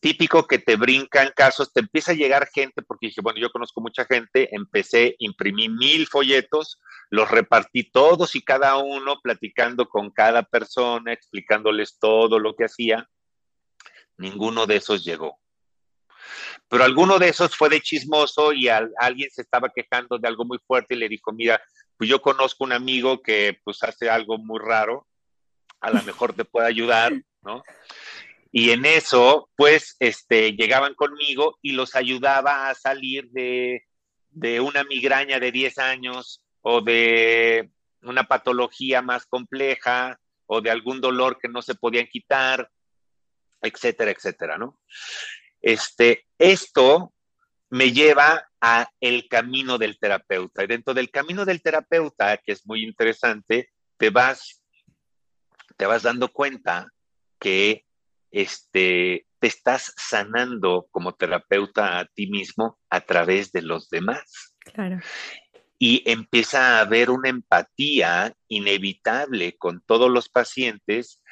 típico 0.00 0.46
que 0.46 0.58
te 0.58 0.76
brincan 0.76 1.32
casos, 1.34 1.72
te 1.72 1.80
empieza 1.80 2.12
a 2.12 2.16
llegar 2.16 2.48
gente, 2.52 2.82
porque 2.82 3.06
dije, 3.06 3.20
bueno, 3.20 3.38
yo 3.38 3.50
conozco 3.50 3.80
mucha 3.80 4.04
gente, 4.04 4.54
empecé, 4.54 5.14
imprimí 5.18 5.68
mil 5.68 6.06
folletos, 6.06 6.80
los 7.10 7.30
repartí 7.30 7.90
todos 7.90 8.34
y 8.34 8.42
cada 8.42 8.76
uno, 8.76 9.20
platicando 9.22 9.88
con 9.88 10.10
cada 10.10 10.42
persona, 10.42 11.12
explicándoles 11.12 11.98
todo 11.98 12.38
lo 12.38 12.56
que 12.56 12.64
hacía. 12.64 13.08
Ninguno 14.16 14.66
de 14.66 14.76
esos 14.76 15.04
llegó. 15.04 15.38
Pero 16.68 16.82
alguno 16.82 17.18
de 17.18 17.28
esos 17.28 17.56
fue 17.56 17.68
de 17.68 17.80
chismoso 17.80 18.52
y 18.52 18.68
alguien 18.68 19.30
se 19.30 19.42
estaba 19.42 19.70
quejando 19.74 20.18
de 20.18 20.26
algo 20.26 20.44
muy 20.44 20.58
fuerte 20.66 20.94
y 20.94 20.98
le 20.98 21.08
dijo, 21.08 21.32
mira, 21.32 21.62
pues 21.96 22.10
yo 22.10 22.20
conozco 22.20 22.64
un 22.64 22.72
amigo 22.72 23.22
que 23.22 23.60
pues 23.62 23.82
hace 23.82 24.10
algo 24.10 24.36
muy 24.38 24.58
raro, 24.58 25.06
a 25.80 25.90
lo 25.90 26.02
mejor 26.02 26.32
te 26.32 26.44
puede 26.44 26.66
ayudar, 26.66 27.12
¿no? 27.42 27.62
Y 28.58 28.70
en 28.70 28.86
eso, 28.86 29.50
pues, 29.54 29.96
este, 30.00 30.52
llegaban 30.52 30.94
conmigo 30.94 31.58
y 31.60 31.72
los 31.72 31.94
ayudaba 31.94 32.70
a 32.70 32.74
salir 32.74 33.28
de, 33.28 33.82
una 34.62 34.82
migraña 34.82 35.38
de 35.38 35.52
10 35.52 35.76
años 35.76 36.42
o 36.62 36.80
de 36.80 37.68
una 38.00 38.24
patología 38.24 39.02
más 39.02 39.26
compleja 39.26 40.18
o 40.46 40.62
de 40.62 40.70
algún 40.70 41.02
dolor 41.02 41.38
que 41.38 41.48
no 41.48 41.60
se 41.60 41.74
podían 41.74 42.06
quitar, 42.06 42.70
etcétera, 43.60 44.10
etcétera, 44.10 44.56
¿no? 44.56 44.80
Este, 45.60 46.24
esto 46.38 47.12
me 47.68 47.92
lleva 47.92 48.48
a 48.58 48.88
el 49.00 49.28
camino 49.28 49.76
del 49.76 49.98
terapeuta. 49.98 50.64
Y 50.64 50.66
dentro 50.66 50.94
del 50.94 51.10
camino 51.10 51.44
del 51.44 51.60
terapeuta, 51.60 52.38
que 52.38 52.52
es 52.52 52.66
muy 52.66 52.84
interesante, 52.84 53.68
te 53.98 54.08
vas, 54.08 54.62
te 55.76 55.84
vas 55.84 56.04
dando 56.04 56.32
cuenta 56.32 56.90
que 57.38 57.85
este, 58.36 59.26
te 59.38 59.46
estás 59.46 59.94
sanando 59.96 60.88
como 60.90 61.14
terapeuta 61.14 61.98
a 61.98 62.04
ti 62.04 62.26
mismo 62.26 62.78
a 62.90 63.00
través 63.00 63.50
de 63.50 63.62
los 63.62 63.88
demás. 63.88 64.54
Claro. 64.58 65.00
Y 65.78 66.02
empieza 66.10 66.76
a 66.76 66.80
haber 66.80 67.08
una 67.08 67.30
empatía 67.30 68.34
inevitable 68.48 69.56
con 69.56 69.80
todos 69.80 70.10
los 70.10 70.28
pacientes 70.28 71.22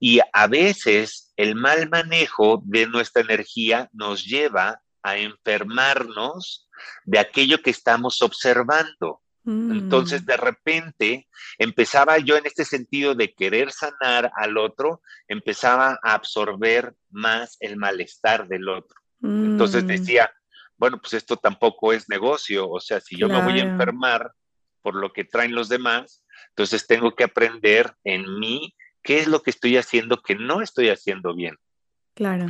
y 0.00 0.20
a 0.32 0.46
veces 0.46 1.34
el 1.36 1.56
mal 1.56 1.90
manejo 1.90 2.62
de 2.64 2.86
nuestra 2.86 3.20
energía 3.20 3.90
nos 3.92 4.24
lleva 4.24 4.80
a 5.02 5.18
enfermarnos 5.18 6.70
de 7.04 7.18
aquello 7.18 7.60
que 7.60 7.70
estamos 7.70 8.22
observando. 8.22 9.20
Entonces, 9.46 10.22
mm. 10.22 10.26
de 10.26 10.36
repente, 10.36 11.28
empezaba 11.58 12.18
yo 12.18 12.36
en 12.36 12.46
este 12.46 12.64
sentido 12.64 13.14
de 13.14 13.32
querer 13.32 13.70
sanar 13.70 14.32
al 14.34 14.58
otro, 14.58 15.02
empezaba 15.28 16.00
a 16.02 16.14
absorber 16.14 16.94
más 17.10 17.56
el 17.60 17.76
malestar 17.76 18.48
del 18.48 18.68
otro. 18.68 19.00
Entonces 19.22 19.84
mm. 19.84 19.86
decía, 19.86 20.30
bueno, 20.76 21.00
pues 21.00 21.14
esto 21.14 21.36
tampoco 21.36 21.92
es 21.92 22.08
negocio, 22.08 22.68
o 22.68 22.80
sea, 22.80 23.00
si 23.00 23.16
yo 23.16 23.28
me 23.28 23.42
voy 23.42 23.60
a 23.60 23.64
enfermar 23.64 24.32
por 24.82 24.94
lo 24.96 25.12
que 25.12 25.24
traen 25.24 25.54
los 25.54 25.68
demás, 25.68 26.24
entonces 26.50 26.86
tengo 26.86 27.14
que 27.14 27.24
aprender 27.24 27.94
en 28.04 28.38
mí 28.38 28.74
qué 29.02 29.20
es 29.20 29.28
lo 29.28 29.42
que 29.42 29.50
estoy 29.50 29.76
haciendo 29.76 30.20
que 30.22 30.34
no 30.34 30.60
estoy 30.60 30.88
haciendo 30.88 31.34
bien. 31.34 31.56
Claro. 32.14 32.46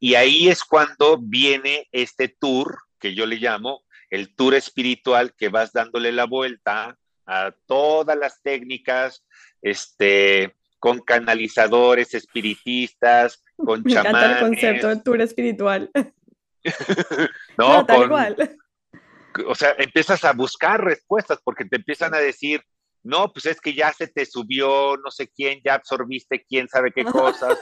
Y 0.00 0.14
ahí 0.14 0.48
es 0.48 0.64
cuando 0.64 1.18
viene 1.20 1.88
este 1.92 2.28
tour 2.28 2.78
que 2.98 3.14
yo 3.14 3.26
le 3.26 3.36
llamo 3.36 3.82
el 4.10 4.34
tour 4.34 4.54
espiritual 4.54 5.34
que 5.34 5.48
vas 5.48 5.72
dándole 5.72 6.12
la 6.12 6.24
vuelta 6.24 6.98
a 7.26 7.52
todas 7.66 8.16
las 8.16 8.40
técnicas, 8.42 9.24
este, 9.60 10.56
con 10.78 11.00
canalizadores 11.00 12.14
espiritistas, 12.14 13.44
con 13.56 13.82
Me 13.84 13.92
encanta 13.92 14.38
el 14.38 14.40
concepto 14.40 14.88
de 14.88 14.96
tour 15.02 15.20
espiritual. 15.20 15.90
no, 17.58 17.84
tal 17.84 18.04
igual. 18.04 18.58
O 19.46 19.54
sea, 19.54 19.74
empiezas 19.78 20.24
a 20.24 20.32
buscar 20.32 20.82
respuestas 20.82 21.38
porque 21.44 21.64
te 21.64 21.76
empiezan 21.76 22.14
a 22.14 22.18
decir, 22.18 22.62
no, 23.02 23.32
pues 23.32 23.46
es 23.46 23.60
que 23.60 23.74
ya 23.74 23.92
se 23.92 24.08
te 24.08 24.26
subió 24.26 24.96
no 24.96 25.10
sé 25.10 25.28
quién, 25.28 25.60
ya 25.64 25.74
absorbiste 25.74 26.44
quién 26.48 26.68
sabe 26.68 26.92
qué 26.92 27.04
cosas, 27.04 27.58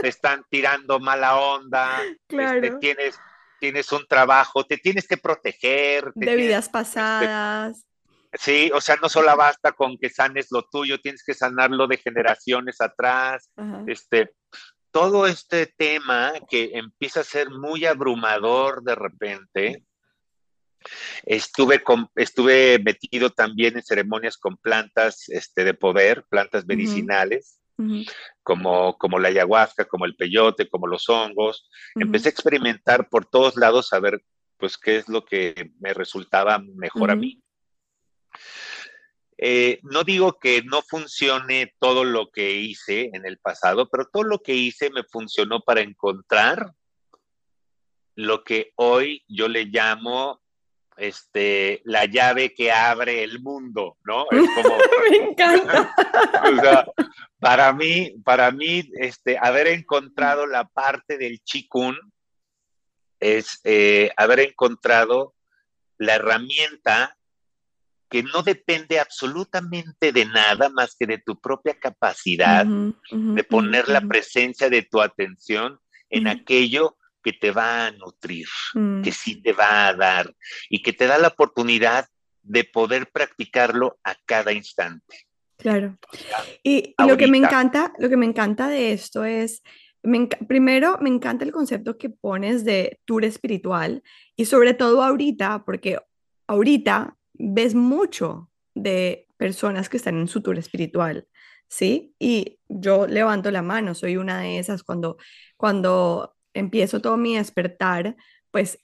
te 0.00 0.08
están 0.08 0.44
tirando 0.48 1.00
mala 1.00 1.38
onda, 1.38 2.02
este, 2.04 2.18
claro. 2.28 2.78
tienes 2.78 3.18
tienes 3.60 3.92
un 3.92 4.06
trabajo, 4.06 4.64
te 4.64 4.78
tienes 4.78 5.06
que 5.06 5.16
proteger. 5.16 6.12
de 6.14 6.36
vidas 6.36 6.68
pasadas. 6.68 7.86
sí, 8.34 8.70
o 8.74 8.80
sea, 8.80 8.96
no 8.96 9.08
solo 9.08 9.36
basta 9.36 9.72
con 9.72 9.98
que 9.98 10.10
sanes 10.10 10.48
lo 10.50 10.62
tuyo, 10.62 11.00
tienes 11.00 11.22
que 11.24 11.34
sanarlo 11.34 11.86
de 11.86 11.98
generaciones 11.98 12.80
atrás. 12.80 13.50
Este, 13.86 14.34
todo 14.90 15.26
este 15.26 15.66
tema 15.66 16.32
que 16.48 16.70
empieza 16.74 17.20
a 17.20 17.24
ser 17.24 17.50
muy 17.50 17.84
abrumador 17.84 18.82
de 18.82 18.94
repente, 18.94 19.84
Estuve, 21.24 21.82
estuve 22.16 22.78
metido 22.78 23.30
también 23.30 23.76
en 23.76 23.82
ceremonias 23.82 24.36
con 24.36 24.56
plantas 24.56 25.28
este, 25.28 25.64
de 25.64 25.74
poder, 25.74 26.24
plantas 26.28 26.66
medicinales, 26.66 27.60
como, 28.42 28.96
como 28.98 29.18
la 29.18 29.28
ayahuasca, 29.28 29.84
como 29.86 30.04
el 30.04 30.16
peyote, 30.16 30.68
como 30.68 30.86
los 30.86 31.08
hongos. 31.08 31.68
Empecé 31.94 32.28
a 32.28 32.32
experimentar 32.32 33.08
por 33.08 33.26
todos 33.26 33.56
lados 33.56 33.92
a 33.92 34.00
ver 34.00 34.22
pues 34.56 34.76
qué 34.76 34.96
es 34.96 35.08
lo 35.08 35.24
que 35.24 35.72
me 35.78 35.94
resultaba 35.94 36.58
mejor 36.58 37.10
a 37.10 37.16
mí. 37.16 37.40
Eh, 39.40 39.78
no 39.84 40.02
digo 40.02 40.36
que 40.40 40.62
no 40.62 40.82
funcione 40.82 41.72
todo 41.78 42.02
lo 42.02 42.30
que 42.30 42.56
hice 42.56 43.10
en 43.12 43.24
el 43.24 43.38
pasado, 43.38 43.88
pero 43.88 44.06
todo 44.12 44.24
lo 44.24 44.40
que 44.40 44.54
hice 44.54 44.90
me 44.90 45.04
funcionó 45.04 45.60
para 45.60 45.80
encontrar 45.80 46.72
lo 48.16 48.42
que 48.42 48.72
hoy 48.74 49.24
yo 49.28 49.46
le 49.46 49.66
llamo 49.66 50.40
este, 50.98 51.80
la 51.84 52.04
llave 52.04 52.52
que 52.54 52.72
abre 52.72 53.22
el 53.22 53.40
mundo, 53.40 53.96
¿no? 54.04 54.26
Es 54.30 54.48
como, 54.54 54.76
Me 55.10 55.16
encanta. 55.16 55.94
o 56.52 56.60
sea, 56.60 56.86
para 57.38 57.72
mí, 57.72 58.14
para 58.24 58.50
mí, 58.50 58.90
este, 58.94 59.38
haber 59.40 59.68
encontrado 59.68 60.46
la 60.46 60.64
parte 60.64 61.18
del 61.18 61.40
chikun 61.44 61.96
es 63.20 63.60
eh, 63.64 64.10
haber 64.16 64.40
encontrado 64.40 65.34
la 65.98 66.16
herramienta 66.16 67.16
que 68.08 68.22
no 68.22 68.42
depende 68.42 69.00
absolutamente 69.00 70.12
de 70.12 70.24
nada 70.24 70.68
más 70.70 70.96
que 70.98 71.06
de 71.06 71.18
tu 71.18 71.38
propia 71.38 71.78
capacidad 71.78 72.64
de 72.64 73.44
poner 73.44 73.88
la 73.88 74.00
presencia 74.00 74.70
de 74.70 74.82
tu 74.82 75.00
atención 75.00 75.78
en 76.08 76.26
aquello 76.26 76.96
que 77.28 77.38
te 77.38 77.50
va 77.50 77.86
a 77.86 77.90
nutrir, 77.90 78.46
Mm. 78.74 79.02
que 79.02 79.12
sí 79.12 79.42
te 79.42 79.52
va 79.52 79.88
a 79.88 79.94
dar 79.94 80.34
y 80.70 80.82
que 80.82 80.94
te 80.94 81.06
da 81.06 81.18
la 81.18 81.28
oportunidad 81.28 82.06
de 82.42 82.64
poder 82.64 83.10
practicarlo 83.10 83.98
a 84.02 84.14
cada 84.24 84.52
instante. 84.52 85.26
Claro. 85.58 85.98
Y, 86.62 86.94
y 86.96 87.06
lo 87.06 87.16
que 87.18 87.26
me 87.26 87.36
encanta, 87.36 87.92
lo 87.98 88.08
que 88.08 88.16
me 88.16 88.24
encanta 88.24 88.68
de 88.68 88.92
esto 88.92 89.24
es, 89.24 89.62
me 90.02 90.26
primero 90.26 90.96
me 91.02 91.10
encanta 91.10 91.44
el 91.44 91.52
concepto 91.52 91.98
que 91.98 92.08
pones 92.08 92.64
de 92.64 92.98
tour 93.04 93.24
espiritual 93.24 94.02
y 94.36 94.46
sobre 94.46 94.72
todo 94.72 95.02
ahorita, 95.02 95.64
porque 95.66 95.98
ahorita 96.46 97.16
ves 97.34 97.74
mucho 97.74 98.50
de 98.74 99.26
personas 99.36 99.88
que 99.90 99.98
están 99.98 100.16
en 100.18 100.28
su 100.28 100.40
tour 100.40 100.56
espiritual, 100.56 101.26
¿sí? 101.68 102.14
Y 102.18 102.58
yo 102.68 103.06
levanto 103.06 103.50
la 103.50 103.60
mano, 103.62 103.94
soy 103.94 104.16
una 104.16 104.40
de 104.40 104.58
esas 104.58 104.82
cuando, 104.82 105.18
cuando 105.56 106.37
empiezo 106.54 107.00
todo 107.00 107.16
mi 107.16 107.36
despertar, 107.36 108.16
pues 108.50 108.78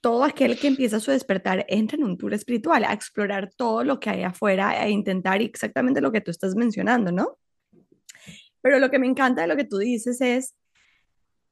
todo 0.00 0.24
aquel 0.24 0.58
que 0.58 0.68
empieza 0.68 1.00
su 1.00 1.10
despertar 1.10 1.66
entra 1.68 1.96
en 1.96 2.04
un 2.04 2.16
tour 2.16 2.32
espiritual, 2.32 2.84
a 2.84 2.92
explorar 2.92 3.50
todo 3.54 3.84
lo 3.84 4.00
que 4.00 4.10
hay 4.10 4.22
afuera, 4.22 4.84
e 4.84 4.90
intentar 4.90 5.42
exactamente 5.42 6.00
lo 6.00 6.10
que 6.10 6.20
tú 6.20 6.30
estás 6.30 6.54
mencionando, 6.54 7.12
¿no? 7.12 7.38
Pero 8.62 8.78
lo 8.78 8.90
que 8.90 8.98
me 8.98 9.06
encanta 9.06 9.42
de 9.42 9.48
lo 9.48 9.56
que 9.56 9.64
tú 9.64 9.78
dices 9.78 10.20
es, 10.20 10.54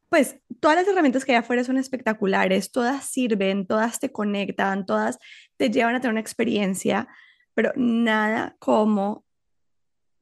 pues 0.09 0.39
todas 0.61 0.79
las 0.79 0.89
herramientas 0.89 1.25
que 1.25 1.33
hay 1.33 1.39
afuera 1.39 1.65
son 1.65 1.77
espectaculares, 1.77 2.73
todas 2.73 3.05
sirven, 3.05 3.67
todas 3.67 4.01
te 4.01 4.11
conectan, 4.11 4.87
todas 4.87 5.19
te 5.59 5.71
llevan 5.71 5.95
a 5.95 6.01
tener 6.01 6.13
una 6.13 6.21
experiencia, 6.21 7.09
pero 7.53 7.73
nada 7.77 8.57
como 8.59 9.25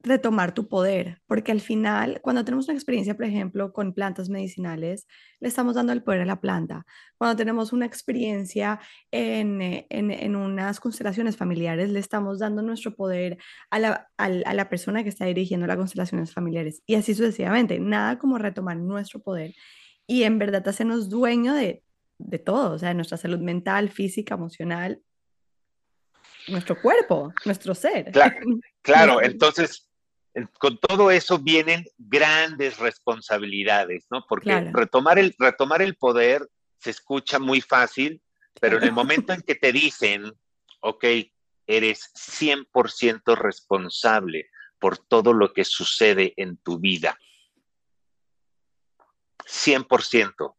retomar 0.07 0.53
tu 0.53 0.67
poder, 0.67 1.21
porque 1.27 1.51
al 1.51 1.61
final, 1.61 2.19
cuando 2.21 2.43
tenemos 2.45 2.67
una 2.67 2.75
experiencia, 2.75 3.15
por 3.15 3.25
ejemplo, 3.25 3.71
con 3.73 3.93
plantas 3.93 4.29
medicinales, 4.29 5.05
le 5.39 5.47
estamos 5.47 5.75
dando 5.75 5.93
el 5.93 6.01
poder 6.03 6.21
a 6.21 6.25
la 6.25 6.41
planta. 6.41 6.85
Cuando 7.17 7.35
tenemos 7.35 7.73
una 7.73 7.85
experiencia 7.85 8.79
en, 9.11 9.61
eh, 9.61 9.85
en, 9.89 10.09
en 10.11 10.35
unas 10.35 10.79
constelaciones 10.79 11.37
familiares, 11.37 11.89
le 11.89 11.99
estamos 11.99 12.39
dando 12.39 12.61
nuestro 12.61 12.95
poder 12.95 13.37
a 13.69 13.79
la, 13.79 14.09
al- 14.17 14.43
a 14.45 14.53
la 14.53 14.69
persona 14.69 15.03
que 15.03 15.09
está 15.09 15.25
dirigiendo 15.25 15.67
las 15.67 15.77
constelaciones 15.77 16.33
familiares. 16.33 16.81
Y 16.85 16.95
así 16.95 17.13
sucesivamente, 17.13 17.79
nada 17.79 18.17
como 18.17 18.37
retomar 18.37 18.77
nuestro 18.77 19.21
poder 19.21 19.53
y 20.07 20.23
en 20.23 20.39
verdad 20.39 20.67
hacernos 20.67 21.09
dueño 21.09 21.53
de, 21.53 21.83
de 22.17 22.39
todo, 22.39 22.73
o 22.75 22.79
sea, 22.79 22.89
de 22.89 22.95
nuestra 22.95 23.17
salud 23.17 23.39
mental, 23.39 23.89
física, 23.89 24.35
emocional, 24.35 25.01
nuestro 26.47 26.79
cuerpo, 26.81 27.33
nuestro 27.45 27.75
ser. 27.75 28.11
Claro, 28.13 28.39
claro, 28.81 29.21
entonces, 29.21 29.69
en- 29.69 29.86
con 30.59 30.77
todo 30.77 31.11
eso 31.11 31.39
vienen 31.39 31.85
grandes 31.97 32.77
responsabilidades, 32.77 34.05
¿no? 34.09 34.25
Porque 34.27 34.49
Claro. 34.49 34.71
retomar, 34.73 35.19
el, 35.19 35.35
retomar 35.37 35.81
el 35.81 35.95
poder 35.95 36.47
se 36.77 36.91
escucha 36.91 37.39
muy 37.39 37.61
fácil, 37.61 38.21
pero 38.59 38.77
en 38.77 38.83
el 38.83 38.91
momento 38.91 39.33
en 39.33 39.41
que 39.41 39.55
te 39.55 39.71
dicen, 39.71 40.31
ok, 40.81 41.05
eres 41.65 42.11
100% 42.15 43.35
responsable 43.35 44.49
por 44.79 44.97
todo 44.97 45.33
lo 45.33 45.53
que 45.53 45.65
sucede 45.65 46.33
en 46.37 46.57
tu 46.57 46.79
vida. 46.79 47.17
100%. 49.45 50.55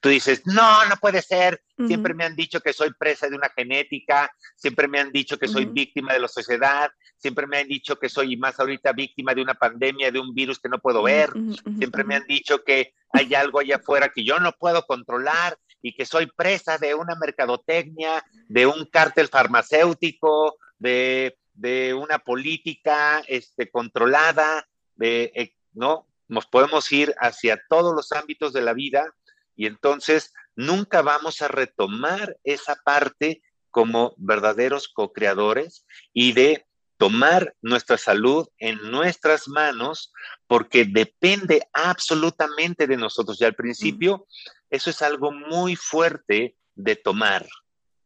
Tú 0.00 0.08
dices, 0.08 0.42
no, 0.46 0.86
no 0.86 0.96
puede 0.96 1.20
ser. 1.20 1.62
Siempre 1.86 2.14
me 2.14 2.24
han 2.24 2.36
dicho 2.36 2.60
que 2.60 2.72
soy 2.72 2.92
presa 2.92 3.28
de 3.28 3.36
una 3.36 3.50
genética, 3.50 4.30
siempre 4.56 4.88
me 4.88 5.00
han 5.00 5.12
dicho 5.12 5.38
que 5.38 5.48
soy 5.48 5.64
Ujú. 5.64 5.72
víctima 5.72 6.12
de 6.12 6.20
la 6.20 6.28
sociedad, 6.28 6.90
siempre 7.16 7.46
me 7.46 7.58
han 7.58 7.68
dicho 7.68 7.98
que 7.98 8.08
soy, 8.08 8.36
más 8.36 8.58
ahorita, 8.60 8.92
víctima 8.92 9.34
de 9.34 9.42
una 9.42 9.54
pandemia, 9.54 10.10
de 10.10 10.18
un 10.18 10.34
virus 10.34 10.58
que 10.58 10.68
no 10.68 10.78
puedo 10.78 11.02
ver. 11.02 11.30
Siempre 11.78 12.04
me 12.04 12.16
han 12.16 12.26
dicho 12.26 12.62
que 12.64 12.94
hay 13.12 13.34
algo 13.34 13.60
allá 13.60 13.76
afuera 13.76 14.10
que 14.10 14.24
yo 14.24 14.38
no 14.40 14.52
puedo 14.52 14.84
controlar 14.86 15.58
y 15.82 15.94
que 15.94 16.04
soy 16.04 16.26
presa 16.26 16.76
de 16.78 16.94
una 16.94 17.14
mercadotecnia, 17.14 18.24
de 18.48 18.66
un 18.66 18.86
cártel 18.86 19.28
farmacéutico, 19.28 20.56
de, 20.78 21.38
de 21.54 21.94
una 21.94 22.18
política 22.18 23.22
este, 23.26 23.70
controlada, 23.70 24.66
de, 24.96 25.32
eh, 25.34 25.54
¿no? 25.72 26.06
Nos 26.28 26.46
podemos 26.46 26.90
ir 26.92 27.14
hacia 27.18 27.60
todos 27.68 27.94
los 27.94 28.12
ámbitos 28.12 28.52
de 28.52 28.60
la 28.60 28.72
vida 28.72 29.14
y 29.60 29.66
entonces 29.66 30.32
nunca 30.56 31.02
vamos 31.02 31.42
a 31.42 31.48
retomar 31.48 32.38
esa 32.44 32.76
parte 32.76 33.42
como 33.70 34.14
verdaderos 34.16 34.88
co-creadores 34.88 35.84
y 36.14 36.32
de 36.32 36.66
tomar 36.96 37.54
nuestra 37.60 37.98
salud 37.98 38.48
en 38.56 38.90
nuestras 38.90 39.48
manos 39.48 40.14
porque 40.46 40.86
depende 40.86 41.68
absolutamente 41.74 42.86
de 42.86 42.96
nosotros. 42.96 43.38
Y 43.38 43.44
al 43.44 43.54
principio 43.54 44.26
eso 44.70 44.88
es 44.88 45.02
algo 45.02 45.30
muy 45.30 45.76
fuerte 45.76 46.56
de 46.74 46.96
tomar, 46.96 47.46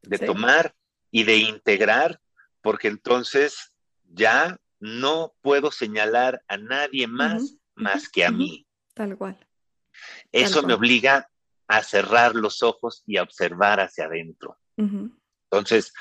de 0.02 0.18
Sí. 0.18 0.26
tomar 0.26 0.74
y 1.12 1.22
de 1.22 1.36
integrar, 1.36 2.20
porque 2.62 2.88
entonces 2.88 3.76
ya 4.02 4.58
no 4.80 5.36
puedo 5.40 5.70
señalar 5.70 6.42
a 6.48 6.56
nadie 6.56 7.06
más 7.06 7.54
más 7.76 8.08
que 8.08 8.24
a 8.24 8.32
mí. 8.32 8.66
Tal 8.92 9.16
cual. 9.16 9.38
Eso 10.32 10.62
me 10.62 10.66
cual. 10.68 10.78
obliga 10.78 11.28
a 11.76 11.82
cerrar 11.82 12.34
los 12.34 12.62
ojos 12.62 13.02
y 13.06 13.16
a 13.16 13.22
observar 13.22 13.80
hacia 13.80 14.06
adentro. 14.06 14.58
Entonces, 14.76 15.92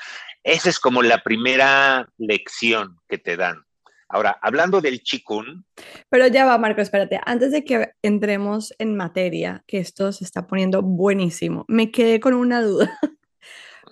esa 0.42 0.68
es 0.68 0.78
como 0.78 1.02
la 1.02 1.22
primera 1.22 2.08
lección 2.18 2.98
que 3.08 3.18
te 3.18 3.36
dan. 3.36 3.62
Ahora, 4.08 4.38
hablando 4.42 4.80
del 4.80 5.02
chikun, 5.02 5.64
Pero 6.08 6.26
ya 6.28 6.44
va, 6.44 6.58
Marco, 6.58 6.80
espérate. 6.80 7.18
Antes 7.24 7.52
de 7.52 7.64
que 7.64 7.92
entremos 8.02 8.74
en 8.78 8.96
materia, 8.96 9.64
que 9.66 9.78
esto 9.78 10.12
se 10.12 10.24
está 10.24 10.46
poniendo 10.46 10.82
buenísimo, 10.82 11.64
me 11.68 11.90
quedé 11.90 12.20
con 12.20 12.34
una 12.34 12.62
duda. 12.62 12.96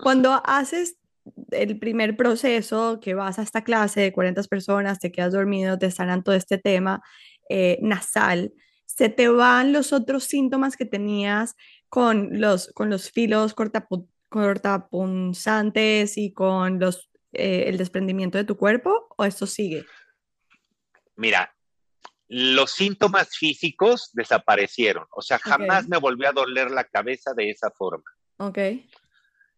Cuando 0.03 0.41
haces 0.45 0.97
el 1.51 1.79
primer 1.79 2.17
proceso, 2.17 3.01
que 3.01 3.15
vas 3.15 3.39
a 3.39 3.43
esta 3.43 3.65
clase 3.65 4.01
de 4.01 4.13
40 4.13 4.43
personas, 4.45 4.99
te 4.99 5.13
quedas 5.13 5.33
dormido, 5.33 5.79
te 5.79 5.91
sanan 5.91 6.23
todo 6.23 6.35
este 6.35 6.59
tema 6.59 7.03
eh, 7.49 7.79
nasal, 7.81 8.53
¿se 8.97 9.09
te 9.09 9.29
van 9.29 9.73
los 9.73 9.93
otros 9.93 10.25
síntomas 10.25 10.77
que 10.77 10.85
tenías 10.85 11.57
con 11.89 12.41
los, 12.41 12.71
con 12.75 12.91
los 12.91 13.11
filos 13.11 13.55
cortapu- 13.57 14.09
cortapunzantes 14.29 16.17
y 16.19 16.33
con 16.33 16.79
los, 16.79 17.11
eh, 17.33 17.65
el 17.69 17.79
desprendimiento 17.79 18.39
de 18.39 18.45
tu 18.45 18.57
cuerpo? 18.57 19.09
¿O 19.17 19.25
esto 19.25 19.47
sigue? 19.47 19.85
mira, 21.17 21.55
los 22.29 22.73
síntomas 22.73 23.37
físicos 23.37 24.11
desaparecieron. 24.15 25.07
O 25.11 25.21
sea, 25.21 25.39
jamás 25.39 25.87
me 25.87 25.99
volvió 25.99 26.29
a 26.29 26.33
doler 26.33 26.71
la 26.71 26.85
cabeza 26.85 27.33
de 27.35 27.51
esa 27.51 27.71
forma. 27.71 28.11
Ok. 28.39 28.59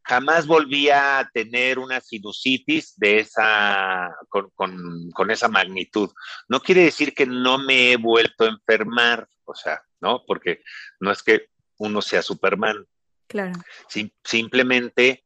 Jamás 0.07 0.47
volví 0.47 0.91
a 0.91 1.29
tener 1.33 1.79
una 1.79 2.01
sinusitis 2.01 2.95
de 2.99 3.21
esa, 3.21 4.15
con, 4.29 4.51
con- 4.51 5.11
con 5.13 5.31
esa 5.31 5.49
magnitud. 5.49 6.11
No 6.49 6.61
quiere 6.61 6.83
decir 6.85 7.15
que 7.15 7.27
no 7.27 7.57
me 7.59 7.93
he 7.93 7.97
vuelto 7.97 8.45
a 8.45 8.49
enfermar, 8.49 9.29
o 9.45 9.55
sea, 9.55 9.83
¿no? 10.01 10.23
Porque 10.27 10.63
no 11.01 11.11
es 11.11 11.23
que 11.23 11.49
uno 11.79 12.03
sea 12.03 12.23
Superman. 12.23 12.87
Claro. 13.27 13.53
Sim- 13.89 14.11
simplemente 14.23 15.25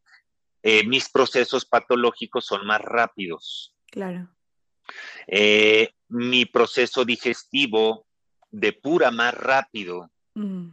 eh, 0.62 0.84
mis 0.86 1.08
procesos 1.08 1.64
patológicos 1.64 2.46
son 2.46 2.64
más 2.66 2.80
rápidos. 2.80 3.74
Claro. 3.90 4.28
Eh, 5.26 5.90
mi 6.08 6.44
proceso 6.46 7.04
digestivo 7.04 8.06
depura 8.50 9.10
más 9.10 9.34
rápido. 9.34 10.10
Mm, 10.34 10.68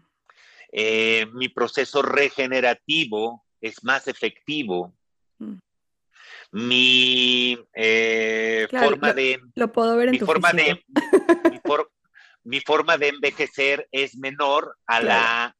Eh, 0.78 1.26
mi 1.34 1.48
proceso 1.50 2.02
regenerativo 2.02 3.45
es 3.66 3.84
más 3.84 4.08
efectivo. 4.08 4.96
Mm. 5.40 5.58
Mi 6.52 7.58
eh, 7.74 8.68
forma 8.70 9.14
de... 9.14 9.42
Lo 9.56 9.72
puedo 9.72 9.98
ver 9.98 10.10
en 10.10 10.12
mi 10.12 10.20
forma 10.20 10.52
de, 10.54 10.86
mi, 12.44 12.62
forma 12.62 12.98
de 12.98 13.10
envejecer 13.10 13.88
es 13.92 14.16
menor 14.18 14.78
a, 14.86 15.02
la, 15.02 15.56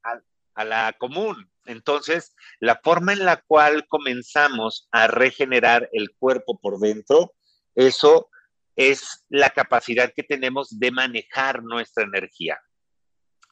a 0.54 0.66
la 0.66 0.94
común. 0.98 1.50
Entonces, 1.66 2.36
la 2.60 2.80
forma 2.84 3.14
en 3.14 3.26
la 3.26 3.42
cual 3.48 3.88
comenzamos 3.88 4.88
a 4.92 5.08
regenerar 5.08 5.90
el 5.92 6.12
cuerpo 6.18 6.60
por 6.60 6.80
dentro, 6.80 7.34
eso 7.74 8.30
es 8.76 9.26
la 9.30 9.50
capacidad 9.50 10.14
que 10.16 10.24
tenemos 10.24 10.80
de 10.80 10.92
manejar 10.92 11.64
nuestra 11.64 12.04
energía. 12.04 12.60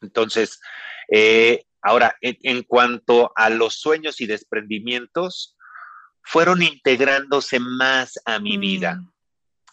Entonces, 0.00 0.60
eh, 1.10 1.64
ahora, 1.84 2.16
en, 2.22 2.62
cuanto 2.62 3.30
a 3.36 3.50
los 3.50 3.74
sueños 3.74 4.20
y 4.22 4.26
desprendimientos, 4.26 5.56
fueron 6.22 6.62
integrándose 6.62 7.60
más 7.60 8.18
a 8.24 8.38
mi 8.38 8.56
vida, 8.56 8.94
mm. 8.94 9.12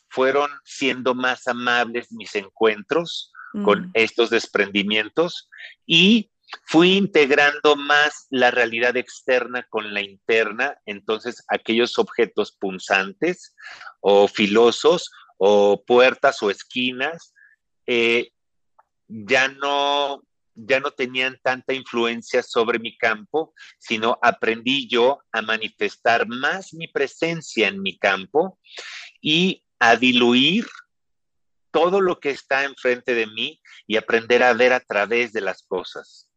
fueron 0.09 0.51
siendo 0.65 1.15
más 1.15 1.47
amables 1.47 2.11
mis 2.11 2.35
encuentros 2.35 3.31
con 3.63 3.87
mm. 3.87 3.91
estos 3.93 4.29
desprendimientos 4.29 5.49
y 5.85 6.29
fui 6.65 6.97
integrando 6.97 7.77
más 7.77 8.27
la 8.29 8.51
realidad 8.51 8.97
externa 8.97 9.65
con 9.69 9.93
la 9.93 10.01
interna, 10.01 10.77
entonces 10.85 11.43
aquellos 11.47 11.97
objetos 11.97 12.51
punzantes 12.51 13.55
o 14.01 14.27
filosos 14.27 15.09
o 15.37 15.81
puertas 15.85 16.43
o 16.43 16.51
esquinas 16.51 17.33
eh, 17.87 18.31
ya 19.07 19.47
no 19.47 20.23
ya 20.71 20.79
no 20.79 20.91
tenían 20.91 21.39
tanta 21.43 21.73
influencia 21.73 22.41
sobre 22.41 22.79
mi 22.79 22.97
campo, 22.97 23.53
sino 23.77 24.17
aprendí 24.21 24.87
yo 24.87 25.21
a 25.31 25.41
manifestar 25.41 26.27
más 26.27 26.73
mi 26.73 26.87
presencia 26.87 27.67
en 27.67 27.81
mi 27.81 27.97
campo 27.97 28.59
y 29.21 29.63
a 29.79 29.95
diluir 29.95 30.65
todo 31.71 32.01
lo 32.01 32.19
que 32.19 32.31
está 32.31 32.65
enfrente 32.65 33.13
de 33.13 33.27
mí 33.27 33.61
y 33.87 33.97
aprender 33.97 34.43
a 34.43 34.53
ver 34.53 34.73
a 34.73 34.79
través 34.79 35.31
de 35.31 35.41
las 35.41 35.63
cosas 35.63 36.31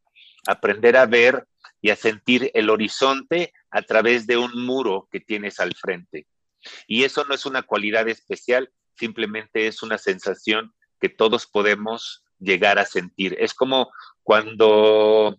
aprender 0.46 0.96
a 0.96 1.06
ver 1.06 1.46
y 1.80 1.90
a 1.90 1.96
sentir 1.96 2.50
el 2.54 2.70
horizonte 2.70 3.52
a 3.70 3.82
través 3.82 4.26
de 4.26 4.36
un 4.36 4.64
muro 4.64 5.08
que 5.10 5.20
tienes 5.20 5.60
al 5.60 5.74
frente. 5.74 6.26
Y 6.86 7.04
eso 7.04 7.24
no 7.24 7.34
es 7.34 7.46
una 7.46 7.62
cualidad 7.62 8.08
especial, 8.08 8.70
simplemente 8.96 9.66
es 9.66 9.82
una 9.82 9.98
sensación 9.98 10.74
que 11.00 11.08
todos 11.08 11.46
podemos 11.46 12.23
llegar 12.44 12.78
a 12.78 12.84
sentir. 12.84 13.36
Es 13.38 13.54
como 13.54 13.90
cuando, 14.22 15.36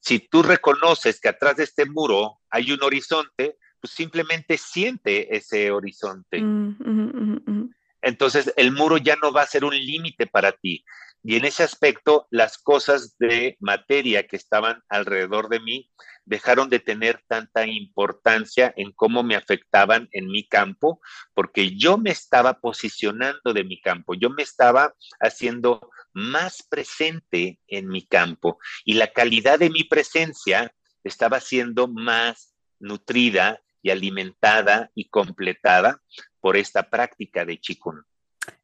si 0.00 0.18
tú 0.18 0.42
reconoces 0.42 1.20
que 1.20 1.28
atrás 1.28 1.56
de 1.56 1.64
este 1.64 1.86
muro 1.86 2.40
hay 2.50 2.72
un 2.72 2.82
horizonte, 2.82 3.58
pues 3.80 3.92
simplemente 3.92 4.56
siente 4.56 5.36
ese 5.36 5.70
horizonte. 5.70 6.40
Mm, 6.40 7.70
Entonces 8.02 8.52
el 8.56 8.72
muro 8.72 8.96
ya 8.96 9.16
no 9.16 9.32
va 9.32 9.42
a 9.42 9.46
ser 9.46 9.64
un 9.64 9.74
límite 9.74 10.26
para 10.26 10.52
ti, 10.52 10.84
y 11.22 11.36
en 11.36 11.44
ese 11.44 11.62
aspecto, 11.62 12.26
las 12.30 12.58
cosas 12.58 13.16
de 13.18 13.56
materia 13.60 14.26
que 14.26 14.36
estaban 14.36 14.82
alrededor 14.88 15.48
de 15.48 15.60
mí 15.60 15.90
dejaron 16.30 16.70
de 16.70 16.78
tener 16.78 17.20
tanta 17.26 17.66
importancia 17.66 18.72
en 18.76 18.92
cómo 18.92 19.24
me 19.24 19.34
afectaban 19.34 20.08
en 20.12 20.28
mi 20.28 20.46
campo, 20.46 21.00
porque 21.34 21.76
yo 21.76 21.98
me 21.98 22.10
estaba 22.10 22.60
posicionando 22.60 23.52
de 23.52 23.64
mi 23.64 23.80
campo, 23.80 24.14
yo 24.14 24.30
me 24.30 24.44
estaba 24.44 24.94
haciendo 25.18 25.90
más 26.12 26.62
presente 26.62 27.58
en 27.66 27.88
mi 27.88 28.06
campo 28.06 28.60
y 28.84 28.94
la 28.94 29.08
calidad 29.08 29.58
de 29.58 29.70
mi 29.70 29.82
presencia 29.82 30.72
estaba 31.02 31.40
siendo 31.40 31.88
más 31.88 32.54
nutrida 32.78 33.60
y 33.82 33.90
alimentada 33.90 34.92
y 34.94 35.08
completada 35.08 36.00
por 36.38 36.56
esta 36.56 36.88
práctica 36.90 37.44
de 37.44 37.58
chikun. 37.58 38.04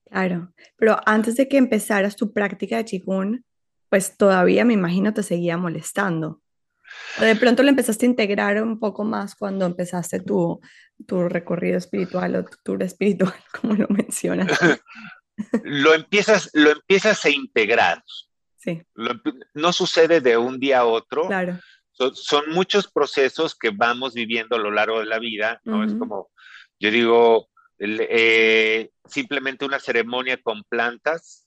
Claro, 0.05 0.53
pero 0.77 1.01
antes 1.05 1.35
de 1.35 1.49
que 1.49 1.57
empezaras 1.57 2.15
tu 2.15 2.33
práctica 2.33 2.77
de 2.77 2.85
Qigong, 2.85 3.43
pues 3.89 4.17
todavía 4.17 4.65
me 4.65 4.75
imagino 4.75 5.13
te 5.13 5.25
seguía 5.25 5.57
molestando. 5.57 6.41
De 7.21 7.37
pronto 7.37 7.63
lo 7.63 7.71
empezaste 7.71 8.07
a 8.07 8.09
integrar 8.09 8.63
un 8.63 8.79
poco 8.79 9.05
más 9.05 9.35
cuando 9.35 9.67
empezaste 9.67 10.21
tu, 10.21 10.61
tu 11.07 11.29
recorrido 11.29 11.79
espiritual 11.79 12.37
o 12.37 12.45
tu 12.45 12.57
tour 12.63 12.83
espiritual, 12.83 13.35
como 13.61 13.75
lo 13.75 13.87
mencionas. 13.89 14.59
lo, 15.65 15.95
empiezas, 15.95 16.51
lo 16.55 16.71
empiezas 16.71 17.25
a 17.25 17.31
integrar. 17.31 18.03
Sí. 18.57 18.83
no 19.55 19.73
sucede 19.73 20.21
de 20.21 20.37
un 20.37 20.59
día 20.59 20.81
a 20.81 20.87
otro. 20.87 21.29
Claro. 21.29 21.61
Son, 22.15 22.51
muchos 22.51 22.91
procesos 22.91 23.55
que 23.55 23.71
vamos 23.71 24.13
viviendo 24.13 24.57
a 24.57 24.59
lo 24.59 24.71
largo 24.71 24.99
de 24.99 25.07
la 25.07 25.19
vida, 25.19 25.61
¿no? 25.65 25.85
Es 25.85 25.95
como, 25.95 26.31
yo 26.79 26.91
digo, 26.91 27.49
eh, 27.79 28.91
simplemente 29.07 29.65
una 29.65 29.79
ceremonia 29.79 30.37
con 30.43 30.63
plantas, 30.65 31.47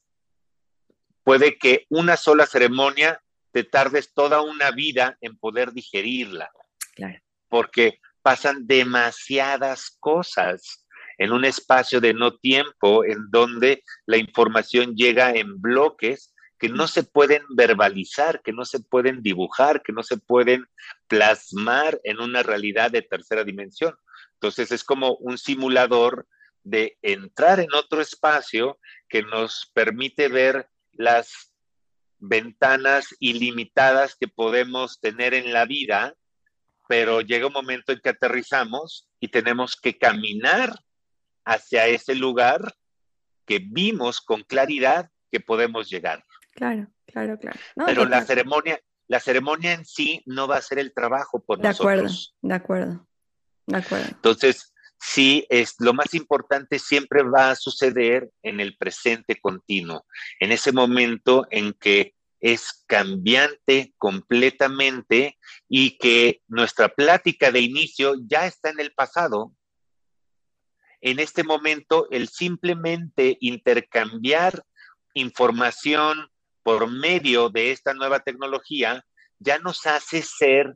puede 1.23 1.58
que 1.58 1.86
una 1.89 2.17
sola 2.17 2.47
ceremonia 2.47 3.21
te 3.52 3.64
tardes 3.64 4.14
toda 4.14 4.42
una 4.42 4.72
vida 4.72 5.18
en 5.22 5.38
poder 5.38 5.72
digerirla. 5.72 6.52
Porque 7.48 8.00
pasan 8.22 8.68
demasiadas 8.68 9.98
cosas 10.00 10.86
en 11.18 11.32
un 11.32 11.46
espacio 11.46 12.00
de 12.00 12.14
no 12.14 12.38
tiempo 12.38 13.04
en 13.04 13.30
donde 13.30 13.84
la 14.06 14.18
información 14.18 14.96
llega 14.96 15.32
en 15.32 15.62
bloques 15.62 16.34
que 16.58 16.70
no 16.70 16.88
se 16.88 17.04
pueden 17.04 17.44
verbalizar, 17.56 18.42
que 18.42 18.52
no 18.52 18.66
se 18.66 18.82
pueden 18.82 19.22
dibujar, 19.22 19.82
que 19.82 19.94
no 19.94 20.04
se 20.04 20.18
pueden 20.18 20.66
plasmar 21.08 22.00
en 22.04 22.20
una 22.20 22.44
realidad 22.44 22.92
de 22.92 23.02
tercera 23.02 23.44
dimensión. 23.44 23.96
Entonces 24.34 24.72
es 24.72 24.84
como 24.84 25.16
un 25.16 25.38
simulador 25.38 26.28
de 26.64 26.98
entrar 27.02 27.60
en 27.62 27.74
otro 27.74 28.02
espacio 28.02 28.78
que 29.08 29.24
nos 29.24 29.72
permite 29.74 30.28
ver 30.28 30.70
las 30.92 31.49
ventanas 32.20 33.16
ilimitadas 33.20 34.16
que 34.16 34.28
podemos 34.28 35.00
tener 35.00 35.34
en 35.34 35.54
la 35.54 35.66
vida, 35.66 36.16
pero 36.88 37.22
llega 37.22 37.48
un 37.48 37.54
momento 37.54 37.92
en 37.92 38.00
que 38.00 38.10
aterrizamos 38.10 39.08
y 39.20 39.30
tenemos 39.30 39.76
que 39.76 39.98
caminar 39.98 40.74
hacia 41.46 41.88
ese 41.88 42.16
lugar 42.16 42.76
que 43.46 43.60
vimos 43.60 44.22
con 44.22 44.44
claridad 44.44 45.10
que 45.32 45.40
podemos 45.40 45.90
llegar. 45.90 46.24
Claro, 46.54 46.88
claro, 47.06 47.38
claro. 47.38 47.60
pero 47.86 48.06
la 48.06 48.24
ceremonia, 48.26 48.80
la 49.08 49.20
ceremonia 49.20 49.74
en 49.74 49.86
sí 49.86 50.22
no 50.26 50.48
va 50.48 50.58
a 50.58 50.62
ser 50.62 50.80
el 50.80 50.94
trabajo 50.94 51.40
por 51.40 51.60
de 51.60 51.70
nosotros. 51.70 52.36
De 52.42 52.54
acuerdo, 52.54 53.08
de 53.66 53.78
acuerdo. 53.78 54.08
Entonces, 54.10 54.74
sí, 55.00 55.46
es, 55.50 55.76
lo 55.80 55.94
más 55.94 56.14
importante 56.14 56.80
siempre 56.80 57.24
va 57.24 57.52
a 57.52 57.56
suceder 57.56 58.30
en 58.44 58.60
el 58.60 58.78
presente 58.78 59.40
continuo, 59.40 60.06
en 60.40 60.52
ese 60.52 60.72
momento 60.72 61.48
en 61.50 61.74
que 61.74 62.16
es 62.40 62.84
cambiante 62.88 63.94
completamente 63.98 65.38
y 65.68 65.98
que 65.98 66.42
nuestra 66.48 66.90
plática 66.90 67.52
de 67.52 67.60
inicio 67.60 68.16
ya 68.28 68.46
está 68.46 68.70
en 68.70 68.80
el 68.80 68.94
pasado. 68.94 69.54
En 71.02 71.20
este 71.20 71.44
momento, 71.44 72.08
el 72.12 72.30
simplemente 72.30 73.38
intercambiar 73.42 74.64
información 75.14 76.30
por 76.64 76.90
medio 76.90 77.50
de 77.50 77.72
esta 77.72 77.94
nueva 77.94 78.20
tecnología 78.20 79.06
ya 79.40 79.60
nos 79.60 79.86
hace 79.86 80.22
ser 80.22 80.76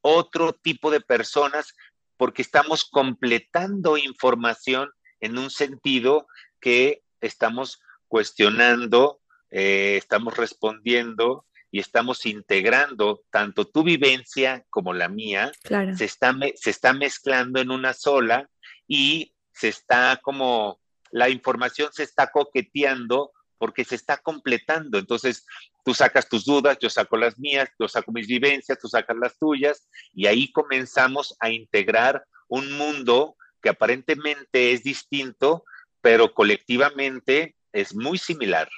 otro 0.00 0.52
tipo 0.52 0.90
de 0.90 1.00
personas 1.00 1.74
porque 2.16 2.42
estamos 2.42 2.84
completando 2.84 3.96
información 3.96 4.90
en 5.20 5.38
un 5.38 5.50
sentido 5.50 6.26
que 6.60 7.02
estamos 7.20 7.80
cuestionando, 8.08 9.20
eh, 9.50 9.96
estamos 9.96 10.36
respondiendo 10.36 11.46
y 11.70 11.80
estamos 11.80 12.24
integrando 12.26 13.22
tanto 13.30 13.66
tu 13.66 13.82
vivencia 13.82 14.64
como 14.70 14.92
la 14.92 15.08
mía. 15.08 15.52
Se, 15.96 16.04
está 16.04 16.34
se 16.54 16.70
está 16.70 16.92
mezclando 16.92 17.60
en 17.60 17.70
una 17.70 17.92
sola 17.92 18.48
y 18.86 19.34
se 19.52 19.68
está 19.68 20.20
como, 20.22 20.80
la 21.10 21.28
información 21.28 21.90
se 21.92 22.02
está 22.02 22.30
coqueteando 22.30 23.32
porque 23.58 23.84
se 23.84 23.94
está 23.94 24.18
completando. 24.18 24.98
Entonces, 24.98 25.46
tú 25.84 25.94
sacas 25.94 26.28
tus 26.28 26.44
dudas, 26.44 26.78
yo 26.80 26.90
saco 26.90 27.16
las 27.16 27.38
mías, 27.38 27.68
yo 27.78 27.88
saco 27.88 28.12
mis 28.12 28.26
vivencias, 28.26 28.78
tú 28.78 28.88
sacas 28.88 29.16
las 29.16 29.38
tuyas, 29.38 29.88
y 30.12 30.26
ahí 30.26 30.52
comenzamos 30.52 31.36
a 31.40 31.50
integrar 31.50 32.24
un 32.48 32.72
mundo 32.72 33.36
que 33.62 33.68
aparentemente 33.68 34.72
es 34.72 34.82
distinto, 34.82 35.64
pero 36.00 36.34
colectivamente 36.34 37.56
es 37.72 37.94
muy 37.94 38.18
similar. 38.18 38.68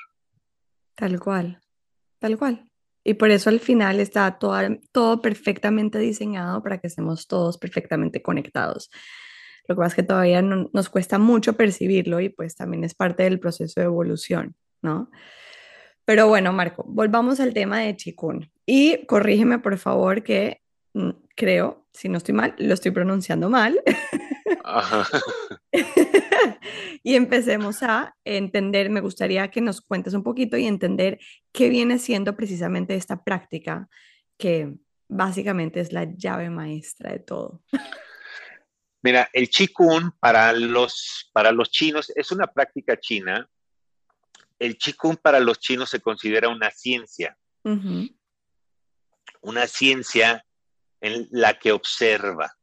Tal 0.95 1.21
cual, 1.21 1.61
tal 2.19 2.39
cual. 2.39 2.69
Y 3.05 3.15
por 3.15 3.31
eso 3.31 3.49
al 3.49 3.61
final 3.61 4.01
está 4.01 4.39
todo, 4.39 5.23
perfectamente 5.23 5.99
diseñado 5.99 6.63
para 6.63 6.79
que 6.79 6.89
estemos 6.89 7.27
todos 7.27 7.57
perfectamente 7.57 8.21
conectados. 8.21 8.91
Lo 9.67 9.75
que 9.75 9.79
pasa 9.79 9.89
es 9.89 9.95
que 9.95 10.03
todavía 10.03 10.43
nos 10.43 10.89
cuesta 10.89 11.19
mucho 11.19 11.55
percibirlo 11.55 12.21
y 12.21 12.29
pues 12.31 12.57
también 12.57 12.85
es 12.85 12.95
parte 12.95 13.23
del 13.23 13.41
proceso 13.41 13.81
de 13.81 13.87
evolución. 13.87 14.57
¿No? 14.83 15.11
Pero 16.05 16.29
bueno, 16.29 16.53
Marco, 16.53 16.85
volvamos 16.87 17.41
al 17.41 17.53
tema 17.53 17.81
de 17.81 17.97
Chikun 17.97 18.51
y 18.65 19.05
corrígeme 19.07 19.59
por 19.59 19.77
favor 19.79 20.23
que 20.23 20.63
mm, 20.95 21.11
creo, 21.37 21.87
si 21.93 22.09
no 22.09 22.19
estoy 22.19 22.35
mal, 22.35 22.55
lo 22.59 22.75
estoy 22.75 22.93
pronunciando 22.93 23.51
mal. 23.51 23.81
y 27.03 27.15
empecemos 27.15 27.83
a 27.83 28.15
entender, 28.25 28.91
me 28.91 29.01
gustaría 29.01 29.51
que 29.51 29.61
nos 29.61 29.81
cuentes 29.81 30.15
un 30.15 30.23
poquito 30.23 30.57
y 30.57 30.67
entender 30.67 31.19
qué 31.53 31.69
viene 31.69 31.99
siendo 31.99 32.37
precisamente 32.37 32.95
esta 32.95 33.23
práctica 33.23 33.89
que 34.37 34.75
básicamente 35.09 35.81
es 35.81 35.93
la 35.93 36.05
llave 36.05 36.51
maestra 36.51 37.13
de 37.13 37.19
todo. 37.19 37.63
Mira, 39.03 39.29
el 39.33 39.49
Qigong 39.49 40.13
para 40.19 40.53
los, 40.53 41.31
para 41.33 41.53
los 41.53 41.71
chinos 41.71 42.13
es 42.15 42.33
una 42.33 42.47
práctica 42.47 42.99
china. 42.99 43.49
El 44.59 44.77
Qigong 44.77 45.17
para 45.17 45.41
los 45.41 45.59
chinos 45.59 45.91
se 45.91 46.01
considera 46.01 46.49
una 46.49 46.71
ciencia. 46.71 47.37
Una 49.41 49.67
ciencia 49.67 50.45
en 51.01 51.29
la 51.31 51.59
que 51.59 51.73
observa. 51.73 52.57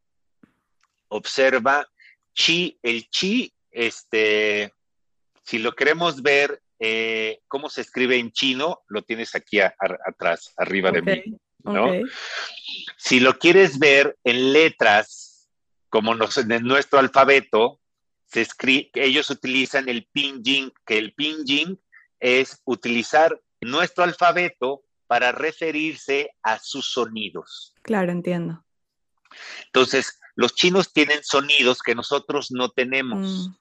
Observa 1.08 1.88
chi, 2.34 2.78
el 2.82 3.10
chi, 3.10 3.54
este, 3.72 4.74
si 5.44 5.60
lo 5.60 5.74
queremos 5.74 6.22
ver 6.22 6.62
eh, 6.80 7.42
cómo 7.48 7.70
se 7.70 7.82
escribe 7.82 8.18
en 8.18 8.32
chino, 8.32 8.82
lo 8.88 9.04
tienes 9.04 9.36
aquí 9.36 9.60
atrás, 9.60 10.54
arriba 10.58 10.92
de 10.92 11.02
mí. 11.02 11.24
¿no? 11.64 11.92
Si 12.98 13.20
lo 13.20 13.38
quieres 13.40 13.80
ver 13.80 14.18
en 14.24 14.54
letras, 14.54 15.50
como 15.90 16.14
en 16.14 16.64
nuestro 16.64 17.00
alfabeto, 17.00 17.80
se 18.26 18.42
escribe, 18.42 18.90
ellos 18.96 19.30
utilizan 19.30 19.88
el 19.88 20.08
pinyin, 20.12 20.74
que 20.86 20.98
el 20.98 21.14
pinyin 21.14 21.80
es 22.20 22.62
utilizar 22.66 23.40
nuestro 23.62 24.04
alfabeto 24.04 24.84
para 25.08 25.32
referirse 25.32 26.30
a 26.44 26.60
sus 26.60 26.88
sonidos. 26.88 27.74
Claro, 27.82 28.12
entiendo. 28.12 28.66
Entonces, 29.66 30.20
los 30.36 30.56
chinos 30.56 30.92
tienen 30.94 31.24
sonidos 31.24 31.80
que 31.82 31.96
nosotros 31.96 32.52
no 32.52 32.70
tenemos. 32.70 33.50
Mm. 33.50 33.56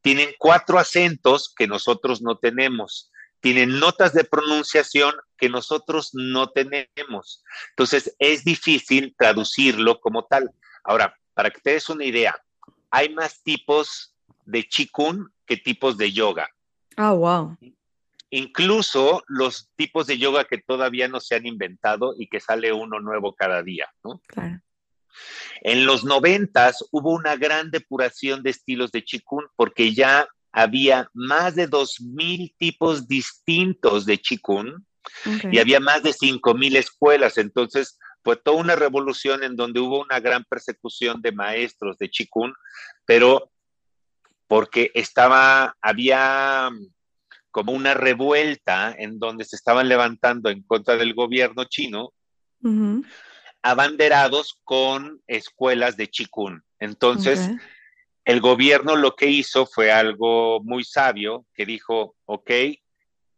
Tienen 0.00 0.30
cuatro 0.38 0.78
acentos 0.78 1.52
que 1.54 1.66
nosotros 1.66 2.22
no 2.22 2.38
tenemos. 2.38 3.10
Tienen 3.40 3.78
notas 3.78 4.12
de 4.12 4.24
pronunciación 4.24 5.14
que 5.36 5.48
nosotros 5.48 6.10
no 6.12 6.50
tenemos. 6.50 7.42
Entonces, 7.70 8.14
es 8.18 8.44
difícil 8.44 9.14
traducirlo 9.18 10.00
como 10.00 10.24
tal. 10.24 10.50
Ahora, 10.84 11.14
para 11.34 11.50
que 11.50 11.60
te 11.60 11.72
des 11.72 11.88
una 11.88 12.04
idea, 12.04 12.36
hay 12.90 13.08
más 13.10 13.42
tipos 13.42 14.14
de 14.44 14.66
chikun 14.68 15.32
que 15.46 15.56
tipos 15.56 15.96
de 15.96 16.12
yoga. 16.12 16.48
Ah, 16.96 17.12
wow 17.12 17.56
incluso 18.30 19.22
los 19.26 19.70
tipos 19.76 20.06
de 20.06 20.18
yoga 20.18 20.44
que 20.44 20.58
todavía 20.58 21.08
no 21.08 21.20
se 21.20 21.34
han 21.34 21.46
inventado 21.46 22.14
y 22.18 22.28
que 22.28 22.40
sale 22.40 22.72
uno 22.72 23.00
nuevo 23.00 23.34
cada 23.34 23.62
día, 23.62 23.88
¿no? 24.04 24.22
Claro. 24.26 24.60
En 25.62 25.84
los 25.84 26.04
noventas 26.04 26.84
hubo 26.92 27.12
una 27.12 27.36
gran 27.36 27.70
depuración 27.70 28.42
de 28.42 28.50
estilos 28.50 28.92
de 28.92 29.04
Qigong 29.04 29.48
porque 29.56 29.92
ya 29.92 30.28
había 30.52 31.10
más 31.12 31.54
de 31.54 31.66
dos 31.66 32.00
mil 32.00 32.54
tipos 32.58 33.06
distintos 33.06 34.06
de 34.06 34.18
Qigong 34.18 34.84
y 35.50 35.58
había 35.58 35.80
más 35.80 36.02
de 36.02 36.12
cinco 36.12 36.54
mil 36.54 36.76
escuelas. 36.76 37.38
Entonces 37.38 37.98
fue 38.22 38.36
toda 38.36 38.56
una 38.58 38.76
revolución 38.76 39.42
en 39.42 39.56
donde 39.56 39.80
hubo 39.80 40.00
una 40.00 40.20
gran 40.20 40.44
persecución 40.44 41.20
de 41.20 41.32
maestros 41.32 41.98
de 41.98 42.08
Qigong, 42.08 42.54
pero 43.04 43.50
porque 44.46 44.90
estaba, 44.94 45.76
había 45.80 46.70
como 47.50 47.72
una 47.72 47.94
revuelta 47.94 48.94
en 48.96 49.18
donde 49.18 49.44
se 49.44 49.56
estaban 49.56 49.88
levantando 49.88 50.50
en 50.50 50.62
contra 50.62 50.96
del 50.96 51.14
gobierno 51.14 51.64
chino, 51.64 52.12
abanderados 53.62 54.60
con 54.64 55.20
escuelas 55.26 55.96
de 55.96 56.08
chikun. 56.08 56.62
Entonces, 56.78 57.50
el 58.24 58.40
gobierno 58.40 58.96
lo 58.96 59.16
que 59.16 59.26
hizo 59.26 59.66
fue 59.66 59.90
algo 59.90 60.62
muy 60.62 60.84
sabio, 60.84 61.46
que 61.54 61.66
dijo, 61.66 62.16
ok, 62.26 62.50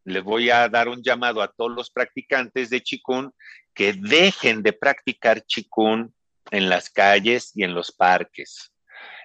le 0.04 0.20
voy 0.20 0.50
a 0.50 0.68
dar 0.68 0.88
un 0.88 1.02
llamado 1.02 1.42
a 1.42 1.48
todos 1.48 1.72
los 1.72 1.90
practicantes 1.90 2.70
de 2.70 2.82
chikun 2.82 3.32
que 3.74 3.92
dejen 3.92 4.62
de 4.62 4.72
practicar 4.72 5.42
chikun 5.42 6.12
en 6.50 6.68
las 6.68 6.90
calles 6.90 7.52
y 7.54 7.62
en 7.62 7.74
los 7.74 7.92
parques, 7.92 8.72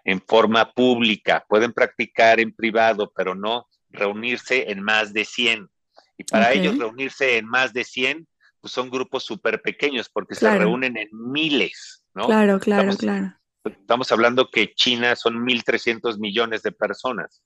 en 0.06 0.22
forma 0.22 0.72
pública. 0.72 1.44
Pueden 1.50 1.74
practicar 1.74 2.40
en 2.40 2.54
privado, 2.54 3.12
pero 3.16 3.36
no 3.36 3.68
reunirse 3.98 4.72
en 4.72 4.82
más 4.82 5.14
de 5.14 5.26
100. 5.26 5.70
Y 6.18 6.24
para 6.24 6.52
ellos 6.52 6.78
reunirse 6.78 7.38
en 7.38 7.48
más 7.48 7.74
de 7.74 7.84
100, 7.84 8.28
pues 8.60 8.74
son 8.74 8.90
grupos 8.90 9.24
súper 9.24 9.62
pequeños 9.62 10.10
porque 10.10 10.36
se 10.36 10.58
reúnen 10.58 10.98
en 10.98 11.10
miles, 11.12 12.04
¿no? 12.14 12.26
Claro, 12.26 12.60
claro, 12.60 12.96
claro. 12.96 13.34
Estamos 13.64 14.12
hablando 14.12 14.50
que 14.50 14.74
China 14.74 15.16
son 15.16 15.46
1.300 15.46 16.18
millones 16.18 16.64
de 16.64 16.72
personas. 16.72 17.44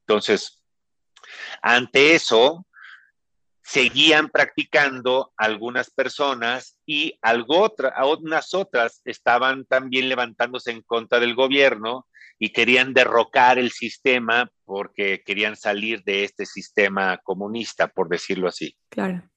Entonces, 0.00 0.62
ante 1.62 2.14
eso, 2.14 2.66
seguían 3.62 4.28
practicando 4.28 5.32
algunas 5.36 5.90
personas 5.90 6.78
y 6.86 7.18
algo 7.22 7.62
otra, 7.62 7.94
unas 8.04 8.54
otras 8.54 9.00
estaban 9.04 9.64
también 9.64 10.08
levantándose 10.08 10.70
en 10.70 10.82
contra 10.82 11.18
del 11.18 11.34
gobierno 11.34 12.06
y 12.38 12.50
querían 12.50 12.92
derrocar 12.92 13.58
el 13.58 13.70
sistema 13.70 14.50
porque 14.64 15.22
querían 15.24 15.56
salir 15.56 16.02
de 16.04 16.24
este 16.24 16.44
sistema 16.46 17.18
comunista, 17.18 17.88
por 17.88 18.08
decirlo 18.08 18.48
así. 18.48 18.76
Claro. 18.88 19.28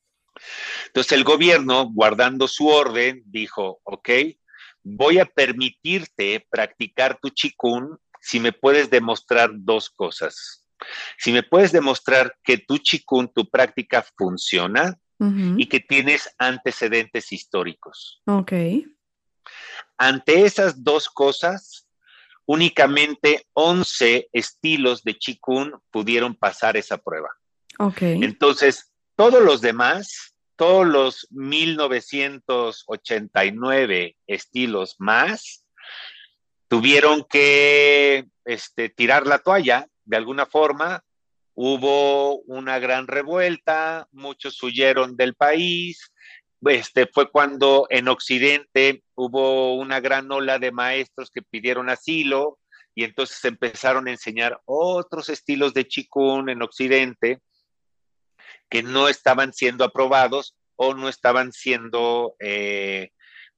Entonces 0.87 1.11
el 1.13 1.23
gobierno, 1.23 1.89
guardando 1.91 2.47
su 2.47 2.67
orden, 2.67 3.21
dijo, 3.25 3.79
ok, 3.83 4.09
voy 4.83 5.19
a 5.19 5.25
permitirte 5.25 6.45
practicar 6.49 7.19
tu 7.21 7.29
chikun 7.29 7.97
si 8.21 8.39
me 8.39 8.51
puedes 8.51 8.89
demostrar 8.89 9.51
dos 9.53 9.89
cosas. 9.89 10.65
Si 11.17 11.31
me 11.31 11.43
puedes 11.43 11.71
demostrar 11.71 12.37
que 12.43 12.57
tu 12.57 12.77
chikun, 12.77 13.31
tu 13.33 13.49
práctica 13.49 14.05
funciona 14.17 14.97
y 15.57 15.65
que 15.65 15.81
tienes 15.81 16.33
antecedentes 16.37 17.33
históricos. 17.33 18.21
Ok. 18.25 18.53
Ante 19.97 20.45
esas 20.45 20.81
dos 20.81 21.09
cosas, 21.09 21.88
únicamente 22.49 23.45
11 23.53 24.27
estilos 24.33 25.03
de 25.03 25.19
Qigong 25.19 25.79
pudieron 25.91 26.33
pasar 26.33 26.77
esa 26.77 26.97
prueba. 26.97 27.29
Ok. 27.77 28.01
Entonces, 28.01 28.91
todos 29.15 29.43
los 29.43 29.61
demás, 29.61 30.33
todos 30.55 30.87
los 30.87 31.27
1989 31.29 34.17
estilos 34.25 34.95
más, 34.97 35.63
tuvieron 36.67 37.23
que 37.29 38.25
este, 38.45 38.89
tirar 38.89 39.27
la 39.27 39.37
toalla 39.37 39.85
de 40.05 40.17
alguna 40.17 40.47
forma, 40.47 41.03
hubo 41.53 42.39
una 42.47 42.79
gran 42.79 43.05
revuelta, 43.05 44.07
muchos 44.11 44.63
huyeron 44.63 45.15
del 45.15 45.35
país. 45.35 46.11
Este 46.61 47.07
fue 47.07 47.31
cuando 47.31 47.87
en 47.89 48.07
Occidente 48.07 49.03
hubo 49.15 49.75
una 49.75 49.99
gran 49.99 50.31
ola 50.31 50.59
de 50.59 50.71
maestros 50.71 51.31
que 51.31 51.41
pidieron 51.41 51.89
asilo 51.89 52.59
y 52.95 53.03
entonces 53.03 53.43
empezaron 53.45 54.07
a 54.07 54.11
enseñar 54.11 54.59
otros 54.65 55.29
estilos 55.29 55.73
de 55.73 55.87
Qigong 55.87 56.49
en 56.49 56.61
Occidente 56.61 57.39
que 58.69 58.83
no 58.83 59.07
estaban 59.07 59.53
siendo 59.53 59.83
aprobados 59.85 60.55
o 60.75 60.93
no 60.93 61.09
estaban 61.09 61.51
siendo 61.51 62.35
eh, 62.39 63.11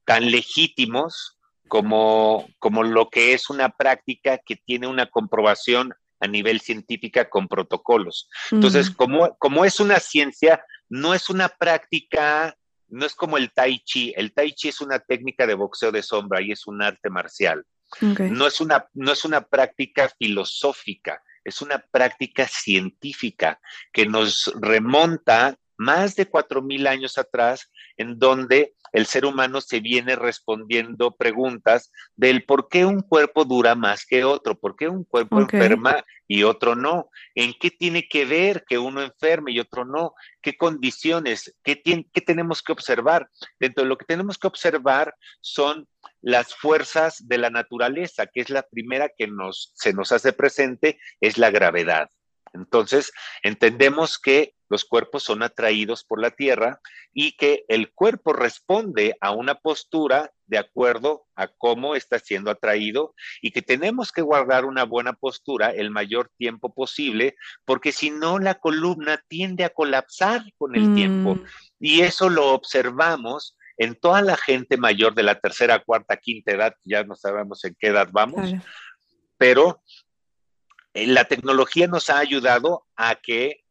tan 0.04 0.30
legítimos 0.30 1.38
como, 1.68 2.48
como 2.58 2.82
lo 2.82 3.08
que 3.10 3.32
es 3.32 3.50
una 3.50 3.70
práctica 3.70 4.38
que 4.38 4.56
tiene 4.56 4.86
una 4.86 5.06
comprobación 5.06 5.94
a 6.20 6.28
nivel 6.28 6.60
científica 6.60 7.28
con 7.28 7.48
protocolos. 7.48 8.28
Entonces, 8.50 8.90
como, 8.90 9.36
como 9.38 9.64
es 9.64 9.80
una 9.80 9.98
ciencia, 9.98 10.64
no 10.88 11.14
es 11.14 11.30
una 11.30 11.48
práctica, 11.48 12.56
no 12.92 13.06
es 13.06 13.14
como 13.14 13.38
el 13.38 13.52
tai 13.52 13.80
chi. 13.80 14.12
El 14.16 14.32
tai 14.32 14.52
chi 14.52 14.68
es 14.68 14.80
una 14.80 14.98
técnica 14.98 15.46
de 15.46 15.54
boxeo 15.54 15.90
de 15.90 16.02
sombra 16.02 16.42
y 16.42 16.52
es 16.52 16.66
un 16.66 16.82
arte 16.82 17.10
marcial. 17.10 17.64
No, 18.00 18.46
es 18.46 18.60
una, 18.60 18.86
no 18.94 19.12
es 19.12 19.24
una 19.24 19.42
práctica 19.42 20.10
filosófica, 20.18 21.22
es 21.44 21.60
una 21.60 21.78
práctica 21.78 22.46
científica 22.48 23.60
que 23.92 24.06
nos 24.06 24.50
remonta 24.60 25.56
más 25.76 26.16
de 26.16 26.26
cuatro 26.26 26.62
mil 26.62 26.86
años 26.86 27.18
atrás, 27.18 27.70
en 27.96 28.18
donde 28.18 28.74
el 28.92 29.06
ser 29.06 29.24
humano 29.24 29.60
se 29.60 29.80
viene 29.80 30.16
respondiendo 30.16 31.16
preguntas 31.16 31.90
del 32.14 32.44
por 32.44 32.68
qué 32.68 32.84
un 32.84 33.00
cuerpo 33.00 33.44
dura 33.44 33.74
más 33.74 34.06
que 34.06 34.24
otro, 34.24 34.58
por 34.58 34.76
qué 34.76 34.88
un 34.88 35.04
cuerpo 35.04 35.40
enferma 35.40 36.04
y 36.28 36.44
otro 36.44 36.76
no, 36.76 37.10
en 37.34 37.54
qué 37.58 37.70
tiene 37.70 38.06
que 38.08 38.24
ver 38.24 38.64
que 38.68 38.78
uno 38.78 39.02
enferme 39.02 39.52
y 39.52 39.60
otro 39.60 39.84
no, 39.84 40.14
qué 40.40 40.56
condiciones, 40.56 41.54
qué, 41.62 41.82
qué 41.82 42.20
tenemos 42.20 42.62
que 42.62 42.72
observar. 42.72 43.28
Dentro 43.58 43.84
de 43.84 43.88
lo 43.88 43.98
que 43.98 44.06
tenemos 44.06 44.38
que 44.38 44.46
observar 44.46 45.14
son 45.40 45.88
las 46.20 46.54
fuerzas 46.54 47.26
de 47.26 47.38
la 47.38 47.50
naturaleza, 47.50 48.26
que 48.26 48.40
es 48.40 48.50
la 48.50 48.62
primera 48.62 49.10
que 49.16 49.26
nos, 49.26 49.72
se 49.74 49.92
nos 49.92 50.12
hace 50.12 50.32
presente, 50.32 50.98
es 51.20 51.38
la 51.38 51.50
gravedad. 51.50 52.08
Entonces, 52.52 53.12
entendemos 53.42 54.18
que 54.18 54.54
los 54.68 54.84
cuerpos 54.86 55.22
son 55.22 55.42
atraídos 55.42 56.02
por 56.02 56.20
la 56.20 56.30
tierra 56.30 56.80
y 57.12 57.32
que 57.32 57.64
el 57.68 57.92
cuerpo 57.92 58.32
responde 58.32 59.14
a 59.20 59.30
una 59.30 59.54
postura 59.54 60.32
de 60.46 60.58
acuerdo 60.58 61.26
a 61.36 61.48
cómo 61.48 61.94
está 61.94 62.18
siendo 62.18 62.50
atraído 62.50 63.14
y 63.42 63.50
que 63.50 63.60
tenemos 63.60 64.12
que 64.12 64.22
guardar 64.22 64.64
una 64.64 64.84
buena 64.84 65.12
postura 65.12 65.70
el 65.70 65.90
mayor 65.90 66.30
tiempo 66.38 66.72
posible, 66.72 67.36
porque 67.64 67.92
si 67.92 68.10
no 68.10 68.38
la 68.38 68.54
columna 68.54 69.22
tiende 69.28 69.64
a 69.64 69.70
colapsar 69.70 70.42
con 70.56 70.74
el 70.74 70.94
tiempo. 70.94 71.34
Mm. 71.34 71.44
Y 71.78 72.00
eso 72.00 72.30
lo 72.30 72.52
observamos 72.52 73.56
en 73.76 73.94
toda 73.94 74.22
la 74.22 74.36
gente 74.36 74.76
mayor 74.76 75.14
de 75.14 75.22
la 75.22 75.38
tercera, 75.38 75.82
cuarta, 75.84 76.16
quinta 76.16 76.52
edad, 76.52 76.74
ya 76.84 77.04
no 77.04 77.14
sabemos 77.14 77.64
en 77.64 77.76
qué 77.78 77.88
edad 77.88 78.08
vamos, 78.12 78.52
pero 79.36 79.82
la 80.94 81.24
tecnología 81.24 81.86
nos 81.86 82.10
ha 82.10 82.18
ayudado 82.18 82.86
a 82.96 83.16
que 83.16 83.64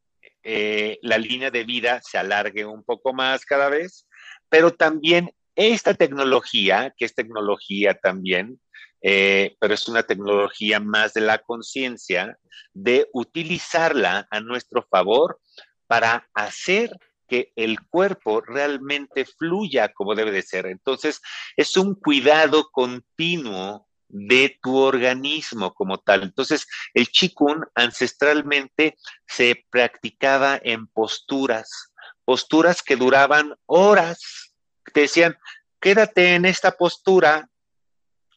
eh, 0.44 0.98
la 1.02 1.18
línea 1.18 1.52
de 1.52 1.64
vida 1.64 2.02
se 2.04 2.18
alargue 2.18 2.66
un 2.66 2.84
poco 2.84 3.14
más 3.14 3.46
cada 3.46 3.70
vez, 3.70 4.08
pero 4.50 4.74
también 4.74 5.32
esta 5.56 5.94
tecnología, 5.94 6.94
que 6.98 7.06
es 7.06 7.14
tecnología 7.14 7.94
también, 7.94 8.60
eh, 9.02 9.56
pero 9.60 9.74
es 9.74 9.88
una 9.88 10.04
tecnología 10.04 10.80
más 10.80 11.14
de 11.14 11.22
la 11.22 11.40
conciencia, 11.40 12.38
de 12.74 13.08
utilizarla 13.14 14.28
a 14.32 14.40
nuestro 14.40 14.84
favor 14.84 15.40
para 15.88 16.28
hacer 16.34 16.92
que 17.28 17.52
el 17.56 17.80
cuerpo 17.88 18.42
realmente 18.42 19.26
fluya 19.26 19.90
como 19.94 20.16
debe 20.16 20.32
de 20.32 20.42
ser. 20.42 20.66
Entonces, 20.66 21.22
es 21.56 21.78
un 21.78 21.96
cuidado 21.96 22.70
continuo 22.72 23.88
de 24.14 24.58
tu 24.62 24.78
organismo 24.78 25.74
como 25.74 26.00
tal. 26.00 26.24
Entonces, 26.24 26.68
el 26.94 27.08
chikun 27.08 27.66
ancestralmente 27.76 28.98
se 29.28 29.66
practicaba 29.70 30.60
en 30.62 30.88
posturas, 30.88 31.94
posturas 32.26 32.82
que 32.84 32.96
duraban 32.96 33.56
horas. 33.66 34.54
Te 34.94 35.02
decían, 35.02 35.38
quédate 35.80 36.36
en 36.36 36.46
esta 36.46 36.72
postura 36.72 37.50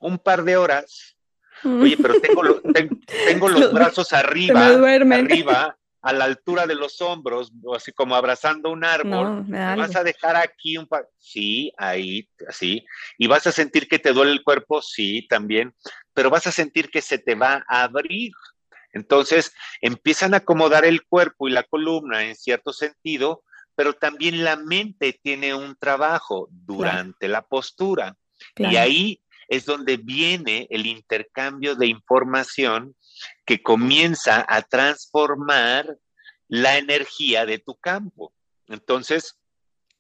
un 0.01 0.19
par 0.19 0.45
de 0.45 0.57
horas. 0.57 1.17
Oye, 1.65 1.97
pero 1.97 2.21
tengo, 2.21 2.43
tengo 3.27 3.49
los 3.49 3.73
brazos 3.73 4.13
arriba, 4.13 4.67
arriba, 4.67 5.77
a 6.05 6.13
la 6.13 6.27
altura 6.27 6.67
de 6.67 6.75
los 6.75 7.01
hombros, 7.01 7.51
así 7.75 7.91
como 7.91 8.15
abrazando 8.15 8.71
un 8.71 8.85
árbol, 8.85 9.47
vas 9.49 9.97
a 9.97 10.05
dejar 10.05 10.37
aquí 10.37 10.77
un 10.77 10.87
par, 10.87 11.09
sí, 11.17 11.73
ahí, 11.79 12.29
así, 12.47 12.85
y 13.17 13.27
vas 13.27 13.47
a 13.47 13.53
sentir 13.53 13.89
que 13.89 13.99
te 13.99 14.13
duele 14.13 14.33
el 14.33 14.45
cuerpo, 14.45 14.83
sí, 14.83 15.27
también, 15.31 15.75
pero 16.13 16.29
vas 16.29 16.47
a 16.47 16.53
sentir 16.53 16.91
que 16.91 17.01
se 17.01 17.17
te 17.17 17.35
va 17.35 17.65
a 17.67 17.85
abrir. 17.85 18.33
Entonces, 18.93 19.55
empiezan 19.81 20.35
a 20.35 20.39
acomodar 20.39 20.85
el 20.85 21.07
cuerpo 21.07 21.49
y 21.49 21.53
la 21.53 21.63
columna 21.63 22.23
en 22.23 22.37
cierto 22.37 22.75
sentido, 22.75 23.43
pero 23.75 23.95
también 23.95 24.45
la 24.45 24.57
mente 24.57 25.19
tiene 25.23 25.55
un 25.55 25.75
trabajo 25.75 26.49
durante 26.51 27.29
la 27.29 27.41
postura. 27.41 28.15
Y 28.57 28.77
ahí 28.77 29.23
es 29.49 29.65
donde 29.65 29.97
viene 29.97 30.67
el 30.69 30.85
intercambio 30.85 31.75
de 31.77 31.87
información 31.87 32.95
que 33.45 33.63
comienza 33.63 34.45
a 34.49 34.63
transformar 34.63 35.99
la 36.49 36.79
energía 36.79 37.47
de 37.47 37.59
tu 37.59 37.77
campo. 37.77 38.33
Entonces, 38.69 39.39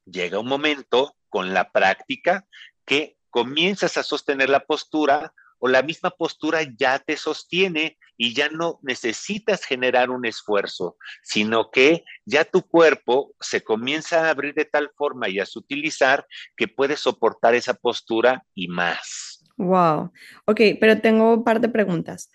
llega 0.04 0.38
un 0.38 0.48
momento 0.48 1.16
con 1.28 1.52
la 1.52 1.70
práctica 1.70 2.46
que 2.84 3.16
comienzas 3.30 3.96
a 3.96 4.02
sostener 4.02 4.48
la 4.48 4.64
postura 4.64 5.34
o 5.58 5.68
la 5.68 5.82
misma 5.82 6.10
postura 6.10 6.60
ya 6.78 6.98
te 6.98 7.16
sostiene 7.16 7.98
y 8.16 8.34
ya 8.34 8.48
no 8.48 8.78
necesitas 8.82 9.64
generar 9.64 10.10
un 10.10 10.26
esfuerzo, 10.26 10.96
sino 11.22 11.70
que 11.70 12.04
ya 12.24 12.44
tu 12.44 12.62
cuerpo 12.62 13.34
se 13.40 13.62
comienza 13.62 14.26
a 14.26 14.30
abrir 14.30 14.54
de 14.54 14.66
tal 14.66 14.90
forma 14.96 15.28
y 15.28 15.40
a 15.40 15.46
sutilizar 15.46 16.26
que 16.56 16.68
puedes 16.68 17.00
soportar 17.00 17.54
esa 17.54 17.74
postura 17.74 18.44
y 18.54 18.68
más. 18.68 19.42
Wow. 19.56 20.12
Ok, 20.46 20.60
pero 20.80 21.00
tengo 21.00 21.34
un 21.34 21.44
par 21.44 21.60
de 21.60 21.68
preguntas. 21.68 22.30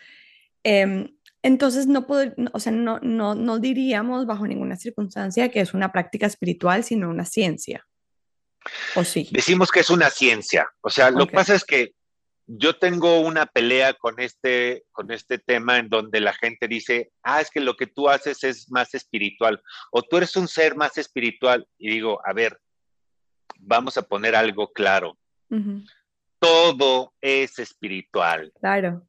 Em, 0.63 1.15
entonces, 1.41 1.87
no, 1.87 2.05
o 2.53 2.59
sea, 2.59 2.71
no, 2.71 2.99
no, 3.01 3.35
no 3.35 3.59
diríamos 3.59 4.25
bajo 4.25 4.45
ninguna 4.45 4.75
circunstancia 4.75 5.49
que 5.49 5.61
es 5.61 5.73
una 5.73 5.91
práctica 5.91 6.25
espiritual, 6.25 6.83
sino 6.83 7.09
una 7.09 7.25
ciencia. 7.25 7.85
¿O 8.95 9.03
sí? 9.03 9.29
Decimos 9.31 9.71
que 9.71 9.79
es 9.79 9.89
una 9.89 10.09
ciencia. 10.09 10.69
O 10.81 10.89
sea, 10.89 11.11
lo 11.11 11.27
que 11.27 11.33
pasa 11.33 11.55
es 11.55 11.63
que 11.63 11.93
yo 12.45 12.75
tengo 12.75 13.19
una 13.19 13.45
pelea 13.45 13.93
con 13.93 14.19
este, 14.19 14.83
con 14.91 15.11
este 15.11 15.37
tema 15.37 15.77
en 15.77 15.87
donde 15.87 16.19
la 16.19 16.33
gente 16.33 16.67
dice, 16.67 17.11
ah, 17.23 17.41
es 17.41 17.51
que 17.51 17.59
lo 17.59 17.75
que 17.75 17.87
tú 17.87 18.09
haces 18.09 18.43
es 18.43 18.71
más 18.71 18.93
espiritual, 18.95 19.61
o 19.91 20.01
tú 20.01 20.17
eres 20.17 20.35
un 20.35 20.47
ser 20.47 20.75
más 20.75 20.97
espiritual. 20.97 21.67
Y 21.77 21.91
digo, 21.91 22.19
a 22.25 22.33
ver, 22.33 22.59
vamos 23.59 23.97
a 23.97 24.01
poner 24.01 24.35
algo 24.35 24.71
claro. 24.73 25.17
Todo 26.39 27.13
es 27.21 27.59
espiritual. 27.59 28.51
Claro. 28.59 29.08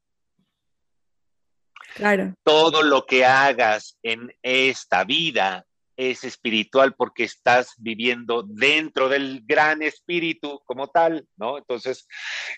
Claro. 1.94 2.34
Todo 2.44 2.82
lo 2.82 3.06
que 3.06 3.24
hagas 3.24 3.98
en 4.02 4.32
esta 4.42 5.04
vida 5.04 5.66
es 5.96 6.24
espiritual 6.24 6.94
porque 6.94 7.24
estás 7.24 7.74
viviendo 7.76 8.42
dentro 8.42 9.08
del 9.08 9.42
gran 9.44 9.82
espíritu 9.82 10.62
como 10.64 10.88
tal, 10.88 11.26
¿no? 11.36 11.58
Entonces, 11.58 12.06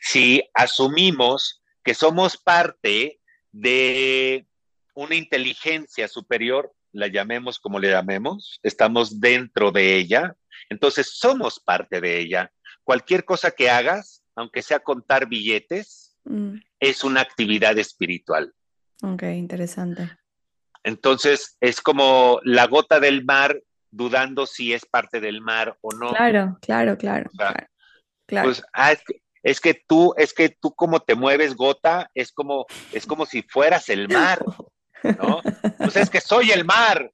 si 0.00 0.42
asumimos 0.54 1.62
que 1.82 1.94
somos 1.94 2.36
parte 2.36 3.20
de 3.50 4.46
una 4.94 5.16
inteligencia 5.16 6.06
superior, 6.06 6.72
la 6.92 7.08
llamemos 7.08 7.58
como 7.58 7.80
le 7.80 7.90
llamemos, 7.90 8.60
estamos 8.62 9.18
dentro 9.18 9.72
de 9.72 9.96
ella, 9.96 10.36
entonces 10.68 11.10
somos 11.18 11.58
parte 11.58 12.00
de 12.00 12.20
ella. 12.20 12.52
Cualquier 12.84 13.24
cosa 13.24 13.50
que 13.50 13.70
hagas, 13.70 14.22
aunque 14.36 14.62
sea 14.62 14.80
contar 14.80 15.26
billetes, 15.26 16.16
mm. 16.24 16.56
es 16.78 17.02
una 17.02 17.22
actividad 17.22 17.76
espiritual. 17.78 18.52
Ok, 19.03 19.22
interesante. 19.24 20.11
Entonces 20.84 21.57
es 21.61 21.80
como 21.80 22.40
la 22.44 22.66
gota 22.66 23.00
del 23.00 23.24
mar 23.24 23.61
dudando 23.90 24.46
si 24.46 24.72
es 24.72 24.86
parte 24.86 25.20
del 25.20 25.40
mar 25.40 25.76
o 25.80 25.92
no. 25.92 26.11
Claro, 26.11 26.59
claro, 26.61 26.96
claro. 26.96 27.30
claro, 28.26 28.48
Pues 28.48 28.62
ah, 28.72 28.94
es, 29.42 29.61
que, 29.61 29.82
tú, 29.86 30.14
es 30.16 30.32
que 30.32 30.48
tú 30.48 30.74
como 30.74 31.00
te 31.00 31.14
mueves 31.14 31.55
gota, 31.55 32.11
es 32.14 32.32
como, 32.32 32.66
es 32.90 33.07
como 33.07 33.26
si 33.26 33.42
fueras 33.42 33.88
el 33.90 34.09
mar, 34.09 34.42
¿no? 35.03 35.42
Pues 35.78 35.96
es 35.96 36.09
que 36.09 36.20
soy 36.20 36.50
el 36.50 36.64
mar, 36.64 37.11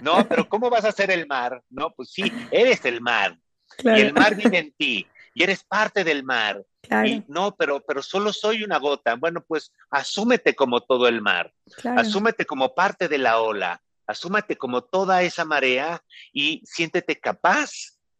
¿no? 0.00 0.26
Pero 0.26 0.48
¿cómo 0.48 0.70
vas 0.70 0.84
a 0.84 0.92
ser 0.92 1.10
el 1.10 1.26
mar? 1.26 1.62
No, 1.68 1.90
pues 1.90 2.10
sí, 2.10 2.32
eres 2.50 2.84
el 2.84 3.00
mar. 3.00 3.36
Y 3.82 3.88
el 3.88 4.12
mar 4.12 4.34
vive 4.34 4.58
en 4.58 4.72
ti 4.72 5.06
y 5.34 5.42
eres 5.42 5.62
parte 5.64 6.04
del 6.04 6.24
mar. 6.24 6.62
Y 7.04 7.24
no, 7.28 7.54
pero, 7.56 7.80
pero 7.80 8.02
solo 8.02 8.32
soy 8.32 8.64
una 8.64 8.78
gota. 8.78 9.14
Bueno, 9.14 9.42
pues 9.46 9.72
asúmete 9.90 10.54
como 10.54 10.80
todo 10.80 11.08
el 11.08 11.20
mar, 11.20 11.52
asúmete 11.96 12.44
como 12.44 12.74
parte 12.74 13.08
de 13.08 13.18
la 13.18 13.40
ola, 13.40 13.82
asúmete 14.06 14.56
como 14.56 14.82
toda 14.82 15.22
esa 15.22 15.44
marea 15.44 16.02
y 16.32 16.62
siéntete 16.64 17.18
capaz 17.18 17.70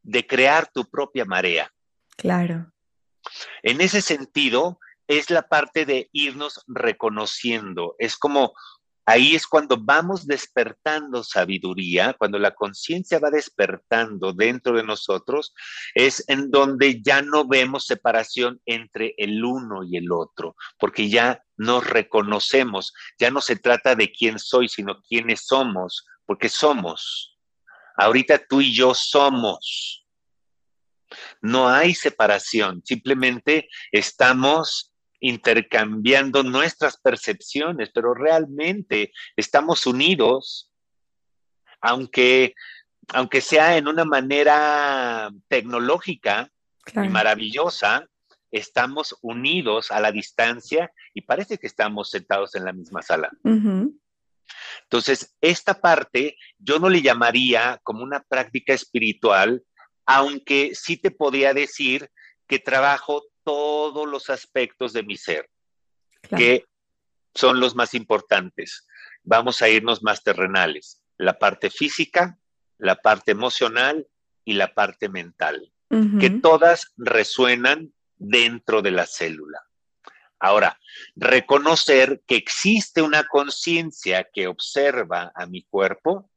de 0.03 0.27
crear 0.27 0.71
tu 0.73 0.85
propia 0.85 1.25
marea. 1.25 1.71
Claro. 2.17 2.73
En 3.63 3.81
ese 3.81 4.03
sentido, 4.03 4.79
es 5.07 5.31
la 5.31 5.43
parte 5.49 5.85
de 5.85 6.09
irnos 6.13 6.63
reconociendo. 6.67 7.95
Es 7.99 8.17
como 8.17 8.55
Ahí 9.07 9.35
es 9.35 9.47
cuando 9.47 9.77
vamos 9.77 10.27
despertando 10.27 11.23
sabiduría, 11.23 12.15
cuando 12.15 12.39
la 12.39 12.55
conciencia 12.55 13.19
va 13.19 13.31
despertando 13.31 14.33
dentro 14.33 14.77
de 14.77 14.83
nosotros, 14.83 15.55
es 15.95 16.25
en 16.29 16.51
donde 16.51 17.03
ya 17.03 17.21
no 17.21 17.47
vemos 17.47 17.85
separación 17.85 18.61
entre 18.65 19.15
el 19.19 19.45
uno 19.45 19.85
y 19.85 19.99
el 19.99 20.11
otro, 20.11 20.57
porque 20.79 21.11
ya 21.11 21.45
nos 21.57 21.87
reconocemos, 21.87 22.95
ya 23.19 23.31
no 23.31 23.43
se 23.43 23.57
trata 23.57 23.95
de 23.95 24.11
quién 24.11 24.39
soy, 24.39 24.69
sino 24.69 25.03
quiénes 25.03 25.45
somos, 25.45 26.07
porque 26.25 26.49
somos. 26.49 27.39
Ahorita 27.97 28.39
tú 28.47 28.63
y 28.63 28.75
yo 28.75 28.95
somos. 28.95 30.07
No 31.43 31.69
hay 31.69 31.95
separación, 31.95 32.83
simplemente 32.85 33.69
estamos 33.93 34.94
intercambiando 35.25 36.43
nuestras 36.43 36.99
percepciones, 36.99 37.91
pero 37.95 38.13
realmente 38.13 39.11
estamos 39.37 39.87
unidos, 39.87 40.71
aunque, 41.81 42.55
aunque 43.09 43.41
sea 43.41 43.79
en 43.79 43.89
una 43.89 44.05
manera 44.05 45.31
tecnológica 45.49 46.51
y 46.95 47.09
maravillosa, 47.09 48.07
estamos 48.51 49.17
unidos 49.23 49.91
a 49.91 49.99
la 49.99 50.13
distancia 50.13 50.93
y 51.15 51.23
parece 51.23 51.57
que 51.57 51.69
estamos 51.69 52.11
sentados 52.11 52.55
en 52.55 52.67
la 52.67 52.75
misma 52.75 53.01
sala. 53.01 53.31
Entonces, 54.83 55.35
esta 55.41 55.81
parte 55.81 56.37
yo 56.59 56.79
no 56.79 56.91
le 56.91 57.01
llamaría 57.01 57.81
como 57.83 58.05
una 58.05 58.21
práctica 58.21 58.75
espiritual, 58.75 59.63
aunque 60.05 60.73
sí 60.75 60.99
te 60.99 61.11
podría 61.11 61.55
decir 61.55 62.11
que 62.47 62.59
trabajo 62.59 63.23
todos 63.45 64.09
los 64.09 64.31
aspectos 64.31 64.93
de 64.93 65.03
mi 65.03 65.17
ser, 65.17 65.49
que 66.37 66.65
son 67.35 67.61
los 67.61 67.75
más 67.75 67.95
importantes. 67.95 68.87
vamos 69.23 69.63
a 69.63 69.69
irnos 69.69 70.03
más 70.03 70.23
terrenales. 70.23 71.03
La 71.17 71.39
parte 71.39 71.71
física, 71.71 72.39
la 72.79 72.97
parte 72.97 73.33
emocional 73.33 74.07
y 74.45 74.55
la 74.55 74.75
parte 74.75 75.09
mental, 75.09 75.73
que 76.21 76.29
todas 76.29 76.93
resuenan 76.97 77.93
dentro 78.17 78.83
de 78.83 78.91
la 78.91 79.07
célula. 79.07 79.61
Ahora, 80.39 80.79
reconocer 81.17 82.23
que 82.27 82.37
existe 82.37 83.01
una 83.01 83.25
conciencia 83.25 84.29
que 84.31 84.47
observa 84.47 85.33
a 85.35 85.47
mi 85.47 85.63
cuerpo, 85.63 86.31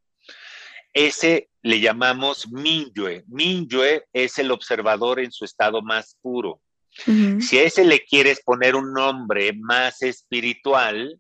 ese 0.94 1.50
le 1.62 1.80
llamamos 1.80 2.48
Minyue. 2.50 3.26
Minyue 3.28 4.08
es 4.14 4.40
el 4.40 4.52
observador 4.52 5.20
en 5.20 5.32
su 5.32 5.44
estado 5.44 5.82
más 5.82 6.18
puro. 6.22 6.62
Si 7.06 7.58
a 7.58 7.64
ese 7.64 7.86
le 7.86 8.04
quieres 8.04 8.42
poner 8.44 8.76
un 8.76 8.92
nombre 8.92 9.54
más 9.54 10.02
espiritual, 10.02 11.20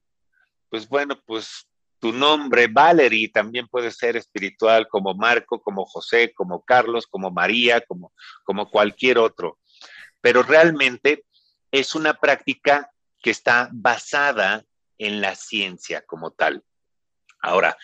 pues 0.69 0.87
bueno, 0.89 1.21
pues 1.25 1.67
tu 1.99 2.11
nombre, 2.11 2.67
Valerie, 2.67 3.29
también 3.29 3.67
puede 3.67 3.91
ser 3.91 4.17
espiritual 4.17 4.87
como 4.87 5.13
Marco, 5.15 5.61
como 5.61 5.85
José, 5.85 6.33
como 6.33 6.63
Carlos, 6.63 7.07
como 7.07 7.31
María, 7.31 7.81
como, 7.81 8.13
como 8.43 8.69
cualquier 8.69 9.17
otro. 9.17 9.59
Pero 10.21 10.43
realmente 10.43 11.25
es 11.71 11.95
una 11.95 12.13
práctica 12.13 12.91
que 13.21 13.31
está 13.31 13.69
basada 13.71 14.63
en 14.97 15.21
la 15.21 15.35
ciencia 15.35 16.01
como 16.05 16.31
tal. 16.31 16.63
Ahora, 17.41 17.77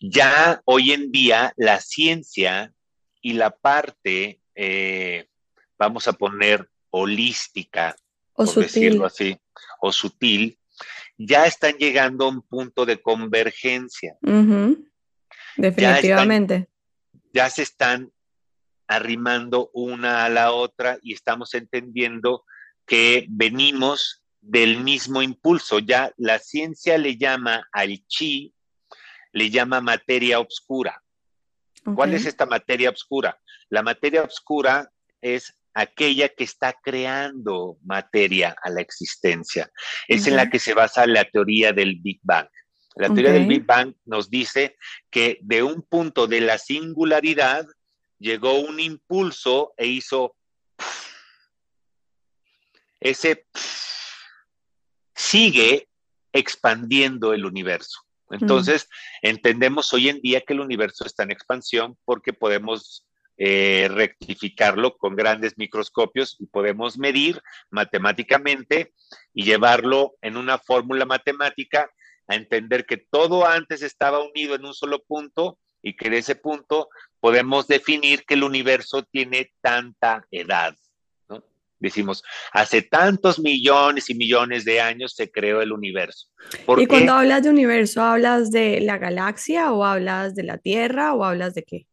ya 0.00 0.60
hoy 0.64 0.92
en 0.92 1.12
día 1.12 1.52
la 1.56 1.80
ciencia 1.80 2.72
y 3.20 3.34
la 3.34 3.50
parte, 3.50 4.40
eh, 4.54 5.28
vamos 5.78 6.08
a 6.08 6.12
poner 6.12 6.68
holística, 6.92 7.96
o 8.34 8.44
por 8.44 8.62
decirlo 8.62 9.06
así, 9.06 9.36
o 9.80 9.92
sutil, 9.92 10.58
ya 11.18 11.46
están 11.46 11.74
llegando 11.76 12.24
a 12.24 12.28
un 12.28 12.42
punto 12.42 12.86
de 12.86 13.00
convergencia. 13.00 14.16
Definitivamente. 15.56 16.68
ya 17.32 17.50
se 17.50 17.62
están 17.62 18.12
arrimando 18.86 19.70
una 19.72 20.24
a 20.24 20.28
la 20.28 20.52
otra 20.52 20.98
y 21.02 21.14
estamos 21.14 21.54
entendiendo 21.54 22.44
que 22.86 23.26
venimos 23.28 24.22
del 24.40 24.82
mismo 24.82 25.22
impulso. 25.22 25.78
Ya 25.78 26.12
la 26.16 26.38
ciencia 26.38 26.98
le 26.98 27.16
llama 27.16 27.66
al 27.72 28.04
chi, 28.06 28.54
le 29.32 29.50
llama 29.50 29.80
materia 29.80 30.40
oscura. 30.40 31.02
¿Cuál 31.94 32.14
es 32.14 32.26
esta 32.26 32.46
materia 32.46 32.90
oscura? 32.90 33.40
La 33.68 33.82
materia 33.82 34.22
oscura 34.22 34.92
es 35.20 35.56
aquella 35.74 36.28
que 36.28 36.44
está 36.44 36.74
creando 36.82 37.78
materia 37.84 38.54
a 38.62 38.70
la 38.70 38.80
existencia. 38.80 39.70
Es 40.08 40.26
en 40.26 40.36
la 40.36 40.50
que 40.50 40.58
se 40.58 40.74
basa 40.74 41.06
la 41.06 41.24
teoría 41.24 41.72
del 41.72 41.96
Big 42.00 42.20
Bang. 42.22 42.48
La 42.96 43.08
teoría 43.08 43.32
del 43.32 43.46
Big 43.46 43.64
Bang 43.64 43.94
nos 44.04 44.28
dice 44.28 44.76
que 45.10 45.38
de 45.42 45.62
un 45.62 45.82
punto 45.82 46.26
de 46.26 46.42
la 46.42 46.58
singularidad 46.58 47.66
llegó 48.18 48.60
un 48.60 48.80
impulso 48.80 49.72
e 49.76 49.86
hizo 49.86 50.36
ese 53.00 53.46
sigue 55.14 55.88
expandiendo 56.32 57.32
el 57.32 57.44
universo. 57.44 58.00
Entonces, 58.30 58.88
entendemos 59.20 59.92
hoy 59.92 60.08
en 60.08 60.20
día 60.20 60.40
que 60.40 60.54
el 60.54 60.60
universo 60.60 61.04
está 61.04 61.22
en 61.22 61.30
expansión 61.30 61.98
porque 62.04 62.32
podemos 62.32 63.06
eh, 63.44 63.88
rectificarlo 63.90 64.96
con 64.96 65.16
grandes 65.16 65.58
microscopios 65.58 66.36
y 66.38 66.46
podemos 66.46 66.96
medir 66.96 67.42
matemáticamente 67.70 68.92
y 69.34 69.42
llevarlo 69.42 70.14
en 70.22 70.36
una 70.36 70.58
fórmula 70.58 71.06
matemática 71.06 71.90
a 72.28 72.36
entender 72.36 72.86
que 72.86 72.98
todo 72.98 73.44
antes 73.44 73.82
estaba 73.82 74.22
unido 74.22 74.54
en 74.54 74.64
un 74.64 74.74
solo 74.74 75.02
punto 75.02 75.58
y 75.82 75.96
que 75.96 76.08
de 76.08 76.18
ese 76.18 76.36
punto 76.36 76.88
podemos 77.18 77.66
definir 77.66 78.24
que 78.26 78.34
el 78.34 78.44
universo 78.44 79.02
tiene 79.02 79.50
tanta 79.60 80.24
edad. 80.30 80.76
Decimos, 81.80 82.22
hace 82.52 82.82
tantos 82.82 83.40
millones 83.40 84.08
y 84.08 84.14
millones 84.14 84.64
de 84.64 84.80
años 84.80 85.14
se 85.16 85.32
creó 85.32 85.60
el 85.62 85.72
universo. 85.72 86.28
y 86.78 86.86
cuando 86.86 87.14
hablas 87.14 87.42
de 87.42 87.50
universo, 87.50 88.02
¿hablas 88.02 88.52
de 88.52 88.80
la 88.82 88.98
galaxia 88.98 89.72
o 89.72 89.84
hablas 89.84 90.36
de 90.36 90.44
la 90.44 90.58
Tierra 90.58 91.12
o 91.12 91.24
hablas 91.24 91.54
de 91.54 91.64
qué? 91.64 91.88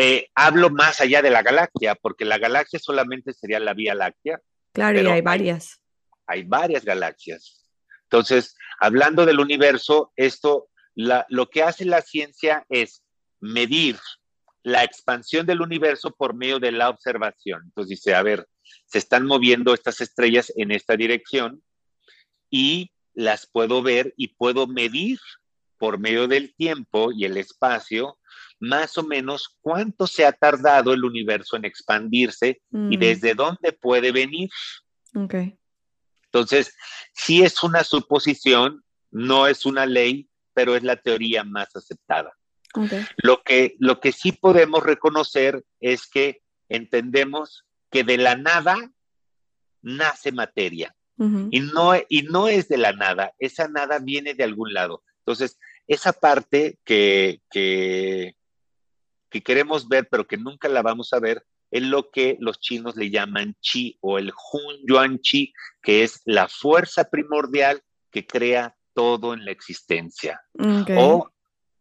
Eh, 0.00 0.30
hablo 0.36 0.70
más 0.70 1.00
allá 1.00 1.22
de 1.22 1.30
la 1.30 1.42
galaxia, 1.42 1.96
porque 1.96 2.24
la 2.24 2.38
galaxia 2.38 2.78
solamente 2.78 3.32
sería 3.32 3.58
la 3.58 3.74
Vía 3.74 3.96
Láctea. 3.96 4.40
Claro, 4.72 5.02
y 5.02 5.06
hay 5.06 5.22
varias. 5.22 5.80
Hay, 6.24 6.44
varias 6.44 6.84
galaxias. 6.84 7.68
Entonces, 8.04 8.54
hablando 8.78 9.26
del 9.26 9.40
universo, 9.40 10.12
esto, 10.14 10.68
lo 10.94 11.50
que 11.50 11.64
hace 11.64 11.84
la 11.84 12.00
ciencia 12.00 12.64
es 12.68 13.02
medir 13.40 13.98
la 14.62 14.84
expansión 14.84 15.46
del 15.46 15.62
universo 15.62 16.14
por 16.14 16.32
medio 16.32 16.60
de 16.60 16.70
la 16.70 16.90
observación. 16.90 17.62
Entonces 17.64 17.90
dice, 17.90 18.14
a 18.14 18.22
ver, 18.22 18.46
se 18.86 18.98
están 18.98 19.26
moviendo 19.26 19.74
estas 19.74 20.00
estrellas 20.00 20.52
en 20.56 20.70
esta 20.70 20.96
dirección 20.96 21.62
y 22.50 22.92
las 23.14 23.48
puedo 23.50 23.82
ver 23.82 24.14
y 24.16 24.28
puedo 24.28 24.68
medir 24.68 25.18
por 25.78 25.98
medio 25.98 26.28
del 26.28 26.54
tiempo 26.54 27.12
y 27.12 27.24
el 27.24 27.36
espacio 27.36 28.18
más 28.60 28.98
o 28.98 29.02
menos 29.02 29.56
cuánto 29.60 30.06
se 30.06 30.26
ha 30.26 30.32
tardado 30.32 30.92
el 30.92 31.04
universo 31.04 31.56
en 31.56 31.64
expandirse 31.64 32.60
y 32.70 32.96
mm. 32.96 33.00
desde 33.00 33.34
dónde 33.34 33.72
puede 33.72 34.12
venir. 34.12 34.50
Okay. 35.14 35.56
Entonces, 36.24 36.74
sí 37.12 37.42
es 37.42 37.62
una 37.62 37.84
suposición, 37.84 38.84
no 39.10 39.46
es 39.46 39.64
una 39.64 39.86
ley, 39.86 40.28
pero 40.54 40.76
es 40.76 40.82
la 40.82 40.96
teoría 40.96 41.44
más 41.44 41.74
aceptada. 41.74 42.34
Lo, 43.16 43.42
que, 43.42 43.76
lo 43.78 43.98
que 44.00 44.12
sí 44.12 44.32
podemos 44.32 44.82
reconocer 44.82 45.64
es 45.80 46.06
que 46.06 46.42
entendemos 46.68 47.64
que 47.90 48.04
de 48.04 48.18
la 48.18 48.36
nada 48.36 48.76
nace 49.82 50.32
materia. 50.32 50.94
y, 51.50 51.60
no, 51.60 51.94
y 52.08 52.22
no 52.22 52.46
es 52.46 52.68
de 52.68 52.78
la 52.78 52.92
nada, 52.92 53.32
esa 53.40 53.66
nada 53.66 53.98
viene 53.98 54.34
de 54.34 54.44
algún 54.44 54.72
lado. 54.72 55.02
Entonces, 55.20 55.58
esa 55.88 56.12
parte 56.12 56.78
que, 56.84 57.40
que, 57.50 58.36
que 59.30 59.42
queremos 59.42 59.88
ver, 59.88 60.08
pero 60.10 60.26
que 60.26 60.36
nunca 60.36 60.68
la 60.68 60.82
vamos 60.82 61.12
a 61.12 61.18
ver, 61.18 61.44
es 61.70 61.82
lo 61.82 62.10
que 62.10 62.36
los 62.40 62.60
chinos 62.60 62.96
le 62.96 63.10
llaman 63.10 63.56
chi 63.60 63.98
o 64.00 64.18
el 64.18 64.30
Hun 64.30 64.76
Yuan 64.86 65.18
Chi, 65.18 65.52
que 65.82 66.02
es 66.02 66.20
la 66.24 66.48
fuerza 66.48 67.04
primordial 67.10 67.82
que 68.10 68.26
crea 68.26 68.76
todo 68.94 69.34
en 69.34 69.44
la 69.44 69.50
existencia. 69.50 70.40
O 70.96 71.30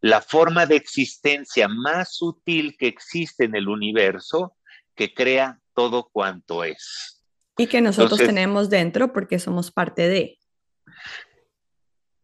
la 0.01 0.21
forma 0.21 0.65
de 0.65 0.75
existencia 0.75 1.67
más 1.67 2.15
sutil 2.15 2.75
que 2.77 2.87
existe 2.87 3.45
en 3.45 3.55
el 3.55 3.67
universo 3.67 4.55
que 4.93 5.13
crea 5.13 5.59
todo 5.73 6.09
cuanto 6.11 6.63
es. 6.63 7.23
Y 7.57 7.67
que 7.67 7.81
nosotros 7.81 8.19
tenemos 8.19 8.69
dentro 8.69 9.13
porque 9.13 9.39
somos 9.39 9.71
parte 9.71 10.07
de. 10.07 10.37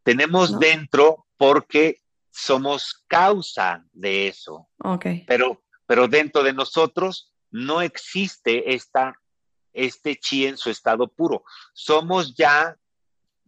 Tenemos 0.04 0.60
dentro 0.60 1.26
porque 1.38 2.00
somos 2.32 3.04
causa 3.08 3.86
de 3.94 4.28
eso. 4.28 4.68
Okay. 4.78 5.24
Pero, 5.28 5.62
pero 5.86 6.08
dentro 6.08 6.44
de 6.44 6.54
nosotros 6.54 7.34
no 7.52 7.82
existe 7.82 8.74
esta, 8.74 9.20
este 9.72 10.16
chi 10.16 10.48
en 10.48 10.58
su 10.58 10.70
estado 10.70 11.08
puro. 11.08 11.44
Somos 11.74 12.36
ya 12.36 12.76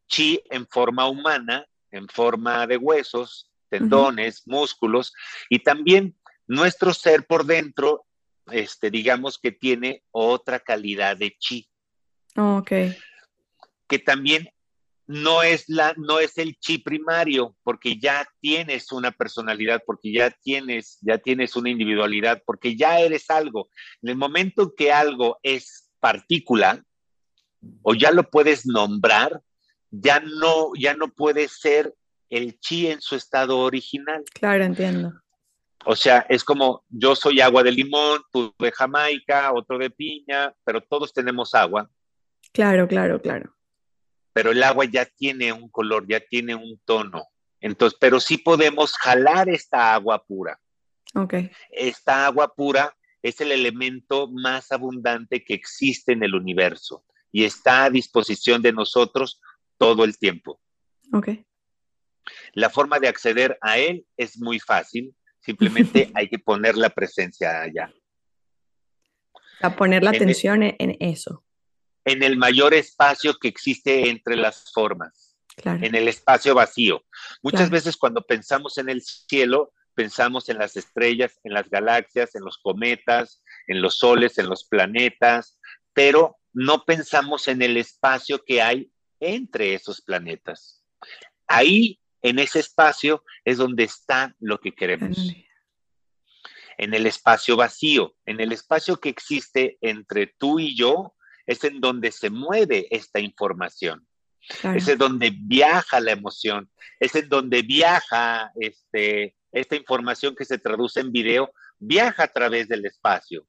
chi 0.07 0.41
en 0.49 0.67
forma 0.67 1.07
humana, 1.07 1.65
en 1.91 2.07
forma 2.07 2.67
de 2.67 2.77
huesos, 2.77 3.51
tendones, 3.69 4.43
músculos, 4.45 5.13
y 5.49 5.59
también 5.59 6.15
nuestro 6.47 6.93
ser 6.93 7.25
por 7.25 7.45
dentro, 7.45 8.05
este, 8.51 8.91
digamos 8.91 9.39
que 9.39 9.51
tiene 9.51 10.03
otra 10.11 10.59
calidad 10.59 11.17
de 11.17 11.35
chi. 11.37 11.67
ok. 12.35 12.71
Que 13.87 13.99
también 13.99 14.49
no 15.07 15.43
es, 15.43 15.65
la, 15.67 15.93
no 15.97 16.19
es 16.19 16.37
el 16.37 16.57
chi 16.57 16.79
primario, 16.79 17.55
porque 17.63 17.97
ya 17.99 18.27
tienes 18.39 18.91
una 18.91 19.11
personalidad, 19.11 19.81
porque 19.85 20.11
ya 20.11 20.31
tienes, 20.31 20.97
ya 21.01 21.17
tienes 21.17 21.55
una 21.55 21.69
individualidad, 21.69 22.41
porque 22.45 22.75
ya 22.75 22.99
eres 22.99 23.29
algo. 23.29 23.69
En 24.01 24.09
el 24.09 24.15
momento 24.15 24.73
que 24.75 24.91
algo 24.91 25.39
es 25.43 25.91
partícula, 25.99 26.83
o 27.81 27.93
ya 27.93 28.11
lo 28.11 28.29
puedes 28.29 28.65
nombrar, 28.65 29.41
ya 29.91 30.19
no, 30.19 30.71
ya 30.77 30.95
no 30.95 31.09
puede 31.09 31.47
ser 31.47 31.93
el 32.29 32.59
chi 32.59 32.87
en 32.87 33.01
su 33.01 33.15
estado 33.15 33.59
original. 33.59 34.23
Claro, 34.33 34.63
entiendo. 34.63 35.13
O 35.85 35.95
sea, 35.95 36.25
es 36.29 36.43
como 36.43 36.83
yo 36.89 37.15
soy 37.15 37.41
agua 37.41 37.61
de 37.61 37.71
limón, 37.71 38.21
tú 38.31 38.53
de 38.57 38.71
Jamaica, 38.71 39.53
otro 39.53 39.77
de 39.77 39.91
piña, 39.91 40.53
pero 40.63 40.81
todos 40.81 41.13
tenemos 41.13 41.53
agua. 41.53 41.89
Claro, 42.51 42.87
claro, 42.87 43.21
claro. 43.21 43.54
Pero 44.35 44.51
el 44.51 44.61
agua 44.63 44.83
ya 44.83 45.05
tiene 45.05 45.53
un 45.53 45.69
color, 45.69 46.05
ya 46.09 46.19
tiene 46.19 46.55
un 46.55 46.77
tono. 46.83 47.23
Entonces, 47.61 47.97
pero 47.97 48.19
sí 48.19 48.37
podemos 48.37 48.91
jalar 48.97 49.47
esta 49.47 49.93
agua 49.93 50.25
pura. 50.25 50.59
Ok. 51.13 51.35
Esta 51.71 52.25
agua 52.25 52.53
pura 52.53 52.93
es 53.21 53.39
el 53.39 53.53
elemento 53.53 54.27
más 54.29 54.73
abundante 54.73 55.45
que 55.45 55.53
existe 55.53 56.11
en 56.11 56.21
el 56.21 56.35
universo 56.35 57.05
y 57.31 57.45
está 57.45 57.85
a 57.85 57.89
disposición 57.89 58.61
de 58.61 58.73
nosotros 58.73 59.39
todo 59.77 60.03
el 60.03 60.17
tiempo. 60.17 60.59
Ok. 61.13 61.29
La 62.51 62.69
forma 62.69 62.99
de 62.99 63.07
acceder 63.07 63.57
a 63.61 63.77
él 63.77 64.05
es 64.17 64.37
muy 64.37 64.59
fácil, 64.59 65.15
simplemente 65.39 66.11
hay 66.13 66.27
que 66.27 66.39
poner 66.39 66.75
la 66.75 66.89
presencia 66.89 67.61
allá. 67.61 67.89
A 69.61 69.77
poner 69.77 70.03
la 70.03 70.09
atención 70.09 70.61
en, 70.61 70.97
eso. 70.99 71.44
En 72.05 72.23
el 72.23 72.37
mayor 72.37 72.73
espacio 72.73 73.35
que 73.35 73.47
existe 73.47 74.09
entre 74.09 74.35
las 74.35 74.71
formas, 74.73 75.35
claro. 75.57 75.83
en 75.83 75.95
el 75.95 76.07
espacio 76.07 76.55
vacío. 76.55 77.03
Muchas 77.41 77.69
veces 77.69 77.97
cuando 77.97 78.21
pensamos 78.21 78.77
en 78.77 78.89
el 78.89 79.01
cielo, 79.01 79.73
pensamos 79.95 80.49
en 80.49 80.59
las 80.59 80.75
estrellas, 80.75 81.39
en 81.43 81.53
las 81.53 81.69
galaxias, 81.69 82.35
en 82.35 82.43
los 82.43 82.57
cometas, 82.59 83.41
en 83.67 83.81
los 83.81 83.97
soles, 83.97 84.37
en 84.37 84.49
los 84.49 84.65
planetas, 84.65 85.57
pero 85.93 86.37
no 86.53 86.85
pensamos 86.85 87.47
en 87.47 87.61
el 87.61 87.77
espacio 87.77 88.43
que 88.45 88.61
hay 88.61 88.91
entre 89.19 89.73
esos 89.73 90.01
planetas. 90.01 90.83
Ahí, 91.47 91.99
en 92.21 92.39
ese 92.39 92.59
espacio, 92.59 93.23
es 93.43 93.57
donde 93.57 93.83
está 93.85 94.35
lo 94.39 94.59
que 94.59 94.73
queremos. 94.73 95.33
En 96.77 96.93
el 96.93 97.05
espacio 97.05 97.55
vacío, 97.55 98.15
en 98.25 98.41
el 98.41 98.51
espacio 98.51 98.97
que 98.97 99.09
existe 99.09 99.77
entre 99.81 100.27
tú 100.27 100.59
y 100.59 100.75
yo, 100.75 101.14
es 101.45 101.63
en 101.63 101.79
donde 101.79 102.11
se 102.11 102.29
mueve 102.29 102.87
esta 102.89 103.19
información. 103.19 104.05
Es 104.75 104.87
en 104.87 104.99
donde 104.99 105.31
viaja 105.35 105.99
la 105.99 106.11
emoción, 106.11 106.69
es 106.99 107.15
en 107.15 107.27
donde 107.29 107.63
viaja 107.63 108.51
este, 108.59 109.35
esta 109.51 109.75
información 109.75 110.35
que 110.35 110.45
se 110.45 110.59
traduce 110.59 110.99
en 110.99 111.11
video, 111.11 111.51
viaja 111.79 112.23
a 112.23 112.27
través 112.27 112.67
del 112.67 112.85
espacio, 112.85 113.47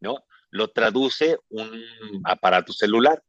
¿no? 0.00 0.22
Lo 0.50 0.68
traduce 0.68 1.38
un 1.48 1.82
aparato 2.24 2.72
celular. 2.72 3.22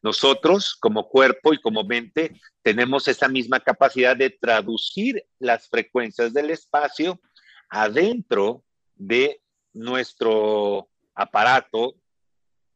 Nosotros, 0.00 0.74
como 0.76 1.08
cuerpo 1.08 1.52
y 1.52 1.60
como 1.60 1.84
mente, 1.84 2.40
tenemos 2.62 3.08
esa 3.08 3.28
misma 3.28 3.60
capacidad 3.60 4.16
de 4.16 4.30
traducir 4.30 5.22
las 5.38 5.68
frecuencias 5.68 6.32
del 6.32 6.50
espacio 6.50 7.20
adentro 7.68 8.64
de 8.94 9.42
nuestro 9.72 10.88
aparato, 11.14 11.94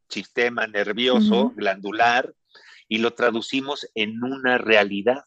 sistema 0.09 0.67
nervioso, 0.67 1.51
glandular, 1.55 2.33
y 2.87 2.99
lo 2.99 3.13
traducimos 3.13 3.87
en 3.95 4.23
una 4.23 4.57
realidad. 4.57 5.23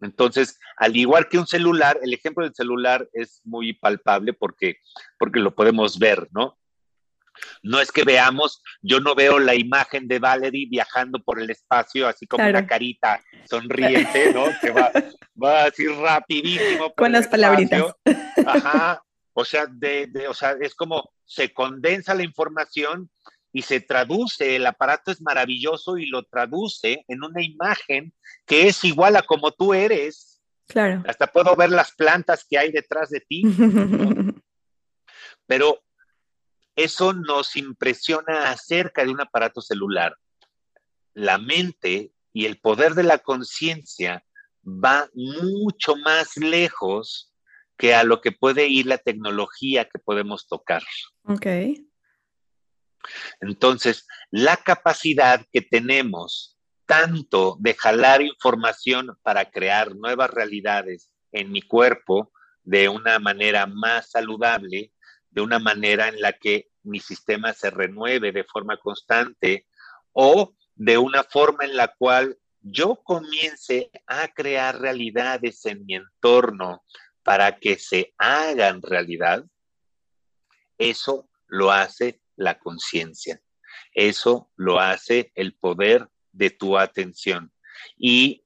Entonces, 0.00 0.58
al 0.76 0.96
igual 0.96 1.28
que 1.28 1.38
un 1.38 1.46
celular, 1.46 1.98
el 2.02 2.12
ejemplo 2.12 2.44
del 2.44 2.54
celular 2.54 3.08
es 3.12 3.40
muy 3.44 3.72
palpable 3.72 4.32
porque, 4.32 4.78
porque 5.18 5.40
lo 5.40 5.54
podemos 5.54 5.98
ver, 5.98 6.28
¿no? 6.32 6.58
No 7.62 7.80
es 7.80 7.92
que 7.92 8.04
veamos, 8.04 8.62
yo 8.80 9.00
no 9.00 9.14
veo 9.14 9.38
la 9.38 9.54
imagen 9.54 10.08
de 10.08 10.18
Valerie 10.18 10.68
viajando 10.70 11.18
por 11.18 11.40
el 11.40 11.50
espacio 11.50 12.08
así 12.08 12.26
como 12.26 12.46
una 12.46 12.66
carita 12.66 13.22
sonriente, 13.48 14.32
¿no? 14.32 14.46
Que 14.60 14.70
va, 14.70 14.90
va 15.42 15.64
así 15.64 15.86
rapidísimo. 15.86 16.94
Con 16.94 17.12
las 17.12 17.28
palabritas. 17.28 17.94
Ajá. 18.46 19.02
O 19.34 19.44
sea, 19.44 19.66
de, 19.66 20.10
o 20.28 20.34
sea, 20.34 20.56
es 20.60 20.74
como 20.74 21.10
se 21.26 21.52
condensa 21.52 22.14
la 22.14 22.22
información 22.22 23.10
y 23.56 23.62
se 23.62 23.80
traduce, 23.80 24.54
el 24.56 24.66
aparato 24.66 25.10
es 25.10 25.22
maravilloso 25.22 25.96
y 25.96 26.04
lo 26.04 26.24
traduce 26.24 27.06
en 27.08 27.24
una 27.24 27.42
imagen 27.42 28.12
que 28.44 28.68
es 28.68 28.84
igual 28.84 29.16
a 29.16 29.22
como 29.22 29.50
tú 29.50 29.72
eres. 29.72 30.42
Claro. 30.68 31.02
Hasta 31.08 31.26
puedo 31.26 31.56
ver 31.56 31.70
las 31.70 31.92
plantas 31.92 32.44
que 32.46 32.58
hay 32.58 32.70
detrás 32.70 33.08
de 33.08 33.20
ti. 33.20 33.44
Pero 35.46 35.82
eso 36.76 37.14
nos 37.14 37.56
impresiona 37.56 38.50
acerca 38.50 39.06
de 39.06 39.10
un 39.10 39.22
aparato 39.22 39.62
celular. 39.62 40.14
La 41.14 41.38
mente 41.38 42.12
y 42.34 42.44
el 42.44 42.60
poder 42.60 42.92
de 42.92 43.04
la 43.04 43.16
conciencia 43.16 44.22
va 44.66 45.08
mucho 45.14 45.96
más 45.96 46.36
lejos 46.36 47.32
que 47.78 47.94
a 47.94 48.04
lo 48.04 48.20
que 48.20 48.32
puede 48.32 48.68
ir 48.68 48.84
la 48.84 48.98
tecnología 48.98 49.86
que 49.86 49.98
podemos 49.98 50.46
tocar. 50.46 50.82
Ok. 51.24 51.46
Entonces, 53.40 54.06
la 54.30 54.56
capacidad 54.56 55.44
que 55.52 55.62
tenemos 55.62 56.56
tanto 56.86 57.56
de 57.60 57.74
jalar 57.74 58.22
información 58.22 59.18
para 59.22 59.50
crear 59.50 59.94
nuevas 59.96 60.30
realidades 60.30 61.10
en 61.32 61.50
mi 61.50 61.62
cuerpo 61.62 62.32
de 62.62 62.88
una 62.88 63.18
manera 63.18 63.66
más 63.66 64.10
saludable, 64.10 64.92
de 65.30 65.40
una 65.40 65.58
manera 65.58 66.08
en 66.08 66.20
la 66.20 66.32
que 66.32 66.68
mi 66.82 67.00
sistema 67.00 67.52
se 67.52 67.70
renueve 67.70 68.32
de 68.32 68.44
forma 68.44 68.76
constante 68.76 69.66
o 70.12 70.54
de 70.74 70.98
una 70.98 71.24
forma 71.24 71.64
en 71.64 71.76
la 71.76 71.88
cual 71.88 72.38
yo 72.60 72.96
comience 73.04 73.90
a 74.06 74.28
crear 74.28 74.80
realidades 74.80 75.64
en 75.66 75.84
mi 75.84 75.94
entorno 75.94 76.82
para 77.22 77.58
que 77.58 77.78
se 77.78 78.14
hagan 78.18 78.82
realidad, 78.82 79.44
eso 80.78 81.28
lo 81.46 81.70
hace 81.70 82.20
la 82.36 82.58
conciencia. 82.58 83.40
Eso 83.92 84.50
lo 84.56 84.80
hace 84.80 85.32
el 85.34 85.54
poder 85.54 86.08
de 86.32 86.50
tu 86.50 86.78
atención. 86.78 87.52
Y 87.96 88.44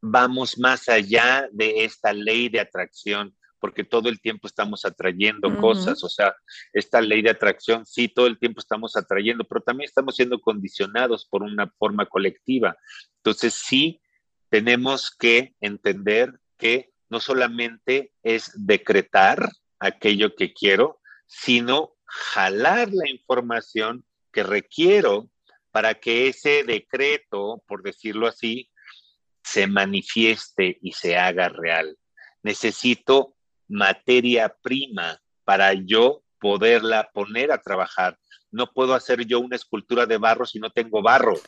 vamos 0.00 0.58
más 0.58 0.88
allá 0.88 1.48
de 1.52 1.84
esta 1.84 2.12
ley 2.12 2.48
de 2.48 2.60
atracción, 2.60 3.36
porque 3.60 3.84
todo 3.84 4.08
el 4.08 4.20
tiempo 4.20 4.48
estamos 4.48 4.84
atrayendo 4.84 5.56
cosas, 5.60 6.02
o 6.02 6.08
sea, 6.08 6.34
esta 6.72 7.00
ley 7.00 7.22
de 7.22 7.30
atracción, 7.30 7.86
sí, 7.86 8.08
todo 8.08 8.26
el 8.26 8.36
tiempo 8.36 8.58
estamos 8.58 8.96
atrayendo, 8.96 9.44
pero 9.44 9.60
también 9.60 9.86
estamos 9.86 10.16
siendo 10.16 10.40
condicionados 10.40 11.26
por 11.26 11.44
una 11.44 11.70
forma 11.78 12.06
colectiva. 12.06 12.76
Entonces, 13.18 13.54
sí, 13.54 14.00
tenemos 14.48 15.14
que 15.16 15.54
entender 15.60 16.40
que 16.58 16.90
no 17.08 17.20
solamente 17.20 18.12
es 18.24 18.50
decretar 18.54 19.48
aquello 19.78 20.34
que 20.34 20.52
quiero, 20.52 21.00
sino 21.26 21.94
jalar 22.12 22.90
la 22.92 23.08
información 23.08 24.04
que 24.30 24.42
requiero 24.42 25.30
para 25.70 25.94
que 25.94 26.28
ese 26.28 26.62
decreto, 26.64 27.64
por 27.66 27.82
decirlo 27.82 28.26
así, 28.26 28.70
se 29.42 29.66
manifieste 29.66 30.78
y 30.82 30.92
se 30.92 31.16
haga 31.16 31.48
real. 31.48 31.96
Necesito 32.42 33.34
materia 33.66 34.54
prima 34.62 35.20
para 35.44 35.72
yo 35.72 36.22
poderla 36.38 37.10
poner 37.14 37.50
a 37.50 37.62
trabajar. 37.62 38.18
No 38.50 38.70
puedo 38.70 38.94
hacer 38.94 39.24
yo 39.24 39.40
una 39.40 39.56
escultura 39.56 40.04
de 40.04 40.18
barro 40.18 40.44
si 40.44 40.58
no 40.58 40.70
tengo 40.70 41.00
barro. 41.00 41.40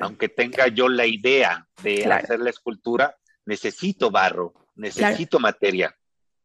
Aunque 0.00 0.28
tenga 0.28 0.68
yo 0.68 0.88
la 0.88 1.06
idea 1.06 1.66
de 1.82 2.04
hacer 2.04 2.38
la 2.38 2.50
escultura, 2.50 3.16
necesito 3.44 4.12
barro, 4.12 4.54
necesito 4.76 5.40
materia. 5.40 5.96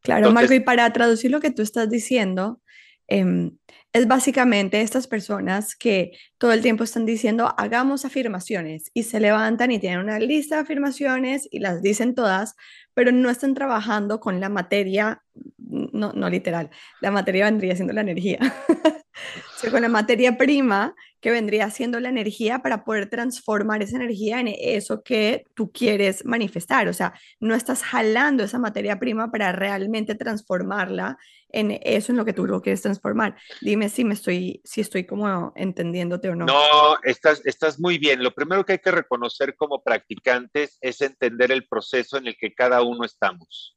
Claro, 0.02 0.32
Marco, 0.32 0.54
y 0.54 0.60
para 0.60 0.92
traducir 0.92 1.30
lo 1.30 1.40
que 1.40 1.52
tú 1.52 1.62
estás 1.62 1.88
diciendo, 1.88 2.60
Em, 3.08 3.56
es 3.94 4.06
básicamente 4.06 4.82
estas 4.82 5.06
personas 5.06 5.74
que 5.74 6.12
todo 6.36 6.52
el 6.52 6.60
tiempo 6.60 6.84
están 6.84 7.06
diciendo, 7.06 7.54
hagamos 7.56 8.04
afirmaciones 8.04 8.90
y 8.92 9.04
se 9.04 9.18
levantan 9.18 9.72
y 9.72 9.78
tienen 9.78 10.00
una 10.00 10.18
lista 10.18 10.56
de 10.56 10.62
afirmaciones 10.62 11.48
y 11.50 11.60
las 11.60 11.80
dicen 11.80 12.14
todas, 12.14 12.54
pero 12.92 13.10
no 13.10 13.30
están 13.30 13.54
trabajando 13.54 14.20
con 14.20 14.40
la 14.40 14.50
materia, 14.50 15.22
no, 15.56 16.12
no 16.12 16.28
literal, 16.28 16.70
la 17.00 17.10
materia 17.10 17.46
vendría 17.46 17.74
siendo 17.76 17.94
la 17.94 18.02
energía, 18.02 18.38
con 19.70 19.82
la 19.82 19.88
materia 19.88 20.36
prima 20.36 20.94
que 21.20 21.30
vendría 21.30 21.70
siendo 21.70 22.00
la 22.00 22.08
energía 22.08 22.60
para 22.60 22.84
poder 22.84 23.08
transformar 23.10 23.82
esa 23.82 23.96
energía 23.96 24.40
en 24.40 24.48
eso 24.48 25.02
que 25.02 25.44
tú 25.54 25.72
quieres 25.72 26.24
manifestar. 26.24 26.88
O 26.88 26.92
sea, 26.92 27.12
no 27.40 27.54
estás 27.54 27.82
jalando 27.82 28.44
esa 28.44 28.58
materia 28.58 28.98
prima 28.98 29.30
para 29.30 29.52
realmente 29.52 30.14
transformarla 30.14 31.18
en 31.50 31.78
eso 31.82 32.12
en 32.12 32.18
lo 32.18 32.24
que 32.24 32.32
tú 32.32 32.46
lo 32.46 32.60
quieres 32.60 32.82
transformar. 32.82 33.36
Dime 33.60 33.88
si 33.88 34.04
me 34.04 34.14
estoy, 34.14 34.60
si 34.64 34.80
estoy 34.80 35.06
como 35.06 35.52
entendiéndote 35.56 36.28
o 36.28 36.34
no. 36.34 36.46
No, 36.46 36.98
estás, 37.02 37.44
estás 37.46 37.80
muy 37.80 37.98
bien. 37.98 38.22
Lo 38.22 38.34
primero 38.34 38.64
que 38.64 38.72
hay 38.72 38.78
que 38.78 38.90
reconocer 38.90 39.56
como 39.56 39.82
practicantes 39.82 40.78
es 40.80 41.00
entender 41.00 41.50
el 41.50 41.66
proceso 41.66 42.18
en 42.18 42.26
el 42.26 42.36
que 42.36 42.54
cada 42.54 42.82
uno 42.82 43.04
estamos. 43.04 43.76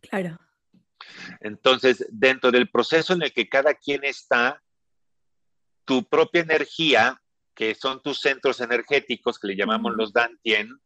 Claro. 0.00 0.38
Entonces, 1.40 2.06
dentro 2.10 2.50
del 2.50 2.70
proceso 2.70 3.12
en 3.12 3.22
el 3.22 3.32
que 3.32 3.48
cada 3.48 3.74
quien 3.74 4.04
está, 4.04 4.62
tu 5.88 6.06
propia 6.06 6.42
energía, 6.42 7.18
que 7.54 7.74
son 7.74 8.02
tus 8.02 8.20
centros 8.20 8.60
energéticos, 8.60 9.38
que 9.38 9.48
le 9.48 9.56
llamamos 9.56 9.94
los 9.96 10.12
Dantien, 10.12 10.78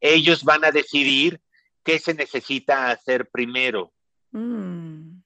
ellos 0.00 0.44
van 0.44 0.64
a 0.64 0.70
decidir 0.70 1.40
qué 1.82 1.98
se 1.98 2.14
necesita 2.14 2.88
hacer 2.90 3.28
primero. 3.30 3.92
Mm. 4.30 5.18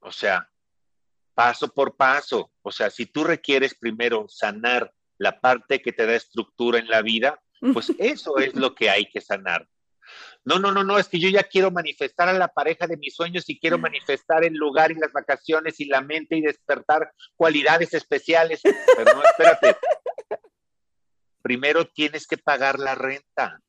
O 0.00 0.10
sea, 0.10 0.50
paso 1.34 1.72
por 1.72 1.94
paso. 1.94 2.50
O 2.62 2.72
sea, 2.72 2.90
si 2.90 3.06
tú 3.06 3.22
requieres 3.22 3.76
primero 3.76 4.26
sanar 4.28 4.92
la 5.18 5.40
parte 5.40 5.80
que 5.80 5.92
te 5.92 6.04
da 6.04 6.16
estructura 6.16 6.80
en 6.80 6.88
la 6.88 7.02
vida, 7.02 7.40
pues 7.72 7.90
eso 8.00 8.38
es 8.38 8.56
lo 8.56 8.74
que 8.74 8.90
hay 8.90 9.08
que 9.08 9.20
sanar. 9.20 9.68
No, 10.46 10.60
no, 10.60 10.70
no, 10.70 10.84
no, 10.84 10.96
es 10.96 11.08
que 11.08 11.18
yo 11.18 11.28
ya 11.28 11.42
quiero 11.42 11.72
manifestar 11.72 12.28
a 12.28 12.32
la 12.32 12.46
pareja 12.46 12.86
de 12.86 12.96
mis 12.96 13.16
sueños 13.16 13.44
y 13.48 13.58
quiero 13.58 13.78
manifestar 13.78 14.44
el 14.44 14.54
lugar 14.54 14.92
y 14.92 14.94
las 14.94 15.12
vacaciones 15.12 15.80
y 15.80 15.86
la 15.86 16.00
mente 16.00 16.36
y 16.36 16.40
despertar 16.40 17.10
cualidades 17.34 17.92
especiales. 17.92 18.60
Pero 18.62 19.12
no, 19.12 19.22
espérate. 19.24 19.76
Primero 21.42 21.84
tienes 21.86 22.28
que 22.28 22.38
pagar 22.38 22.78
la 22.78 22.94
renta. 22.94 23.60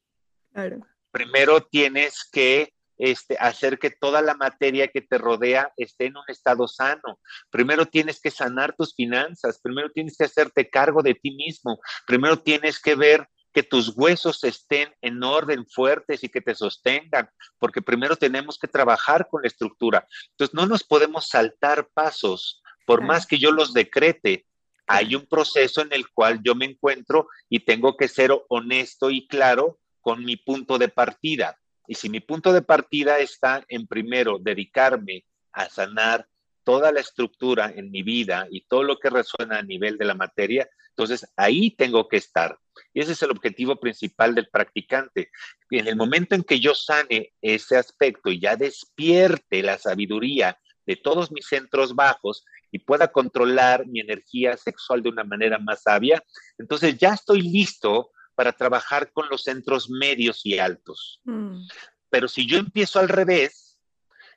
primero 1.12 1.64
tienes 1.64 2.30
que 2.32 2.74
este, 3.00 3.38
hacer 3.40 3.80
que 3.80 3.90
toda 3.90 4.22
la 4.22 4.36
materia 4.36 4.88
que 4.88 5.02
te 5.02 5.18
rodea 5.18 5.72
esté 5.78 6.06
en 6.06 6.18
un 6.18 6.24
estado 6.28 6.68
sano. 6.68 7.20
Primero 7.50 7.88
tienes 7.88 8.20
que 8.20 8.30
sanar 8.30 8.76
tus 8.76 8.94
finanzas, 8.96 9.60
primero 9.62 9.92
tienes 9.92 10.16
que 10.16 10.26
hacerte 10.26 10.70
cargo 10.70 11.02
de 11.02 11.16
ti 11.16 11.32
mismo, 11.32 11.80
primero 12.06 12.40
tienes 12.40 12.80
que 12.80 12.96
ver 12.96 13.28
que 13.54 13.64
tus 13.64 13.94
huesos 13.96 14.44
estén 14.44 14.94
en 15.02 15.24
orden, 15.24 15.66
fuertes 15.66 16.24
y 16.24 16.30
que 16.30 16.42
te 16.42 16.56
sostengan, 16.56 17.30
porque 17.60 17.82
primero 17.82 18.16
tenemos 18.16 18.58
que 18.60 18.68
trabajar 18.68 19.28
con 19.30 19.42
la 19.42 19.48
estructura. 19.48 20.08
Entonces, 20.32 20.54
no 20.54 20.66
nos 20.66 20.84
podemos 20.84 21.28
saltar 21.28 21.90
pasos, 21.94 22.62
por 22.86 23.04
más 23.04 23.26
que 23.26 23.38
yo 23.38 23.52
los 23.52 23.74
decrete. 23.74 24.46
Hay 24.86 25.16
un 25.16 25.26
proceso 25.26 25.82
en 25.82 25.92
el 25.92 26.10
cual 26.10 26.40
yo 26.44 26.56
me 26.56 26.66
encuentro 26.66 27.28
y 27.50 27.60
tengo 27.60 27.98
que 27.98 28.08
ser 28.08 28.32
honesto 28.48 29.10
y 29.10 29.28
claro 29.28 29.80
con 30.00 30.24
mi 30.24 30.38
punto 30.38 30.78
de 30.78 30.88
partida. 30.88 31.60
Y 31.88 31.96
si 31.96 32.10
mi 32.10 32.20
punto 32.20 32.54
de 32.54 32.62
partida 32.62 33.20
está 33.20 33.66
en 33.68 33.88
primero 33.88 34.38
dedicarme 34.40 35.26
a 35.52 35.70
sanar 35.70 36.28
toda 36.64 36.92
la 36.92 37.00
estructura 37.00 37.74
en 37.76 37.92
mi 37.92 38.04
vida 38.04 38.48
y 38.52 38.62
todo 38.62 38.84
lo 38.84 39.00
que 39.00 39.10
resuena 39.10 39.58
a 39.58 39.64
nivel 39.64 39.98
de 39.98 40.06
la 40.06 40.14
materia, 40.14 40.70
entonces 40.90 41.26
ahí 41.36 41.72
tengo 41.72 42.08
que 42.08 42.18
estar. 42.18 42.58
Y 42.94 43.02
ese 43.02 43.14
es 43.14 43.22
el 43.22 43.32
objetivo 43.32 43.80
principal 43.80 44.36
del 44.36 44.50
practicante. 44.50 45.30
Y 45.70 45.80
en 45.80 45.88
el 45.88 45.96
momento 45.96 46.36
en 46.36 46.44
que 46.44 46.60
yo 46.60 46.76
sane 46.76 47.34
ese 47.42 47.78
aspecto 47.78 48.30
y 48.30 48.40
ya 48.40 48.56
despierte 48.56 49.64
la 49.64 49.78
sabiduría 49.78 50.58
de 50.86 50.96
todos 50.96 51.32
mis 51.32 51.48
centros 51.48 51.96
bajos 51.96 52.46
y 52.72 52.80
pueda 52.80 53.10
controlar 53.10 53.86
mi 53.86 54.00
energía 54.00 54.58
sexual 54.58 55.04
de 55.04 55.10
una 55.10 55.24
manera 55.24 55.60
más 55.60 55.84
sabia, 55.84 56.24
entonces 56.58 56.98
ya 56.98 57.14
estoy 57.14 57.42
listo 57.42 58.12
para 58.36 58.54
trabajar 58.54 59.12
con 59.12 59.30
los 59.30 59.44
centros 59.44 59.90
medios 59.90 60.46
y 60.46 60.60
altos. 60.60 61.22
Mm. 61.24 61.62
Pero 62.10 62.28
si 62.28 62.46
yo 62.46 62.58
empiezo 62.58 63.00
al 63.00 63.10
revés, 63.10 63.80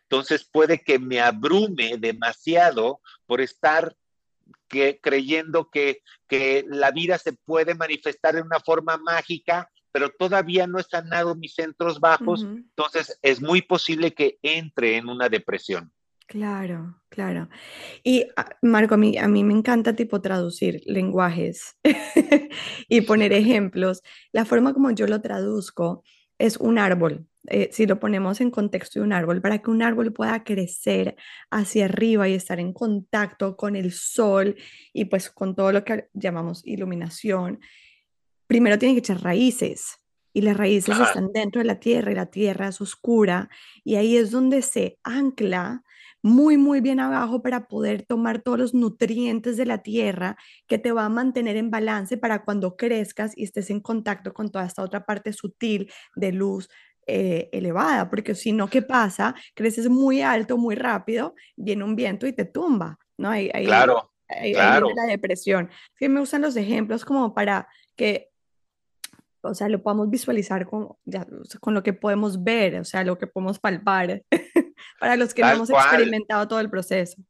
entonces 0.03 0.45
puede 0.45 0.83
que 0.83 0.99
me 0.99 1.21
abrume 1.21 1.97
demasiado 1.99 3.01
por 3.27 3.41
estar 3.41 3.95
que, 4.69 5.01
creyendo 5.03 5.71
que, 5.71 6.03
que 6.29 6.65
la 6.69 6.91
vida 6.91 7.19
se 7.19 7.33
puede 7.33 7.75
manifestar 7.75 8.35
de 8.35 8.43
una 8.43 8.61
forma 8.61 8.97
mágica, 8.99 9.71
pero 9.93 10.11
todavía 10.11 10.67
no 10.67 10.79
he 10.79 10.85
sanado 10.85 11.35
mis 11.35 11.55
centros 11.55 12.01
bajos, 12.01 12.43
entonces 12.43 13.19
es 13.23 13.41
muy 13.41 13.63
posible 13.63 14.15
que 14.15 14.39
entre 14.43 14.97
en 14.97 15.09
una 15.09 15.29
depresión. 15.29 15.93
Claro, 16.31 17.03
claro. 17.09 17.49
Y 18.05 18.25
ah, 18.37 18.51
Marco, 18.63 18.95
a 18.95 18.97
mí, 18.97 19.19
a 19.19 19.27
mí 19.27 19.43
me 19.43 19.53
encanta 19.53 19.97
tipo 19.97 20.21
traducir 20.21 20.81
lenguajes 20.87 21.77
y 22.89 23.01
poner 23.01 23.33
ejemplos. 23.33 24.03
La 24.31 24.45
forma 24.45 24.73
como 24.73 24.93
yo 24.93 25.09
lo 25.09 25.21
traduzco 25.21 26.05
es 26.41 26.57
un 26.57 26.79
árbol. 26.79 27.27
Eh, 27.47 27.71
si 27.73 27.87
lo 27.87 28.01
ponemos 28.01 28.41
en 28.41 28.51
contexto 28.51 28.99
de 28.99 29.05
un 29.05 29.13
árbol, 29.13 29.41
para 29.41 29.59
que 29.59 29.71
un 29.71 29.83
árbol 29.83 30.13
pueda 30.13 30.43
crecer 30.45 31.17
hacia 31.51 31.87
arriba 31.87 32.29
y 32.29 32.35
estar 32.35 32.59
en 32.61 32.73
contacto 32.73 33.57
con 33.57 33.77
el 33.77 33.93
sol 33.93 34.57
y 34.93 35.07
pues 35.07 35.31
con 35.31 35.55
todo 35.55 35.73
lo 35.73 35.85
que 35.85 36.09
llamamos 36.13 36.67
iluminación, 36.67 37.61
primero 38.47 38.79
tiene 38.79 38.95
que 38.95 39.01
echar 39.01 39.23
raíces 39.23 39.99
y 40.33 40.43
las 40.43 40.57
raíces 40.57 40.99
están 40.99 41.33
dentro 41.33 41.61
de 41.61 41.67
la 41.67 41.81
tierra 41.81 42.13
y 42.13 42.15
la 42.15 42.27
tierra 42.27 42.69
es 42.69 42.81
oscura 42.81 43.49
y 43.85 43.97
ahí 43.97 44.17
es 44.17 44.31
donde 44.31 44.63
se 44.63 44.99
ancla 45.03 45.83
muy, 46.23 46.57
muy 46.57 46.81
bien 46.81 47.01
abajo 47.01 47.43
para 47.43 47.67
poder 47.67 48.05
tomar 48.05 48.43
todos 48.43 48.59
los 48.59 48.75
nutrientes 48.75 49.57
de 49.57 49.67
la 49.67 49.79
tierra 49.79 50.37
que 50.67 50.79
te 50.79 50.93
va 50.93 51.05
a 51.05 51.09
mantener 51.09 51.57
en 51.57 51.71
balance 51.71 52.17
para 52.17 52.45
cuando 52.45 52.77
crezcas 52.77 53.37
y 53.37 53.45
estés 53.45 53.71
en 53.71 53.81
contacto 53.81 54.33
con 54.33 54.51
toda 54.51 54.67
esta 54.67 54.83
otra 54.83 55.05
parte 55.07 55.33
sutil 55.33 55.91
de 56.15 56.33
luz 56.33 56.69
eh, 57.07 57.49
elevada, 57.53 58.09
porque 58.09 58.35
si 58.35 58.53
no, 58.53 58.69
¿qué 58.69 58.83
pasa? 58.83 59.35
Creces 59.55 59.89
muy 59.89 60.23
alto, 60.23 60.59
muy 60.59 60.75
rápido, 60.75 61.35
viene 61.57 61.83
un 61.83 61.97
viento 61.97 62.27
y 62.27 62.33
te 62.33 62.45
tumba, 62.45 62.99
¿no? 63.17 63.31
Ahí, 63.31 63.51
claro, 63.65 64.13
claro. 64.53 64.91
la 64.95 65.07
depresión. 65.07 65.71
Sí, 65.99 66.09
me 66.09 66.21
gustan 66.21 66.43
los 66.43 66.57
ejemplos 66.57 67.05
como 67.05 67.35
para 67.35 67.67
que 67.97 68.30
o 69.43 69.55
sea, 69.55 69.69
lo 69.69 69.83
podamos 69.83 70.11
visualizar 70.11 70.67
con, 70.67 70.89
ya, 71.05 71.27
con 71.61 71.75
lo 71.75 71.83
que 71.83 71.93
podemos 71.93 72.43
ver, 72.43 72.81
o 72.81 72.85
sea, 72.85 73.05
lo 73.05 73.19
que 73.19 73.27
podemos 73.27 73.59
palpar, 73.59 74.23
para 75.01 75.17
los 75.17 75.35
que 75.35 75.43
no 75.43 75.51
hemos 75.51 75.71
experimentado 75.71 76.47
todo 76.49 76.61
el 76.61 76.71
proceso. 76.71 77.23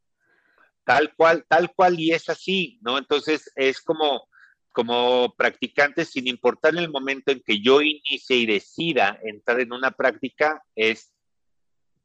Tal 0.84 1.14
cual, 1.14 1.44
tal 1.48 1.72
cual, 1.74 1.98
y 2.00 2.12
es 2.12 2.28
así, 2.28 2.78
¿no? 2.82 2.98
Entonces 2.98 3.50
es 3.54 3.80
como, 3.80 4.28
como 4.72 5.34
practicante, 5.36 6.04
sin 6.04 6.26
importar 6.26 6.74
el 6.76 6.90
momento 6.90 7.30
en 7.30 7.40
que 7.40 7.60
yo 7.60 7.80
inicie 7.80 8.36
y 8.36 8.46
decida 8.46 9.18
entrar 9.22 9.60
en 9.60 9.72
una 9.72 9.92
práctica, 9.92 10.62
es 10.74 11.12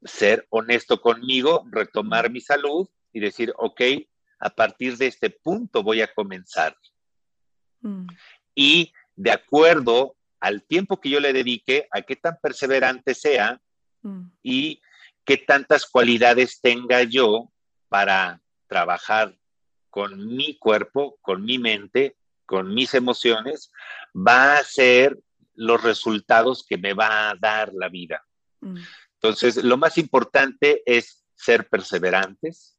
ser 0.04 0.46
honesto 0.50 1.00
conmigo, 1.00 1.66
retomar 1.70 2.30
mi 2.30 2.40
salud 2.40 2.88
y 3.12 3.20
decir, 3.20 3.52
ok, 3.56 3.80
a 4.38 4.50
partir 4.50 4.96
de 4.96 5.06
este 5.06 5.30
punto 5.30 5.82
voy 5.82 6.02
a 6.02 6.12
comenzar. 6.12 6.76
Mm. 7.80 8.06
Y 8.54 8.92
de 9.16 9.32
acuerdo 9.32 10.14
al 10.40 10.62
tiempo 10.62 11.00
que 11.00 11.10
yo 11.10 11.20
le 11.20 11.32
dedique, 11.32 11.88
a 11.90 12.02
qué 12.02 12.16
tan 12.16 12.38
perseverante 12.40 13.14
sea 13.14 13.60
mm. 14.02 14.22
y 14.42 14.80
qué 15.24 15.38
tantas 15.38 15.86
cualidades 15.86 16.60
tenga 16.60 17.02
yo 17.02 17.50
para 17.88 18.40
trabajar 18.68 19.36
con 19.90 20.26
mi 20.26 20.58
cuerpo, 20.58 21.18
con 21.22 21.44
mi 21.44 21.58
mente, 21.58 22.16
con 22.44 22.74
mis 22.74 22.94
emociones, 22.94 23.72
va 24.14 24.58
a 24.58 24.62
ser 24.62 25.18
los 25.54 25.82
resultados 25.82 26.64
que 26.68 26.76
me 26.76 26.92
va 26.92 27.30
a 27.30 27.34
dar 27.34 27.72
la 27.72 27.88
vida. 27.88 28.22
Mm. 28.60 28.76
Entonces, 29.14 29.64
lo 29.64 29.76
más 29.76 29.98
importante 29.98 30.82
es 30.86 31.24
ser 31.34 31.68
perseverantes 31.68 32.78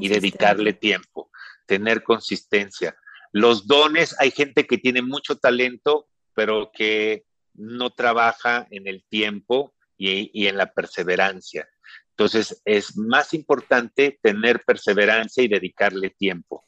y 0.00 0.08
dedicarle 0.08 0.72
tiempo, 0.72 1.30
tener 1.66 2.02
consistencia. 2.02 2.96
Los 3.36 3.66
dones, 3.66 4.16
hay 4.18 4.30
gente 4.30 4.66
que 4.66 4.78
tiene 4.78 5.02
mucho 5.02 5.36
talento, 5.36 6.08
pero 6.32 6.70
que 6.72 7.26
no 7.52 7.90
trabaja 7.90 8.66
en 8.70 8.86
el 8.86 9.04
tiempo 9.10 9.74
y, 9.98 10.46
en 10.46 10.56
la 10.56 10.72
perseverancia. 10.72 11.68
Entonces, 12.12 12.62
es 12.64 12.96
más 12.96 13.34
importante 13.34 14.18
tener 14.22 14.64
perseverancia 14.64 15.44
y 15.44 15.48
dedicarle 15.48 16.08
tiempo. 16.08 16.64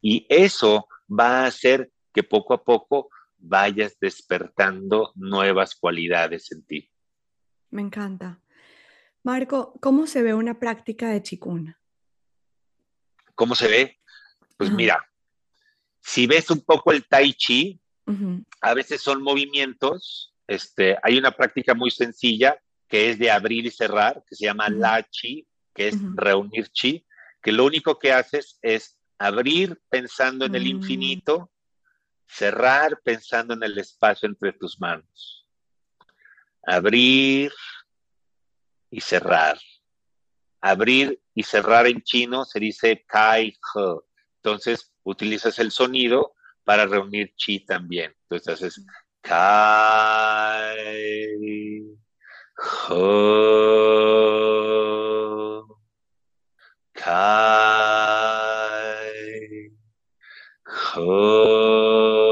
Y 0.00 0.24
eso 0.28 0.86
va 1.10 1.40
a 1.40 1.46
hacer 1.46 1.90
que 2.14 2.22
poco 2.22 2.54
a 2.54 2.62
poco 2.62 3.10
vayas 3.38 3.96
despertando 4.00 5.10
nuevas 5.16 5.74
cualidades 5.74 6.52
en 6.52 6.64
ti. 6.64 6.88
Me 7.70 7.82
encanta. 7.82 8.40
Marco, 9.24 9.74
¿cómo 9.80 10.06
se 10.06 10.22
ve 10.22 10.34
una 10.34 10.60
práctica 10.60 11.08
de 11.08 11.20
chikun? 11.20 11.74
¿Cómo 13.34 13.56
se 13.56 13.66
ve? 13.66 13.98
Pues 14.56 14.70
mira, 14.70 15.04
si 16.02 16.26
ves 16.26 16.50
un 16.50 16.60
poco 16.60 16.92
el 16.92 17.06
tai 17.06 17.32
chi, 17.32 17.78
a 18.60 18.74
veces 18.74 19.00
son 19.00 19.22
movimientos, 19.22 20.34
este, 20.46 20.98
hay 21.02 21.16
una 21.16 21.30
práctica 21.30 21.72
muy 21.74 21.90
sencilla 21.90 22.60
que 22.88 23.10
es 23.10 23.18
de 23.18 23.30
abrir 23.30 23.64
y 23.64 23.70
cerrar, 23.70 24.22
que 24.28 24.34
se 24.34 24.44
llama 24.44 24.68
la 24.68 25.02
chi, 25.08 25.46
que 25.74 25.88
es 25.88 25.96
reunir 26.14 26.68
chi, 26.68 27.06
que 27.40 27.52
lo 27.52 27.64
único 27.64 27.98
que 27.98 28.12
haces 28.12 28.58
es 28.60 28.98
abrir 29.18 29.80
pensando 29.88 30.44
en 30.44 30.54
el 30.54 30.64
mm. 30.64 30.66
infinito, 30.66 31.50
cerrar 32.26 33.00
pensando 33.02 33.54
en 33.54 33.62
el 33.62 33.78
espacio 33.78 34.28
entre 34.28 34.52
tus 34.52 34.78
manos. 34.80 35.46
Abrir 36.64 37.52
y 38.90 39.00
cerrar. 39.00 39.58
Abrir 40.60 41.20
y 41.34 41.42
cerrar 41.44 41.86
en 41.86 42.02
chino 42.02 42.44
se 42.44 42.60
dice 42.60 43.04
kai 43.06 43.56
he. 43.74 44.11
Entonces, 44.44 44.92
utilizas 45.04 45.60
el 45.60 45.70
sonido 45.70 46.34
para 46.64 46.84
reunir 46.86 47.32
chi 47.36 47.64
también. 47.64 48.12
Entonces 48.28 48.54
haces 48.54 48.84
kai, 49.20 49.46
ho, 52.88 53.78
kai, 56.92 57.22
ho. 60.94 62.22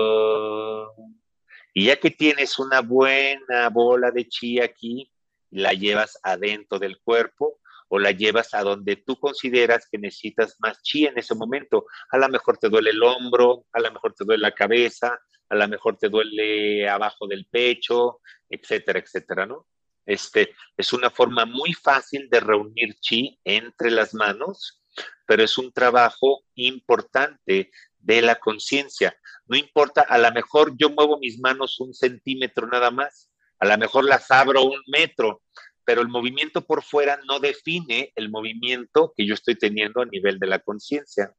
Y 1.73 1.85
ya 1.87 1.95
que 1.97 2.11
tienes 2.11 2.59
una 2.59 2.81
buena 2.81 3.69
bola 3.69 4.11
de 4.11 4.27
chi 4.27 4.61
aquí, 4.61 5.13
la 5.51 5.75
llevas 5.75 6.19
adentro 6.25 6.81
del 6.81 6.99
cuerpo, 7.01 7.60
o 7.93 7.99
la 7.99 8.13
llevas 8.13 8.55
a 8.55 8.63
donde 8.63 8.97
tú 8.97 9.19
consideras 9.19 9.89
que 9.91 9.99
necesitas 9.99 10.57
más 10.61 10.81
chi 10.83 11.07
en 11.07 11.19
ese 11.19 11.35
momento. 11.35 11.87
A 12.11 12.19
lo 12.19 12.29
mejor 12.29 12.57
te 12.57 12.69
duele 12.69 12.91
el 12.91 13.03
hombro, 13.03 13.67
a 13.73 13.81
lo 13.81 13.91
mejor 13.91 14.15
te 14.15 14.25
duele 14.25 14.43
la 14.43 14.53
cabeza, 14.53 15.19
a 15.49 15.55
lo 15.57 15.69
mejor 15.69 15.99
te 15.99 16.09
duele 16.09 16.89
abajo 16.89 17.27
del 17.27 17.47
pecho, 17.47 18.21
etcétera, 18.49 19.01
etcétera, 19.01 19.45
¿no? 19.45 19.67
Este, 20.07 20.55
es 20.77 20.93
una 20.93 21.11
forma 21.11 21.45
muy 21.45 21.73
fácil 21.73 22.29
de 22.31 22.39
reunir 22.39 22.95
chi 23.01 23.39
entre 23.45 23.91
las 23.91 24.15
manos, 24.15 24.83
pero 25.27 25.43
es 25.43 25.59
un 25.59 25.73
trabajo 25.73 26.45
importante 26.55 27.73
de 27.99 28.23
la 28.23 28.37
conciencia. 28.37 29.17
No 29.47 29.57
importa, 29.57 30.03
a 30.03 30.17
lo 30.17 30.31
mejor 30.33 30.77
yo 30.79 30.91
muevo 30.91 31.19
mis 31.19 31.41
manos 31.41 31.81
un 31.81 31.93
centímetro 31.93 32.69
nada 32.69 32.93
más, 32.93 33.31
a 33.59 33.67
lo 33.67 33.77
mejor 33.79 34.05
las 34.05 34.31
abro 34.31 34.63
un 34.63 34.81
metro, 34.87 35.43
pero 35.91 36.03
el 36.03 36.09
movimiento 36.09 36.65
por 36.65 36.85
fuera 36.85 37.19
no 37.27 37.41
define 37.41 38.13
el 38.15 38.31
movimiento 38.31 39.13
que 39.17 39.27
yo 39.27 39.35
estoy 39.35 39.57
teniendo 39.57 40.01
a 40.01 40.07
nivel 40.07 40.39
de 40.39 40.47
la 40.47 40.61
conciencia. 40.61 41.35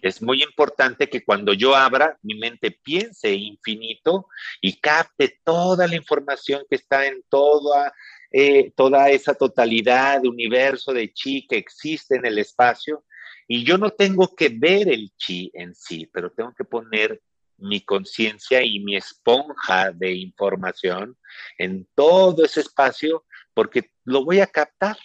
Es 0.00 0.22
muy 0.22 0.40
importante 0.40 1.08
que 1.08 1.24
cuando 1.24 1.52
yo 1.52 1.74
abra, 1.74 2.16
mi 2.22 2.38
mente 2.38 2.70
piense 2.70 3.32
infinito 3.34 4.28
y 4.60 4.78
capte 4.78 5.40
toda 5.42 5.88
la 5.88 5.96
información 5.96 6.62
que 6.70 6.76
está 6.76 7.06
en 7.06 7.24
toda, 7.28 7.92
eh, 8.30 8.70
toda 8.76 9.10
esa 9.10 9.34
totalidad 9.34 10.22
de 10.22 10.28
universo 10.28 10.92
de 10.92 11.12
chi 11.12 11.44
que 11.48 11.56
existe 11.56 12.14
en 12.14 12.24
el 12.24 12.38
espacio. 12.38 13.04
Y 13.48 13.64
yo 13.64 13.78
no 13.78 13.90
tengo 13.90 14.32
que 14.36 14.48
ver 14.48 14.88
el 14.88 15.10
chi 15.16 15.50
en 15.54 15.74
sí, 15.74 16.08
pero 16.12 16.30
tengo 16.30 16.54
que 16.56 16.62
poner 16.62 17.20
mi 17.58 17.80
conciencia 17.80 18.62
y 18.62 18.78
mi 18.78 18.94
esponja 18.94 19.90
de 19.90 20.14
información 20.14 21.18
en 21.58 21.88
todo 21.96 22.44
ese 22.44 22.60
espacio 22.60 23.24
porque 23.54 23.92
lo 24.04 24.24
voy 24.24 24.40
a 24.40 24.46
captar. 24.46 24.96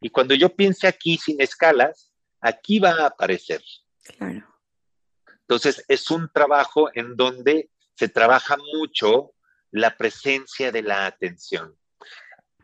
Y 0.00 0.10
cuando 0.10 0.34
yo 0.34 0.54
piense 0.54 0.86
aquí 0.86 1.16
sin 1.16 1.40
escalas, 1.40 2.12
aquí 2.40 2.78
va 2.78 2.90
a 2.90 3.06
aparecer. 3.06 3.62
Claro. 4.16 4.46
Entonces, 5.40 5.84
es 5.88 6.10
un 6.10 6.30
trabajo 6.32 6.90
en 6.94 7.16
donde 7.16 7.70
se 7.94 8.08
trabaja 8.08 8.56
mucho 8.74 9.32
la 9.70 9.96
presencia 9.96 10.72
de 10.72 10.82
la 10.82 11.06
atención. 11.06 11.76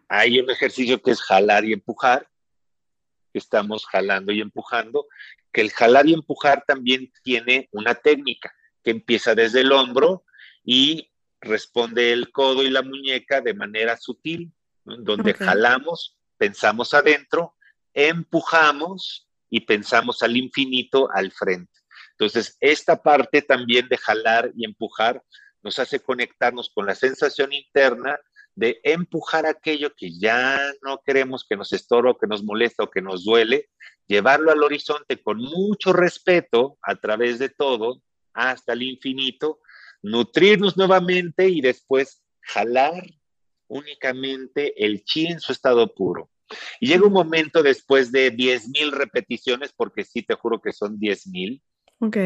Hay 0.08 0.40
un 0.40 0.50
ejercicio 0.50 1.00
que 1.02 1.12
es 1.12 1.22
jalar 1.22 1.64
y 1.64 1.72
empujar, 1.72 2.28
que 3.32 3.38
estamos 3.38 3.86
jalando 3.86 4.32
y 4.32 4.40
empujando, 4.40 5.06
que 5.52 5.60
el 5.60 5.70
jalar 5.70 6.06
y 6.06 6.14
empujar 6.14 6.64
también 6.66 7.12
tiene 7.22 7.68
una 7.72 7.94
técnica 7.94 8.52
que 8.82 8.90
empieza 8.90 9.34
desde 9.34 9.60
el 9.60 9.72
hombro 9.72 10.24
y 10.64 11.10
responde 11.40 12.12
el 12.12 12.32
codo 12.32 12.62
y 12.62 12.70
la 12.70 12.82
muñeca 12.82 13.40
de 13.40 13.54
manera 13.54 13.96
sutil 13.96 14.52
donde 14.84 15.34
jalamos, 15.34 16.16
pensamos 16.36 16.94
adentro, 16.94 17.54
empujamos 17.92 19.28
y 19.48 19.60
pensamos 19.60 20.22
al 20.22 20.36
infinito 20.36 21.08
al 21.12 21.32
frente. 21.32 21.72
Entonces, 22.12 22.56
esta 22.60 23.02
parte 23.02 23.42
también 23.42 23.88
de 23.88 23.96
jalar 23.96 24.50
y 24.56 24.64
empujar 24.64 25.22
nos 25.62 25.78
hace 25.78 26.00
conectarnos 26.00 26.70
con 26.74 26.86
la 26.86 26.94
sensación 26.94 27.52
interna 27.52 28.18
de 28.54 28.80
empujar 28.82 29.46
aquello 29.46 29.94
que 29.94 30.18
ya 30.18 30.60
no 30.82 31.00
queremos 31.04 31.46
que 31.48 31.56
nos 31.56 31.72
estorba, 31.72 32.16
que 32.20 32.26
nos 32.26 32.42
molesta 32.42 32.84
o 32.84 32.90
que 32.90 33.02
nos 33.02 33.24
duele, 33.24 33.70
llevarlo 34.06 34.50
al 34.50 34.62
horizonte 34.62 35.22
con 35.22 35.38
mucho 35.38 35.92
respeto 35.92 36.78
a 36.82 36.96
través 36.96 37.38
de 37.38 37.48
todo 37.48 38.02
hasta 38.32 38.72
el 38.72 38.82
infinito, 38.82 39.60
nutrirnos 40.02 40.76
nuevamente 40.76 41.48
y 41.48 41.60
después 41.60 42.22
jalar 42.40 43.02
únicamente 43.70 44.84
el 44.84 45.04
chi 45.04 45.26
en 45.26 45.40
su 45.40 45.52
estado 45.52 45.94
puro. 45.94 46.28
Y 46.80 46.88
llega 46.88 47.06
un 47.06 47.12
momento 47.12 47.62
después 47.62 48.12
de 48.12 48.34
10.000 48.34 48.90
repeticiones, 48.90 49.72
porque 49.74 50.04
sí 50.04 50.22
te 50.22 50.34
juro 50.34 50.60
que 50.60 50.72
son 50.72 50.98
10.000. 50.98 51.62
Ok, 52.00 52.16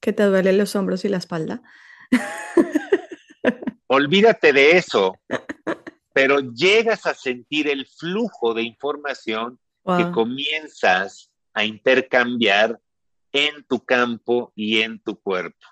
que 0.00 0.12
te 0.12 0.24
duelen 0.24 0.58
los 0.58 0.74
hombros 0.76 1.04
y 1.04 1.08
la 1.08 1.18
espalda. 1.18 1.62
Olvídate 3.86 4.52
de 4.52 4.72
eso, 4.72 5.16
pero 6.12 6.40
llegas 6.40 7.06
a 7.06 7.14
sentir 7.14 7.68
el 7.68 7.86
flujo 7.86 8.52
de 8.52 8.62
información 8.62 9.58
que 9.96 10.10
comienzas 10.10 11.30
a 11.54 11.64
intercambiar 11.64 12.78
en 13.32 13.64
tu 13.64 13.82
campo 13.82 14.52
y 14.54 14.82
en 14.82 15.00
tu 15.00 15.18
cuerpo. 15.18 15.66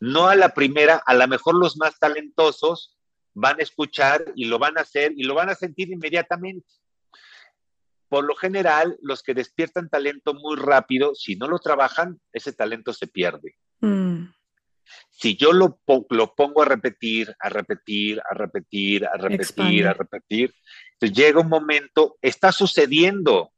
No 0.00 0.28
a 0.28 0.34
la 0.34 0.48
primera, 0.50 1.02
a 1.04 1.14
lo 1.14 1.28
mejor 1.28 1.54
los 1.54 1.76
más 1.76 1.98
talentosos 1.98 2.95
van 3.36 3.60
a 3.60 3.62
escuchar 3.62 4.32
y 4.34 4.46
lo 4.46 4.58
van 4.58 4.78
a 4.78 4.80
hacer 4.80 5.12
y 5.14 5.22
lo 5.24 5.34
van 5.34 5.50
a 5.50 5.54
sentir 5.54 5.92
inmediatamente. 5.92 6.66
Por 8.08 8.24
lo 8.24 8.34
general, 8.34 8.96
los 9.02 9.22
que 9.22 9.34
despiertan 9.34 9.90
talento 9.90 10.32
muy 10.32 10.56
rápido, 10.56 11.14
si 11.14 11.36
no 11.36 11.46
lo 11.46 11.58
trabajan, 11.58 12.18
ese 12.32 12.52
talento 12.54 12.94
se 12.94 13.06
pierde. 13.06 13.56
Mm. 13.80 14.28
Si 15.10 15.36
yo 15.36 15.52
lo, 15.52 15.80
lo, 16.10 16.34
pongo 16.34 16.62
a 16.62 16.64
repetir, 16.64 17.34
a 17.40 17.50
repetir, 17.50 18.22
a 18.30 18.34
repetir, 18.34 19.04
a 19.04 19.16
repetir, 19.18 19.86
a 19.86 19.92
repetir, 19.92 20.54
llega 21.00 21.40
un 21.40 21.48
momento, 21.48 22.16
está 22.22 22.52
sucediendo, 22.52 23.52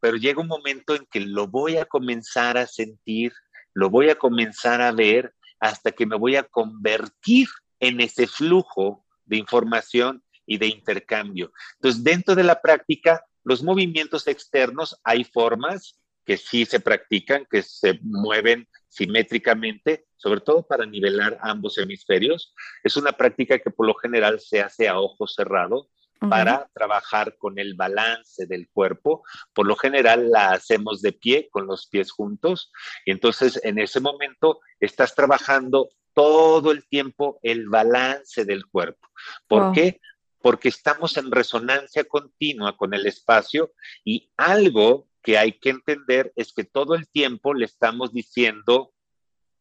pero 0.00 0.16
llega 0.16 0.40
un 0.40 0.48
momento 0.48 0.96
en 0.96 1.06
que 1.10 1.20
lo 1.20 1.46
voy 1.46 1.76
a 1.76 1.84
comenzar 1.84 2.56
a 2.56 2.66
sentir, 2.66 3.32
lo 3.72 3.88
voy 3.88 4.08
a 4.10 4.16
comenzar 4.16 4.80
a 4.80 4.90
ver 4.90 5.34
hasta 5.60 5.92
que 5.92 6.06
me 6.06 6.16
voy 6.16 6.36
a 6.36 6.42
convertir 6.42 7.48
en 7.80 8.00
ese 8.00 8.26
flujo 8.26 9.04
de 9.24 9.36
información 9.36 10.22
y 10.46 10.58
de 10.58 10.68
intercambio. 10.68 11.52
Entonces, 11.74 12.04
dentro 12.04 12.34
de 12.34 12.44
la 12.44 12.60
práctica, 12.60 13.24
los 13.44 13.62
movimientos 13.62 14.26
externos, 14.28 15.00
hay 15.04 15.24
formas 15.24 16.00
que 16.24 16.36
sí 16.36 16.64
se 16.64 16.80
practican, 16.80 17.46
que 17.50 17.62
se 17.62 17.98
mueven 18.02 18.68
simétricamente, 18.88 20.06
sobre 20.16 20.40
todo 20.40 20.66
para 20.66 20.84
nivelar 20.84 21.38
ambos 21.40 21.78
hemisferios. 21.78 22.52
Es 22.82 22.96
una 22.96 23.12
práctica 23.12 23.58
que 23.58 23.70
por 23.70 23.86
lo 23.86 23.94
general 23.94 24.40
se 24.40 24.60
hace 24.60 24.88
a 24.88 24.98
ojo 24.98 25.26
cerrado 25.26 25.88
para 26.18 26.68
trabajar 26.72 27.36
con 27.36 27.58
el 27.58 27.74
balance 27.74 28.46
del 28.46 28.68
cuerpo. 28.70 29.22
Por 29.52 29.66
lo 29.66 29.76
general 29.76 30.30
la 30.30 30.52
hacemos 30.52 31.02
de 31.02 31.12
pie, 31.12 31.48
con 31.50 31.66
los 31.66 31.86
pies 31.86 32.10
juntos. 32.10 32.72
Y 33.04 33.12
entonces 33.12 33.60
en 33.62 33.78
ese 33.78 34.00
momento 34.00 34.60
estás 34.80 35.14
trabajando 35.14 35.90
todo 36.16 36.72
el 36.72 36.88
tiempo 36.88 37.38
el 37.42 37.68
balance 37.68 38.46
del 38.46 38.64
cuerpo. 38.64 39.06
¿Por 39.46 39.72
qué? 39.72 40.00
Porque 40.40 40.70
estamos 40.70 41.18
en 41.18 41.30
resonancia 41.30 42.04
continua 42.04 42.74
con 42.74 42.94
el 42.94 43.06
espacio 43.06 43.72
y 44.02 44.32
algo 44.38 45.08
que 45.22 45.36
hay 45.36 45.52
que 45.52 45.68
entender 45.68 46.32
es 46.34 46.54
que 46.54 46.64
todo 46.64 46.94
el 46.94 47.06
tiempo 47.06 47.52
le 47.52 47.66
estamos 47.66 48.14
diciendo 48.14 48.94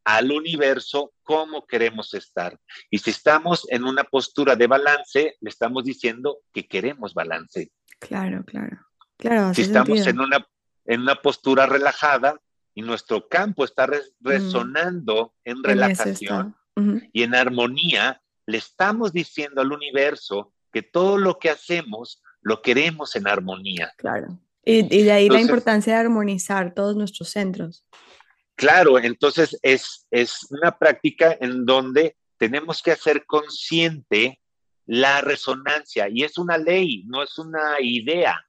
al 0.05 0.31
universo 0.31 1.11
cómo 1.23 1.67
queremos 1.67 2.13
estar. 2.13 2.57
Y 2.89 2.99
si 2.99 3.09
estamos 3.09 3.67
en 3.69 3.83
una 3.83 4.05
postura 4.05 4.55
de 4.55 4.67
balance, 4.67 5.35
le 5.41 5.49
estamos 5.49 5.83
diciendo 5.83 6.37
que 6.53 6.67
queremos 6.67 7.13
balance. 7.13 7.69
Claro, 7.99 8.45
claro. 8.45 8.77
claro 9.17 9.53
si 9.53 9.63
estamos 9.63 10.07
en 10.07 10.21
una, 10.21 10.47
en 10.85 11.01
una 11.01 11.15
postura 11.15 11.65
relajada, 11.65 12.39
y 12.76 12.82
nuestro 12.82 13.28
campo 13.28 13.63
está 13.63 13.89
resonando 14.19 15.34
en 15.45 15.63
relajación 15.63 16.55
y 17.13 17.23
en 17.23 17.34
armonía, 17.34 18.21
le 18.45 18.57
estamos 18.57 19.13
diciendo 19.13 19.61
al 19.61 19.71
universo 19.71 20.53
que 20.73 20.84
todo 20.84 21.17
lo 21.17 21.39
que 21.39 21.49
hacemos 21.49 22.21
lo 22.41 22.61
queremos 22.61 23.15
en 23.15 23.28
armonía. 23.28 23.93
Claro. 23.97 24.38
Y, 24.63 25.03
de 25.03 25.11
ahí 25.11 25.30
la 25.30 25.39
importancia 25.39 25.93
de 25.93 25.99
armonizar 25.99 26.73
todos 26.73 26.95
nuestros 26.97 27.30
centros. 27.30 27.86
Claro, 28.55 28.99
entonces 28.99 29.57
es, 29.61 30.05
es 30.11 30.47
una 30.49 30.78
práctica 30.78 31.38
en 31.39 31.65
donde 31.65 32.17
tenemos 32.38 32.82
que 32.82 32.91
hacer 32.91 33.26
consciente 33.26 34.41
la 34.86 35.21
resonancia 35.21 36.09
y 36.09 36.23
es 36.23 36.38
una 36.38 36.57
ley, 36.57 37.05
no 37.07 37.23
es 37.23 37.38
una 37.38 37.80
idea, 37.80 38.45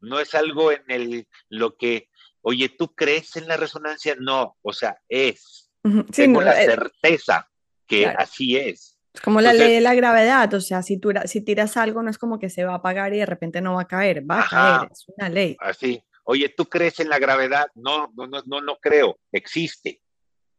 no 0.00 0.18
es 0.18 0.34
algo 0.34 0.72
en 0.72 0.82
el 0.88 1.28
lo 1.48 1.76
que 1.76 2.08
oye, 2.42 2.68
¿tú 2.68 2.94
crees 2.94 3.36
en 3.36 3.48
la 3.48 3.56
resonancia? 3.56 4.16
No, 4.18 4.56
o 4.62 4.72
sea, 4.72 4.98
es. 5.08 5.70
Tengo 6.14 6.42
la 6.42 6.62
eh, 6.62 6.66
certeza 6.66 7.48
que 7.86 8.06
así 8.06 8.56
es. 8.56 8.98
Es 9.12 9.20
como 9.20 9.40
la 9.40 9.52
ley 9.52 9.74
de 9.74 9.80
la 9.80 9.94
gravedad, 9.94 10.52
o 10.54 10.60
sea, 10.60 10.82
si, 10.82 10.98
tú, 10.98 11.12
si 11.26 11.42
tiras 11.42 11.76
algo 11.76 12.02
no 12.02 12.10
es 12.10 12.16
como 12.16 12.38
que 12.38 12.48
se 12.48 12.64
va 12.64 12.72
a 12.72 12.76
apagar 12.76 13.12
y 13.12 13.18
de 13.18 13.26
repente 13.26 13.60
no 13.60 13.74
va 13.74 13.82
a 13.82 13.88
caer, 13.88 14.28
va 14.28 14.40
a 14.40 14.48
caer, 14.48 14.88
es 14.90 15.04
una 15.16 15.28
ley. 15.28 15.56
Así. 15.60 16.02
Oye, 16.24 16.48
¿tú 16.48 16.66
crees 16.66 17.00
en 17.00 17.08
la 17.08 17.18
gravedad? 17.18 17.66
No, 17.74 18.12
no, 18.16 18.26
no, 18.26 18.42
no, 18.46 18.60
no 18.60 18.76
creo, 18.76 19.18
existe, 19.32 20.00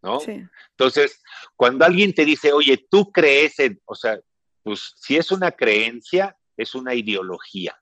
¿no? 0.02 0.20
Sí. 0.20 0.44
Entonces, 0.72 1.24
cuando 1.56 1.86
alguien 1.86 2.14
te 2.14 2.26
dice, 2.26 2.52
oye, 2.52 2.86
¿tú 2.90 3.12
crees 3.12 3.58
en, 3.60 3.82
o 3.86 3.96
sea, 3.96 4.20
pues 4.62 4.94
si 4.98 5.18
es 5.18 5.32
una 5.32 5.52
creencia, 5.52 6.38
es 6.58 6.76
una 6.76 6.94
ideología. 6.94 7.78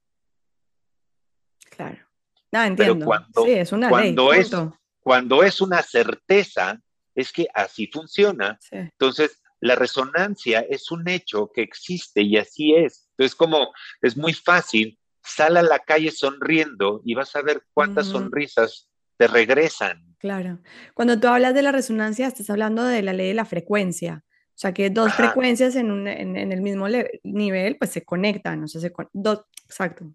Claro. 1.69 2.11
No, 2.51 2.63
entiendo. 2.63 3.05
cuando, 3.05 3.45
sí, 3.45 3.51
es 3.51 3.71
una 3.71 3.89
cuando 3.89 4.33
Es, 4.33 4.51
cuando 4.99 5.43
es 5.43 5.61
una 5.61 5.81
certeza, 5.81 6.79
es 7.15 7.31
que 7.31 7.47
así 7.53 7.87
funciona. 7.87 8.59
Entonces, 8.71 9.41
la 9.59 9.75
resonancia 9.75 10.61
es 10.61 10.91
un 10.91 11.07
hecho 11.07 11.51
que 11.53 11.61
existe 11.61 12.21
y 12.21 12.37
así 12.37 12.73
es. 12.73 13.07
Entonces, 13.11 13.35
como 13.35 13.71
es 14.01 14.17
muy 14.17 14.33
fácil, 14.33 14.97
sal 15.23 15.57
a 15.57 15.61
la 15.61 15.79
calle 15.79 16.11
sonriendo 16.11 17.01
y 17.05 17.13
vas 17.13 17.35
a 17.35 17.41
ver 17.41 17.63
cuántas 17.73 18.07
sonrisas 18.07 18.89
te 19.17 19.27
regresan. 19.27 20.03
Claro. 20.17 20.59
Cuando 20.93 21.19
tú 21.19 21.27
hablas 21.27 21.53
de 21.53 21.61
la 21.61 21.71
resonancia, 21.71 22.27
estás 22.27 22.49
hablando 22.49 22.83
de 22.83 23.01
la 23.01 23.13
ley 23.13 23.29
de 23.29 23.33
la 23.33 23.45
frecuencia. 23.45 24.23
O 24.25 24.59
sea, 24.61 24.73
que 24.73 24.89
dos 24.89 25.13
frecuencias 25.13 25.75
en, 25.75 25.91
un, 25.91 26.07
en, 26.07 26.35
el 26.35 26.61
mismo 26.61 26.87
nivel, 27.23 27.77
pues 27.77 27.91
se 27.91 28.03
conectan. 28.03 28.63
O 28.63 28.67
sea, 28.67 28.81
se, 28.81 28.91
dos, 29.13 29.45
exacto. 29.65 30.11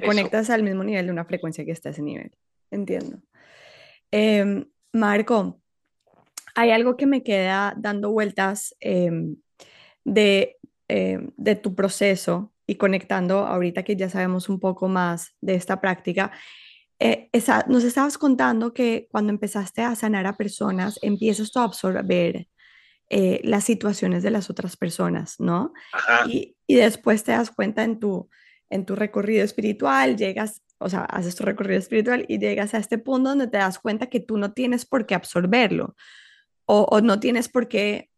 Te 0.00 0.06
conectas 0.06 0.50
al 0.50 0.62
mismo 0.62 0.84
nivel 0.84 1.06
de 1.06 1.12
una 1.12 1.24
frecuencia 1.24 1.64
que 1.64 1.72
está 1.72 1.90
a 1.90 1.92
ese 1.92 2.02
nivel. 2.02 2.32
Entiendo. 2.70 3.22
Em, 4.10 4.64
Marco, 4.92 5.60
hay 6.54 6.70
algo 6.70 6.96
que 6.96 7.06
me 7.06 7.22
queda 7.22 7.74
dando 7.76 8.10
vueltas 8.10 8.74
em, 8.80 9.36
de 10.04 10.58
eh, 10.94 11.18
de 11.38 11.54
tu 11.56 11.74
proceso 11.74 12.52
y 12.66 12.74
conectando 12.74 13.46
ahorita 13.46 13.82
que 13.82 13.96
ya 13.96 14.10
sabemos 14.10 14.50
un 14.50 14.60
poco 14.60 14.88
más 14.88 15.34
de 15.40 15.54
esta 15.54 15.80
práctica, 15.80 16.32
eh, 16.98 17.30
esa, 17.32 17.64
nos 17.66 17.82
estabas 17.84 18.18
contando 18.18 18.74
que 18.74 19.08
cuando 19.10 19.32
empezaste 19.32 19.80
a 19.80 19.94
sanar 19.94 20.26
a 20.26 20.36
personas, 20.36 20.98
empiezas 21.00 21.50
tú 21.50 21.60
a 21.60 21.64
absorber 21.64 22.46
eh, 23.08 23.40
las 23.42 23.64
situaciones 23.64 24.22
de 24.22 24.32
las 24.32 24.50
otras 24.50 24.76
personas, 24.76 25.40
¿no? 25.40 25.72
Y, 26.26 26.56
y, 26.66 26.74
después 26.74 27.24
te 27.24 27.32
das 27.32 27.50
cuenta 27.50 27.84
en 27.84 27.98
tu, 27.98 28.28
en 28.72 28.86
tu 28.86 28.96
recorrido 28.96 29.44
espiritual, 29.44 30.16
llegas, 30.16 30.62
o 30.78 30.88
sea, 30.88 31.02
haces 31.04 31.36
tu 31.36 31.44
recorrido 31.44 31.78
espiritual 31.78 32.24
y 32.26 32.38
llegas 32.38 32.74
a 32.74 32.78
este 32.78 32.98
punto 32.98 33.28
donde 33.28 33.46
te 33.46 33.58
das 33.58 33.78
cuenta 33.78 34.06
que 34.06 34.20
tú 34.20 34.38
no 34.38 34.52
tienes 34.52 34.86
por 34.86 35.06
qué 35.06 35.14
absorberlo 35.14 35.94
o, 36.64 37.00
no 37.02 37.20
tienes 37.20 37.48
por 37.48 37.68
qué, 37.68 38.08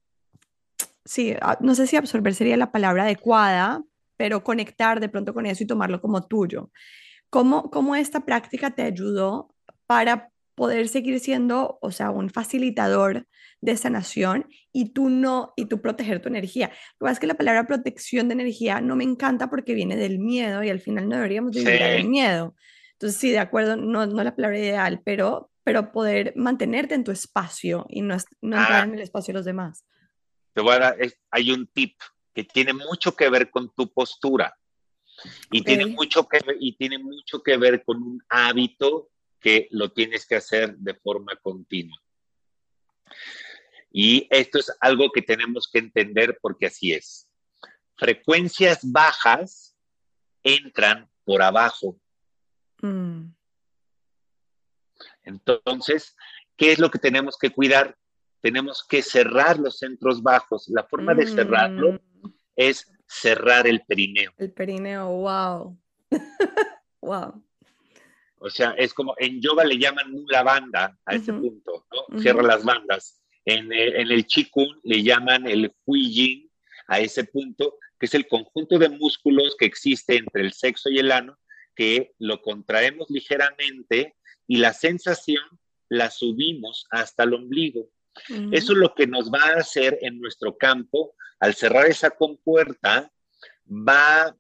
sí, 1.05 1.35
ah, 1.41 1.59
no 1.61 1.75
sé 1.75 1.89
si 1.89 1.97
absorber 1.97 2.35
sería 2.35 2.57
la 2.57 2.71
palabra 2.71 3.03
adecuada, 3.03 3.83
pero 4.17 4.45
conectar 4.45 5.01
de 5.01 5.09
pronto 5.09 5.35
con 5.35 5.45
eso 5.47 5.65
y 5.65 5.67
tomarlo 5.67 6.01
como 6.01 6.27
tuyo. 6.27 6.71
¿Cómo, 7.31 7.69
cómo 7.71 7.97
esta 7.97 8.21
práctica 8.21 8.71
te 8.71 8.83
ayudó 8.83 9.53
para 9.87 10.31
poder 10.55 10.89
seguir 10.89 11.21
siendo, 11.21 11.79
o 11.81 11.91
sea, 11.91 12.11
un 12.11 12.31
facilitador 12.31 13.27
de 13.61 13.77
sanación 13.77 14.47
y 14.73 14.93
tú 14.93 15.09
no, 15.09 15.53
y 15.57 15.67
tú 15.67 15.81
proteger 15.81 16.21
tu 16.21 16.29
energía. 16.29 16.71
Lo 17.01 17.07
que 17.07 17.13
es 17.13 17.19
que 17.19 17.27
la 17.27 17.35
palabra 17.35 17.67
protección 17.67 18.29
de 18.29 18.35
energía 18.35 18.81
no 18.81 18.95
me 18.95 19.05
encanta 19.05 19.49
porque 19.49 19.75
viene 19.75 19.97
del 19.97 20.19
miedo 20.19 20.63
y 20.63 20.71
al 20.71 20.81
final 20.81 21.09
no 21.09 21.17
deberíamos 21.17 21.53
vivir 21.53 21.81
del 21.81 22.09
miedo. 22.09 22.55
Entonces, 22.93 23.19
sí, 23.19 23.31
de 23.31 23.39
acuerdo, 23.39 23.77
no, 23.77 24.07
no 24.07 24.23
la 24.23 24.37
palabra 24.37 24.59
ideal, 24.59 25.01
pero, 25.05 25.51
pero 25.65 25.93
poder 25.93 26.33
mantenerte 26.37 26.95
en 26.95 27.05
tu 27.05 27.11
espacio 27.11 27.87
y 27.89 28.03
no, 28.03 28.17
no 28.43 28.57
entrar 28.57 28.83
ah. 28.83 28.85
en 28.85 28.95
el 28.95 29.01
espacio 29.01 29.33
de 29.33 29.39
los 29.39 29.47
demás. 29.47 29.85
Te 30.53 30.61
voy 30.61 30.75
a 30.75 30.79
dar, 30.79 30.97
hay 31.31 31.51
un 31.51 31.67
tip 31.67 31.97
que 32.35 32.45
tiene 32.45 32.73
mucho 32.73 33.17
que 33.17 33.29
ver 33.31 33.51
con 33.51 33.73
tu 33.75 33.93
postura. 33.93 34.55
Y, 35.51 35.63
tiene 35.63 35.87
mucho 35.87 36.27
que, 36.27 36.41
y 36.61 36.77
tiene 36.77 36.99
mucho 36.99 37.43
que 37.43 37.57
ver 37.57 37.85
con 37.85 38.03
un 38.03 38.23
hábito 38.29 39.11
que 39.45 39.69
lo 39.73 39.93
tienes 39.93 40.25
que 40.25 40.37
hacer 40.37 40.75
de 40.79 40.95
forma 40.95 41.37
continua. 41.37 42.03
Y 43.91 44.27
esto 44.31 44.59
es 44.59 44.75
algo 44.81 45.11
que 45.13 45.21
tenemos 45.21 45.69
que 45.71 45.81
entender 45.81 46.39
porque 46.41 46.65
así 46.65 46.95
es. 46.95 47.29
Frecuencias 47.99 48.81
bajas 48.91 49.77
entran 50.43 51.11
por 51.27 51.43
abajo. 51.43 52.01
Mm. 52.81 53.35
Entonces, 55.25 56.17
¿qué 56.57 56.73
es 56.73 56.79
lo 56.79 56.91
que 56.91 56.99
tenemos 56.99 57.37
que 57.37 57.51
cuidar? 57.51 57.99
Tenemos 58.41 58.83
que 58.83 59.03
cerrar 59.03 59.59
los 59.59 59.79
centros 59.79 60.23
bajos. 60.23 60.71
La 60.71 60.85
forma 60.85 61.13
de 61.13 61.27
cerrarlo 61.27 61.93
mm. 61.93 62.29
es 62.57 62.91
cerrar 63.07 63.67
el 63.67 63.83
perineo. 63.83 64.33
El 64.39 64.53
perineo, 64.55 65.11
wow. 65.11 65.79
wow. 67.03 67.45
O 68.45 68.51
sea, 68.51 68.73
es 68.77 68.93
como 68.93 69.15
en 69.17 69.41
yoga 69.41 69.65
le 69.65 69.79
llaman 69.79 70.13
la 70.29 70.43
banda 70.43 70.99
a 71.07 71.15
ese 71.15 71.33
punto, 71.33 71.87
¿no? 71.91 72.21
Cierra 72.21 72.43
las 72.43 72.63
bandas. 72.63 73.23
En 73.47 73.73
el, 73.73 73.97
en 73.97 74.11
el 74.11 74.27
Qigong 74.27 74.81
le 74.83 75.03
llaman 75.03 75.47
el 75.47 75.73
Hui 75.87 76.11
Yin 76.11 76.51
a 76.89 77.01
ese 77.01 77.25
punto, 77.25 77.79
que 77.99 78.05
es 78.05 78.13
el 78.13 78.29
conjunto 78.29 78.79
de 78.79 78.91
músculos 78.91 79.57
que 79.59 79.65
existe 79.65 80.19
entre 80.19 80.43
el 80.43 80.53
sexo 80.53 80.91
y 80.91 80.99
el 80.99 81.11
ano, 81.11 81.39
que 81.75 82.13
lo 82.19 82.43
contraemos 82.43 83.09
ligeramente 83.09 84.15
y 84.47 84.59
la 84.59 84.75
sensación 84.75 85.43
la 85.89 86.11
subimos 86.11 86.87
hasta 86.91 87.23
el 87.23 87.33
ombligo. 87.33 87.89
Eso 88.53 88.73
es 88.73 88.79
lo 88.79 88.95
que 88.95 89.07
nos 89.07 89.33
va 89.33 89.43
a 89.43 89.61
hacer 89.61 89.97
en 90.03 90.21
nuestro 90.21 90.59
campo 90.59 91.15
al 91.41 91.55
cerrar 91.55 91.87
esa 91.87 92.11
compuerta, 92.11 93.11
va 93.67 94.37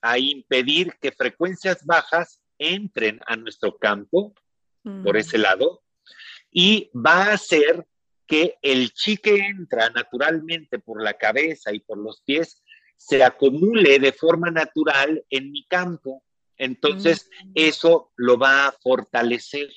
a 0.00 0.18
impedir 0.18 0.94
que 0.98 1.12
frecuencias 1.12 1.84
bajas 1.84 2.40
entren 2.58 3.20
a 3.26 3.36
nuestro 3.36 3.78
campo 3.78 4.34
por 4.82 5.14
mm. 5.14 5.18
ese 5.18 5.38
lado 5.38 5.82
y 6.50 6.90
va 6.94 7.24
a 7.24 7.32
hacer 7.34 7.86
que 8.26 8.56
el 8.62 8.92
chi 8.92 9.16
que 9.16 9.36
entra 9.36 9.90
naturalmente 9.90 10.78
por 10.78 11.02
la 11.02 11.14
cabeza 11.14 11.72
y 11.72 11.80
por 11.80 11.98
los 11.98 12.20
pies 12.22 12.62
se 12.96 13.22
acumule 13.22 13.98
de 13.98 14.12
forma 14.12 14.50
natural 14.50 15.24
en 15.30 15.50
mi 15.50 15.64
campo. 15.66 16.24
Entonces, 16.56 17.30
mm. 17.44 17.52
eso 17.54 18.12
lo 18.16 18.36
va 18.36 18.66
a 18.66 18.72
fortalecer. 18.72 19.70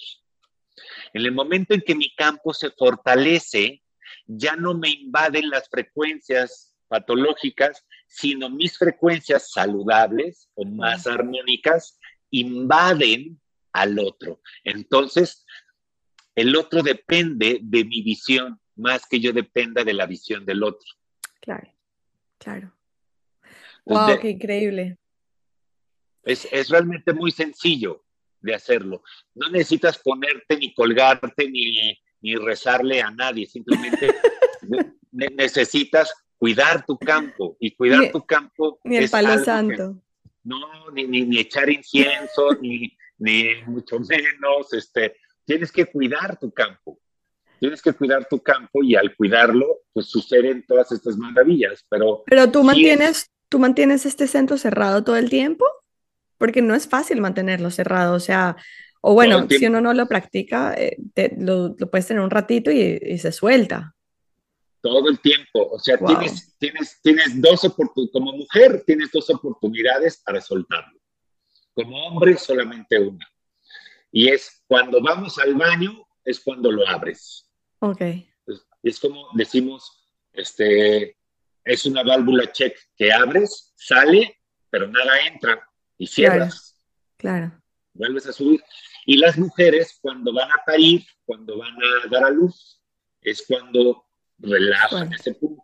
En 1.14 1.22
el 1.24 1.32
momento 1.32 1.74
en 1.74 1.82
que 1.82 1.96
mi 1.96 2.14
campo 2.16 2.54
se 2.54 2.72
fortalece, 2.72 3.84
ya 4.26 4.56
no 4.56 4.74
me 4.74 4.90
invaden 4.90 5.50
las 5.50 5.70
frecuencias 5.70 6.76
patológicas, 6.88 7.86
sino 8.08 8.50
mis 8.50 8.78
frecuencias 8.78 9.52
saludables 9.52 10.50
o 10.56 10.66
más 10.66 11.08
armónicas 11.08 11.98
invaden 12.32 13.40
al 13.74 14.00
otro. 14.00 14.42
Entonces, 14.64 15.46
el 16.36 16.56
otro 16.56 16.82
depende 16.82 17.60
de 17.62 17.86
mi 17.86 18.02
visión 18.02 18.60
más 18.76 19.06
que 19.08 19.20
yo 19.20 19.34
dependa 19.34 19.84
de 19.84 19.94
la 19.94 20.06
visión 20.06 20.46
del 20.46 20.64
otro. 20.64 20.88
Claro, 21.42 21.72
claro. 22.38 22.74
wow, 23.86 24.20
qué 24.20 24.32
increíble. 24.32 24.98
Es, 26.24 26.48
es, 26.52 26.70
realmente 26.70 27.14
muy 27.14 27.32
sencillo 27.32 28.06
de 28.40 28.56
hacerlo. 28.56 29.04
No 29.34 29.50
necesitas 29.50 29.98
ponerte 29.98 30.58
ni 30.58 30.74
colgarte 30.74 31.50
ni, 31.50 31.98
ni 32.22 32.36
rezarle 32.36 33.02
a 33.02 33.12
nadie, 33.12 33.46
simplemente 33.46 34.14
necesitas 35.12 36.14
cuidar 36.38 36.86
tu 36.86 36.98
campo 36.98 37.58
y 37.60 37.72
cuidar 37.76 38.12
tu 38.12 38.26
campo. 38.26 38.80
Ni 38.84 38.98
el 38.98 39.10
palo 39.10 39.44
santo. 39.44 40.02
No, 40.44 40.92
ni, 40.94 41.06
ni, 41.06 41.22
ni, 41.22 41.40
echar 41.40 41.70
incienso, 41.70 42.56
ni, 42.62 42.96
ni 43.18 43.56
mucho 43.68 44.00
menos, 44.00 44.74
este, 44.74 45.16
tienes 45.46 45.72
que 45.72 45.86
cuidar 45.86 46.38
tu 46.40 46.52
campo. 46.52 47.00
Tienes 47.60 47.82
que 47.82 47.94
cuidar 47.94 48.28
tu 48.28 48.40
campo 48.40 48.84
y 48.84 48.96
al 48.96 49.16
cuidarlo, 49.16 49.82
pues 49.94 50.08
suceden 50.08 50.66
todas 50.68 50.92
estas 50.92 51.16
maravillas. 51.18 51.86
Pero, 51.90 52.24
pero 52.26 52.52
tú 52.52 52.64
mantienes, 52.64 53.30
tú 53.50 53.60
mantienes 53.60 54.08
este 54.08 54.28
centro 54.28 54.58
cerrado 54.58 55.04
todo 55.04 55.16
el 55.18 55.30
tiempo, 55.30 55.66
porque 56.40 56.64
no 56.64 56.74
es 56.74 56.88
fácil 56.88 57.22
mantenerlo 57.22 57.70
cerrado. 57.70 58.16
O 58.16 58.20
sea, 58.20 58.56
o 59.02 59.14
bueno, 59.14 59.48
si 59.50 59.66
uno 59.66 59.82
no 59.82 59.94
lo 59.94 60.08
practica, 60.08 60.74
eh, 60.76 60.98
lo, 61.38 61.76
puedes 61.76 62.08
tener 62.08 62.24
un 62.24 62.30
ratito 62.30 62.72
y, 62.72 63.18
se 63.18 63.32
suelta. 63.32 63.96
Todo 64.82 65.10
el 65.10 65.20
tiempo. 65.20 65.70
O 65.72 65.80
sea, 65.80 65.98
tienes, 65.98 66.58
tienes, 66.58 67.00
tienes 67.02 67.42
dos 67.42 67.64
oportunidades, 67.64 68.12
como 68.12 68.34
mujer 68.34 68.84
tienes 68.86 69.12
dos 69.12 69.30
oportunidades 69.30 70.22
para 70.26 70.42
soltarlo. 70.42 71.00
Como 71.74 72.08
hombre, 72.08 72.38
solamente 72.38 73.00
una. 73.00 73.28
Y 74.12 74.30
es 74.30 74.64
cuando 74.68 75.02
vamos 75.02 75.38
al 75.38 75.56
baño, 75.56 76.06
es 76.26 76.40
cuando 76.40 76.72
lo 76.72 76.88
abres. 76.88 77.50
Ok. 77.80 78.02
Es, 78.84 79.00
como 79.00 79.28
decimos, 79.34 79.90
este, 80.34 81.16
es 81.64 81.86
una 81.86 82.04
válvula 82.04 82.52
check 82.52 82.76
que 82.96 83.12
abres, 83.12 83.74
sale, 83.76 84.40
pero 84.70 84.88
nada 84.88 85.28
entra 85.28 85.68
y 85.98 86.08
cierras. 86.08 86.80
Claro. 87.18 87.50
claro. 87.50 87.62
Vuelves 87.94 88.26
a 88.28 88.34
subir. 88.34 88.62
Y 89.06 89.18
las 89.18 89.38
mujeres 89.38 89.98
cuando 90.02 90.34
van 90.34 90.52
a 90.52 90.64
parir, 90.66 91.06
cuando 91.26 91.58
van 91.58 91.76
a 91.76 92.08
dar 92.10 92.26
a 92.26 92.30
luz, 92.30 92.82
es 93.22 93.46
cuando 93.48 94.06
relajan 94.42 95.14
ese 95.14 95.34
punto. 95.34 95.64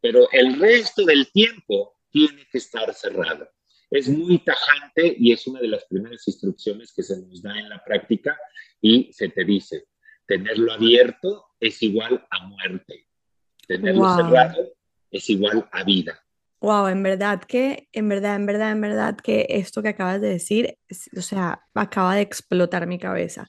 Pero 0.00 0.28
el 0.32 0.58
resto 0.58 1.04
del 1.04 1.30
tiempo 1.32 1.96
tiene 2.10 2.46
que 2.50 2.58
estar 2.58 2.92
cerrado. 2.94 3.48
Es 3.90 4.08
muy 4.08 4.38
tajante 4.38 5.14
y 5.18 5.32
es 5.32 5.46
una 5.46 5.60
de 5.60 5.68
las 5.68 5.84
primeras 5.84 6.26
instrucciones 6.26 6.92
que 6.92 7.02
se 7.02 7.20
nos 7.20 7.42
da 7.42 7.58
en 7.58 7.68
la 7.68 7.82
práctica 7.82 8.36
y 8.80 9.12
se 9.12 9.28
te 9.28 9.44
dice, 9.44 9.86
tenerlo 10.26 10.72
abierto 10.72 11.46
es 11.60 11.82
igual 11.82 12.26
a 12.30 12.46
muerte, 12.46 13.06
tenerlo 13.66 14.14
cerrado 14.16 14.74
es 15.10 15.30
igual 15.30 15.68
a 15.70 15.84
vida. 15.84 16.20
Wow, 16.60 16.88
en 16.88 17.02
verdad 17.02 17.42
que, 17.44 17.88
en 17.92 18.08
verdad, 18.08 18.36
en 18.36 18.46
verdad, 18.46 18.72
en 18.72 18.80
verdad 18.80 19.16
que 19.16 19.46
esto 19.50 19.82
que 19.82 19.90
acabas 19.90 20.20
de 20.20 20.28
decir, 20.28 20.78
o 21.16 21.20
sea, 21.20 21.62
acaba 21.74 22.14
de 22.14 22.22
explotar 22.22 22.86
mi 22.86 22.98
cabeza. 22.98 23.46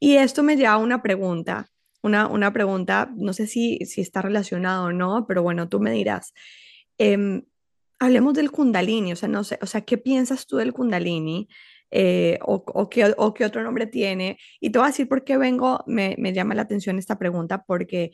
Y 0.00 0.16
esto 0.16 0.42
me 0.42 0.56
lleva 0.56 0.72
a 0.72 0.78
una 0.78 1.02
pregunta, 1.02 1.68
una, 2.06 2.28
una 2.28 2.52
pregunta, 2.52 3.12
no 3.16 3.32
sé 3.32 3.46
si, 3.46 3.78
si 3.84 4.00
está 4.00 4.22
relacionado 4.22 4.86
o 4.86 4.92
no, 4.92 5.26
pero 5.26 5.42
bueno, 5.42 5.68
tú 5.68 5.80
me 5.80 5.90
dirás. 5.92 6.32
Em, 6.98 7.42
hablemos 7.98 8.34
del 8.34 8.50
kundalini, 8.50 9.12
o 9.12 9.16
sea, 9.16 9.28
no 9.28 9.44
sé, 9.44 9.58
o 9.62 9.66
sea, 9.66 9.82
¿qué 9.82 9.98
piensas 9.98 10.46
tú 10.46 10.56
del 10.56 10.72
kundalini? 10.72 11.48
Eh, 11.90 12.38
o, 12.42 12.64
o, 12.66 12.88
qué, 12.88 13.14
o, 13.16 13.34
qué, 13.34 13.44
otro 13.44 13.62
nombre 13.62 13.86
tiene. 13.86 14.38
Y 14.60 14.70
te 14.70 14.78
voy 14.78 14.86
a 14.86 14.90
decir 14.90 15.08
por 15.08 15.24
qué 15.24 15.36
vengo, 15.36 15.84
me, 15.86 16.16
me 16.18 16.32
llama 16.32 16.54
la 16.54 16.62
atención 16.62 16.98
esta 16.98 17.18
pregunta, 17.18 17.64
porque 17.64 18.12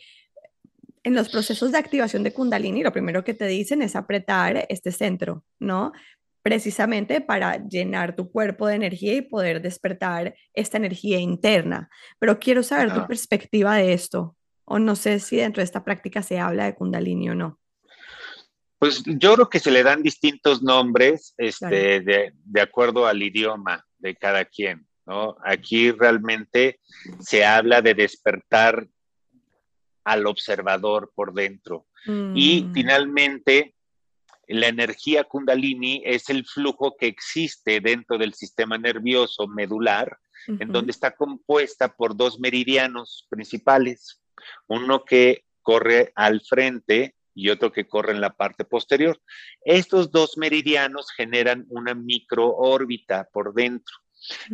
en 1.05 1.14
los 1.14 1.28
procesos 1.31 1.73
de 1.73 1.78
activación 1.78 2.23
de 2.23 2.32
Kundalini, 2.32 2.82
lo 2.82 2.93
primero 2.93 3.24
que 3.24 3.35
te 3.35 3.47
dicen 3.47 3.82
es 3.82 3.97
apretar 3.97 4.66
este 4.69 4.93
centro, 4.93 5.44
¿no? 5.59 5.93
Precisamente 6.43 7.20
para 7.20 7.56
llenar 7.69 8.16
tu 8.16 8.31
cuerpo 8.31 8.66
de 8.66 8.74
energía 8.74 9.14
y 9.14 9.23
poder 9.23 9.62
despertar 9.62 10.35
esta 10.52 10.77
energía 10.77 11.19
interna. 11.19 11.89
Pero 12.19 12.39
quiero 12.39 12.62
saber 12.62 12.93
tu 12.93 13.06
perspectiva 13.06 13.77
de 13.77 13.93
esto, 13.93 14.36
o 14.64 14.78
no 14.78 14.97
sé 14.97 15.20
si 15.20 15.36
dentro 15.36 15.60
de 15.60 15.64
esta 15.64 15.85
práctica 15.85 16.23
se 16.23 16.39
habla 16.39 16.64
de 16.64 16.74
Kundalini 16.74 17.31
o 17.31 17.35
no. 17.35 17.60
Pues 18.78 19.05
yo 19.06 19.35
creo 19.35 19.48
que 19.48 19.60
se 19.60 19.70
le 19.70 19.85
dan 19.85 20.02
distintos 20.02 20.60
nombres 20.62 21.35
este, 21.39 22.01
de, 22.01 22.32
de, 22.35 22.60
acuerdo 22.60 23.06
al 23.06 23.23
idioma 23.23 23.86
de 23.98 24.16
cada 24.16 24.44
quien, 24.44 24.89
¿no? 25.06 25.36
Aquí 25.44 25.93
realmente 25.93 26.81
se 27.20 27.44
habla 27.44 27.81
de 27.81 27.94
despertar 27.94 28.89
al 30.05 30.27
observador 30.27 31.12
por 31.14 31.32
dentro. 31.32 31.86
Y 32.35 32.64
mm. 32.64 32.74
finalmente, 32.74 33.74
la 34.61 34.69
energía 34.69 35.24
kundalini 35.24 36.03
es 36.05 36.29
el 36.31 36.45
flujo 36.45 36.97
que 36.97 37.07
existe 37.07 37.81
dentro 37.81 38.19
del 38.19 38.35
sistema 38.35 38.79
nervioso 38.79 39.47
medular, 39.47 40.19
en 40.47 40.73
donde 40.73 40.91
está 40.91 41.15
compuesta 41.15 41.95
por 41.95 42.16
dos 42.16 42.41
meridianos 42.41 43.27
principales, 43.31 44.20
uno 44.66 45.05
que 45.05 45.45
corre 45.62 46.12
al 46.16 46.41
frente 46.41 47.15
y 47.35 47.49
otro 47.49 47.73
que 47.73 47.87
corre 47.87 48.12
en 48.12 48.20
la 48.20 48.35
parte 48.35 48.65
posterior. 48.65 49.20
Estos 49.65 50.11
dos 50.11 50.37
meridianos 50.37 51.11
generan 51.16 51.65
una 51.69 51.95
microórbita 51.95 53.29
por 53.33 53.55
dentro, 53.55 53.95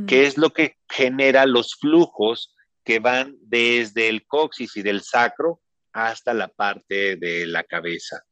que 0.06 0.26
es 0.26 0.36
lo 0.36 0.50
que 0.50 0.76
genera 0.88 1.46
los 1.46 1.74
flujos 1.74 2.54
que 2.84 2.98
van 3.00 3.36
desde 3.40 4.08
el 4.08 4.26
coxis 4.26 4.76
y 4.76 4.82
del 4.82 5.02
sacro 5.02 5.60
hasta 5.92 6.34
la 6.34 6.48
parte 6.48 7.16
de 7.16 7.46
la 7.46 7.64
cabeza. 7.64 8.22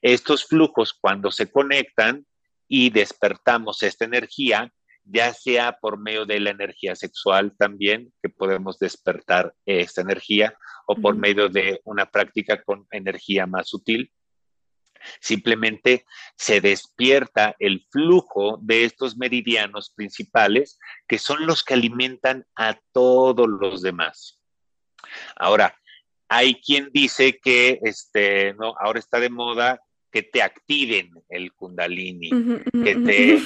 Estos 0.00 0.44
flujos 0.44 0.92
cuando 0.92 1.30
se 1.30 1.50
conectan 1.50 2.26
y 2.68 2.90
despertamos 2.90 3.82
esta 3.82 4.04
energía, 4.04 4.72
ya 5.04 5.32
sea 5.34 5.78
por 5.80 5.98
medio 5.98 6.24
de 6.24 6.40
la 6.40 6.50
energía 6.50 6.94
sexual 6.94 7.54
también, 7.58 8.12
que 8.22 8.28
podemos 8.28 8.78
despertar 8.78 9.54
esta 9.66 10.02
energía, 10.02 10.54
o 10.86 10.94
por 10.94 11.16
medio 11.16 11.48
de 11.48 11.80
una 11.84 12.10
práctica 12.10 12.62
con 12.62 12.86
energía 12.90 13.46
más 13.46 13.68
sutil, 13.68 14.12
simplemente 15.20 16.04
se 16.36 16.60
despierta 16.60 17.54
el 17.58 17.86
flujo 17.90 18.58
de 18.60 18.84
estos 18.84 19.16
meridianos 19.16 19.92
principales, 19.94 20.78
que 21.08 21.18
son 21.18 21.46
los 21.46 21.64
que 21.64 21.74
alimentan 21.74 22.44
a 22.54 22.78
todos 22.92 23.48
los 23.48 23.82
demás. 23.82 24.40
Ahora, 25.36 25.79
hay 26.32 26.54
quien 26.54 26.90
dice 26.92 27.40
que 27.42 27.80
este, 27.82 28.54
no, 28.54 28.72
ahora 28.78 29.00
está 29.00 29.18
de 29.18 29.30
moda 29.30 29.80
que 30.12 30.22
te 30.22 30.42
activen 30.42 31.10
el 31.28 31.52
kundalini, 31.52 32.30
que, 32.30 32.94
te, 32.94 33.42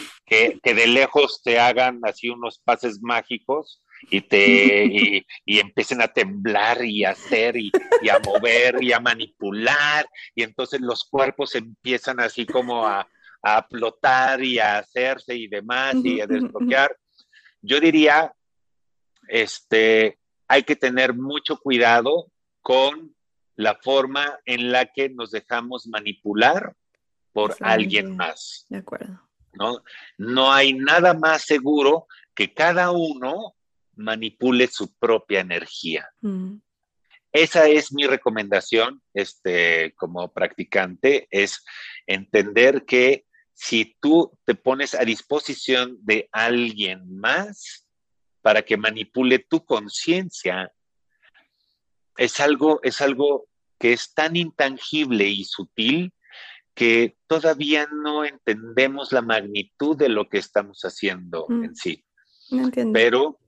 que, 0.63 0.75
de 0.75 0.87
lejos 0.87 1.41
te 1.43 1.59
hagan 1.59 2.01
así 2.03 2.29
unos 2.29 2.59
pases 2.59 3.01
mágicos 3.01 3.83
y 4.11 4.21
te 4.21 4.85
y, 5.47 5.59
empiecen 5.59 6.03
a 6.03 6.09
temblar 6.09 6.85
y 6.85 7.05
a 7.05 7.13
hacer 7.13 7.57
y, 7.57 7.73
a 8.11 8.19
mover 8.19 8.83
y 8.83 8.93
a 8.93 9.01
manipular 9.01 10.07
y 10.35 10.43
entonces 10.43 10.83
los 10.83 11.05
cuerpos 11.05 11.55
empiezan 11.55 12.21
así 12.21 12.45
como 12.45 12.87
a, 12.87 13.09
a 13.43 13.63
flotar 13.63 14.45
y 14.45 14.59
a 14.59 14.77
hacerse 14.77 15.35
y 15.35 15.49
demás 15.49 15.97
y 16.05 16.21
a 16.21 16.27
desbloquear. 16.27 16.95
Yo 17.63 17.81
diría, 17.81 18.35
este, 19.29 20.19
hay 20.49 20.65
que 20.65 20.77
tener 20.77 21.15
mucho 21.15 21.57
cuidado 21.57 22.31
con 22.65 23.15
la 23.57 23.77
forma 23.77 24.41
en 24.47 24.73
la 24.73 24.87
que 24.87 25.11
nos 25.11 25.31
dejamos 25.31 25.87
manipular 25.87 26.75
por 27.33 27.55
alguien 27.61 28.17
más. 28.17 28.65
De 28.71 28.79
acuerdo. 28.79 29.21
¿no? 29.53 29.85
no 30.19 30.51
hay 30.51 30.73
nada 30.73 31.15
más 31.15 31.43
seguro 31.43 32.07
que 32.35 32.53
cada 32.53 32.91
uno 32.91 33.55
manipule 33.97 34.67
su 34.67 34.93
propia 34.95 35.41
energía. 35.41 36.09
Mm. 36.23 36.57
Esa 37.33 37.69
es 37.69 37.93
mi 37.93 38.07
recomendación 38.07 39.03
este, 39.13 39.93
como 39.97 40.33
practicante, 40.33 41.27
es 41.31 41.65
entender 42.07 42.85
que 42.85 43.27
si 43.53 43.97
tú 44.01 44.33
te 44.45 44.55
pones 44.55 44.95
a 44.95 45.05
disposición 45.05 45.99
de 46.01 46.29
alguien 46.33 47.19
más 47.19 47.87
para 48.41 48.63
que 48.63 48.77
manipule 48.77 49.39
tu 49.39 49.65
conciencia, 49.65 50.73
es 52.17 52.41
algo, 52.41 52.81
es 52.83 53.01
algo 53.01 53.47
que 53.79 53.93
es 53.93 54.15
tan 54.15 54.37
intangible 54.37 55.29
y 55.29 55.45
sutil 55.45 56.13
que 56.75 57.17
todavía 57.27 57.89
no 57.93 58.25
entendemos 58.25 59.13
la 59.13 59.23
magnitud 59.23 59.97
de 59.97 60.09
lo 60.09 60.29
que 60.29 60.39
estamos 60.39 60.83
haciendo 60.83 61.47
mm. 61.49 61.65
en 61.65 61.77
sí. 61.77 62.05
No. 62.51 62.71
Pero, 62.93 63.39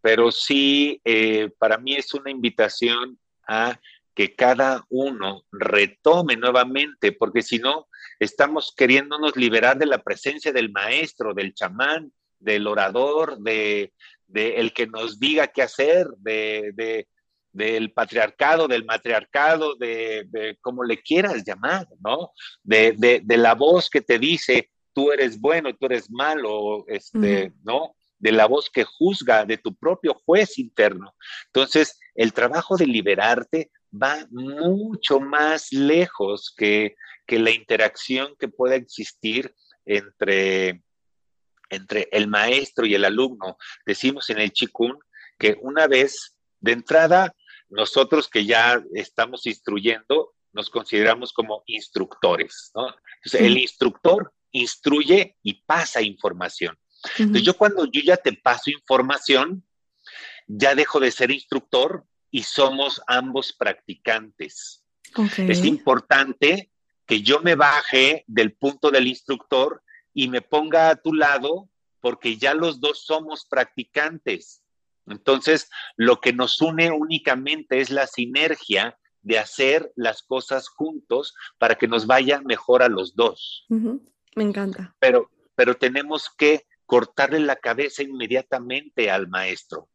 pero 0.00 0.30
sí, 0.30 1.00
eh, 1.04 1.50
para 1.58 1.78
mí 1.78 1.94
es 1.96 2.12
una 2.14 2.30
invitación 2.30 3.18
a 3.46 3.78
que 4.14 4.34
cada 4.34 4.84
uno 4.90 5.44
retome 5.52 6.36
nuevamente, 6.36 7.12
porque 7.12 7.40
si 7.40 7.58
no, 7.58 7.86
estamos 8.18 8.74
queriéndonos 8.76 9.36
liberar 9.36 9.78
de 9.78 9.86
la 9.86 10.02
presencia 10.02 10.52
del 10.52 10.72
maestro, 10.72 11.34
del 11.34 11.54
chamán, 11.54 12.12
del 12.38 12.66
orador, 12.66 13.38
de, 13.38 13.92
de 14.26 14.56
el 14.56 14.72
que 14.72 14.86
nos 14.88 15.20
diga 15.20 15.46
qué 15.48 15.62
hacer, 15.62 16.08
de, 16.18 16.72
de, 16.74 17.08
del 17.58 17.92
patriarcado, 17.92 18.68
del 18.68 18.84
matriarcado, 18.84 19.74
de, 19.74 20.24
de 20.28 20.56
como 20.60 20.84
le 20.84 21.02
quieras 21.02 21.42
llamar, 21.44 21.88
¿no? 21.98 22.30
De, 22.62 22.92
de, 22.96 23.36
la 23.36 23.54
voz 23.54 23.90
que 23.90 24.00
te 24.00 24.18
dice, 24.18 24.70
tú 24.94 25.10
eres 25.10 25.40
bueno, 25.40 25.74
tú 25.74 25.86
eres 25.86 26.08
malo, 26.08 26.84
este, 26.86 27.52
¿no? 27.64 27.96
De 28.18 28.30
la 28.30 28.46
voz 28.46 28.70
que 28.70 28.84
juzga, 28.84 29.44
de 29.44 29.58
tu 29.58 29.74
propio 29.74 30.14
juez 30.24 30.56
interno. 30.58 31.14
Entonces, 31.46 31.98
el 32.14 32.32
trabajo 32.32 32.76
de 32.76 32.86
liberarte 32.86 33.70
va 33.92 34.24
mucho 34.30 35.18
más 35.18 35.72
lejos 35.72 36.54
que, 36.56 36.94
que 37.26 37.40
la 37.40 37.50
interacción 37.50 38.36
que 38.38 38.46
pueda 38.46 38.76
existir 38.76 39.52
entre, 39.84 40.80
entre 41.70 42.08
el 42.12 42.28
maestro 42.28 42.86
y 42.86 42.94
el 42.94 43.04
alumno. 43.04 43.56
Decimos 43.84 44.30
en 44.30 44.38
el 44.38 44.52
Chikun 44.52 44.96
que 45.38 45.58
una 45.60 45.88
vez 45.88 46.38
de 46.60 46.72
entrada, 46.72 47.34
nosotros 47.68 48.28
que 48.28 48.44
ya 48.44 48.82
estamos 48.94 49.46
instruyendo, 49.46 50.34
nos 50.52 50.70
consideramos 50.70 51.32
como 51.32 51.62
instructores, 51.66 52.70
¿no? 52.74 52.88
Entonces, 53.16 53.40
el 53.40 53.58
instructor 53.58 54.32
instruye 54.52 55.36
y 55.42 55.54
pasa 55.64 56.02
información. 56.02 56.78
Entonces, 57.18 57.42
yo 57.42 57.54
cuando 57.54 57.84
yo 57.84 58.00
ya 58.02 58.16
te 58.16 58.32
paso 58.32 58.70
información, 58.70 59.64
ya 60.46 60.74
dejo 60.74 60.98
de 60.98 61.10
ser 61.10 61.30
instructor 61.30 62.04
y 62.30 62.42
somos 62.42 63.00
ambos 63.06 63.52
practicantes. 63.52 64.84
Es 65.36 65.64
importante 65.64 66.70
que 67.06 67.22
yo 67.22 67.40
me 67.40 67.54
baje 67.54 68.24
del 68.26 68.52
punto 68.52 68.90
del 68.90 69.06
instructor 69.06 69.82
y 70.12 70.28
me 70.28 70.42
ponga 70.42 70.90
a 70.90 70.96
tu 70.96 71.14
lado 71.14 71.68
porque 72.00 72.36
ya 72.36 72.54
los 72.54 72.80
dos 72.80 73.04
somos 73.04 73.46
practicantes. 73.46 74.62
Entonces, 75.10 75.70
lo 75.96 76.20
que 76.20 76.32
nos 76.32 76.60
une 76.60 76.90
únicamente 76.90 77.80
es 77.80 77.90
la 77.90 78.06
sinergia 78.06 78.98
de 79.22 79.38
hacer 79.38 79.92
las 79.96 80.22
cosas 80.22 80.68
juntos 80.68 81.34
para 81.58 81.74
que 81.74 81.88
nos 81.88 82.06
vaya 82.06 82.40
mejor 82.40 82.82
a 82.82 82.88
los 82.88 83.14
dos. 83.14 83.66
Me 83.68 84.44
encanta. 84.44 84.94
Pero, 84.98 85.30
pero 85.54 85.74
tenemos 85.74 86.28
que 86.36 86.66
cortarle 86.86 87.40
la 87.40 87.56
cabeza 87.56 88.02
inmediatamente 88.02 89.10
al 89.10 89.28
maestro. 89.28 89.88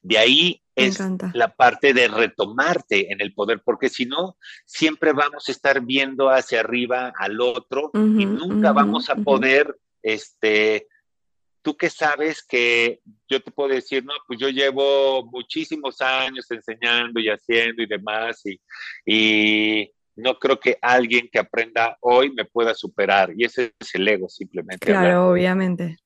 De 0.00 0.18
ahí 0.18 0.62
es 0.74 0.98
la 1.32 1.54
parte 1.54 1.94
de 1.94 2.08
retomarte 2.08 3.12
en 3.12 3.20
el 3.20 3.32
poder, 3.34 3.62
porque 3.64 3.88
si 3.88 4.04
no, 4.04 4.36
siempre 4.64 5.12
vamos 5.12 5.48
a 5.48 5.52
estar 5.52 5.80
viendo 5.80 6.28
hacia 6.28 6.60
arriba 6.60 7.12
al 7.16 7.40
otro 7.40 7.90
y 7.94 8.26
nunca 8.26 8.72
vamos 8.72 9.10
a 9.10 9.14
poder 9.14 9.78
este, 10.02 10.88
tú 11.62 11.76
que 11.76 11.88
sabes 11.88 12.42
que 12.42 13.00
yo 13.28 13.42
te 13.42 13.50
puedo 13.50 13.70
decir, 13.70 14.04
no, 14.04 14.12
pues 14.26 14.38
yo 14.38 14.48
llevo 14.48 15.24
muchísimos 15.24 16.00
años 16.00 16.50
enseñando 16.50 17.20
y 17.20 17.28
haciendo 17.28 17.82
y 17.82 17.86
demás, 17.86 18.42
y, 18.44 18.60
y 19.06 19.92
no 20.16 20.38
creo 20.38 20.58
que 20.58 20.78
alguien 20.82 21.28
que 21.32 21.38
aprenda 21.38 21.96
hoy 22.00 22.30
me 22.30 22.44
pueda 22.44 22.74
superar. 22.74 23.32
Y 23.36 23.44
ese 23.44 23.72
es 23.78 23.94
el 23.94 24.06
ego, 24.06 24.28
simplemente. 24.28 24.86
Claro, 24.86 25.30
obviamente. 25.30 25.96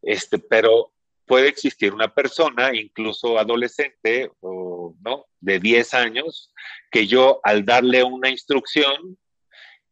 Este, 0.00 0.38
pero 0.38 0.92
puede 1.26 1.48
existir 1.48 1.92
una 1.92 2.12
persona, 2.12 2.74
incluso 2.74 3.38
adolescente 3.38 4.30
o 4.40 4.94
no, 5.04 5.26
de 5.40 5.58
10 5.58 5.94
años, 5.94 6.52
que 6.90 7.06
yo 7.06 7.40
al 7.42 7.64
darle 7.64 8.04
una 8.04 8.30
instrucción, 8.30 9.18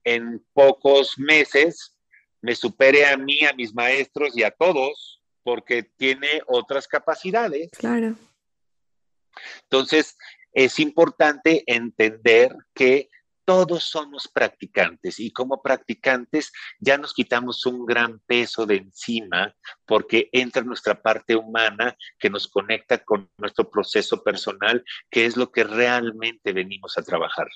en 0.04 0.44
pocos 0.52 1.18
meses 1.18 1.96
me 2.42 2.54
supere 2.54 3.06
a 3.06 3.16
mí, 3.16 3.44
a 3.44 3.54
mis 3.54 3.74
maestros 3.74 4.36
y 4.36 4.42
a 4.42 4.50
todos, 4.50 5.22
porque 5.42 5.82
tiene 5.82 6.42
otras 6.46 6.86
capacidades. 6.86 7.70
Claro. 7.70 8.16
Entonces, 9.62 10.16
es 10.52 10.78
importante 10.78 11.62
entender 11.66 12.54
que 12.74 13.08
todos 13.44 13.84
somos 13.84 14.28
practicantes 14.28 15.18
y 15.18 15.32
como 15.32 15.62
practicantes 15.62 16.52
ya 16.78 16.96
nos 16.96 17.12
quitamos 17.12 17.66
un 17.66 17.84
gran 17.84 18.20
peso 18.20 18.66
de 18.66 18.76
encima 18.76 19.54
porque 19.84 20.28
entra 20.32 20.62
nuestra 20.62 21.00
parte 21.00 21.34
humana 21.34 21.96
que 22.18 22.30
nos 22.30 22.46
conecta 22.46 22.98
con 22.98 23.28
nuestro 23.38 23.68
proceso 23.68 24.22
personal, 24.22 24.84
que 25.10 25.26
es 25.26 25.36
lo 25.36 25.50
que 25.50 25.64
realmente 25.64 26.52
venimos 26.52 26.96
a 26.96 27.02
trabajar. 27.02 27.48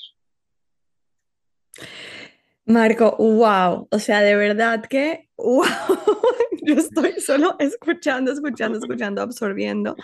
Marco, 2.66 3.16
wow, 3.16 3.86
o 3.90 3.98
sea, 4.00 4.22
de 4.22 4.34
verdad 4.34 4.84
que, 4.84 5.28
wow, 5.36 5.62
yo 6.62 6.74
estoy 6.74 7.12
solo 7.20 7.54
escuchando, 7.60 8.32
escuchando, 8.32 8.78
escuchando, 8.78 9.22
absorbiendo. 9.22 9.94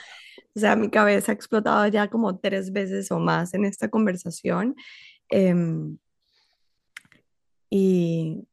O 0.55 0.61
sea, 0.61 0.77
mi 0.77 0.89
cabeza 0.89 1.33
ha 1.33 1.35
explotado 1.35 1.89
ya 1.89 2.09
como 2.09 2.39
tres 2.39 2.73
veces 2.73 3.11
o 3.11 3.19
más 3.19 3.55
en 3.55 3.65
esta 3.65 3.89
conversación. 3.89 4.77
Em, 5.29 5.99
y 7.69 8.47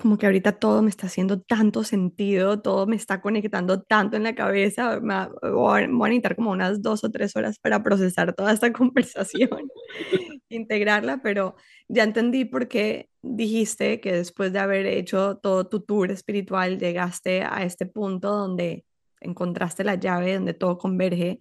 como 0.00 0.16
que 0.16 0.26
ahorita 0.26 0.52
todo 0.52 0.82
me 0.82 0.88
está 0.90 1.06
haciendo 1.06 1.40
tanto 1.42 1.84
sentido, 1.84 2.62
todo 2.62 2.86
me 2.86 2.96
está 2.96 3.20
conectando 3.20 3.82
tanto 3.82 4.16
en 4.16 4.22
la 4.22 4.34
cabeza. 4.34 4.98
Me 5.00 5.28
voy 5.50 5.82
a 5.82 5.86
necesitar 5.86 6.36
como 6.36 6.50
unas 6.52 6.80
dos 6.82 7.04
o 7.04 7.10
tres 7.10 7.36
horas 7.36 7.58
para 7.58 7.82
procesar 7.82 8.34
toda 8.34 8.52
esta 8.52 8.72
conversación, 8.72 9.68
integrarla, 10.48 11.20
pero 11.22 11.56
ya 11.88 12.04
entendí 12.04 12.44
por 12.46 12.68
qué 12.68 13.10
dijiste 13.22 14.00
que 14.00 14.12
después 14.12 14.52
de 14.52 14.58
haber 14.60 14.86
hecho 14.86 15.36
todo 15.36 15.68
tu 15.68 15.80
tour 15.80 16.10
espiritual 16.10 16.78
llegaste 16.78 17.42
a 17.42 17.62
este 17.62 17.86
punto 17.86 18.30
donde 18.30 18.84
encontraste 19.20 19.84
la 19.84 19.96
llave, 19.96 20.34
donde 20.34 20.54
todo 20.54 20.78
converge. 20.78 21.38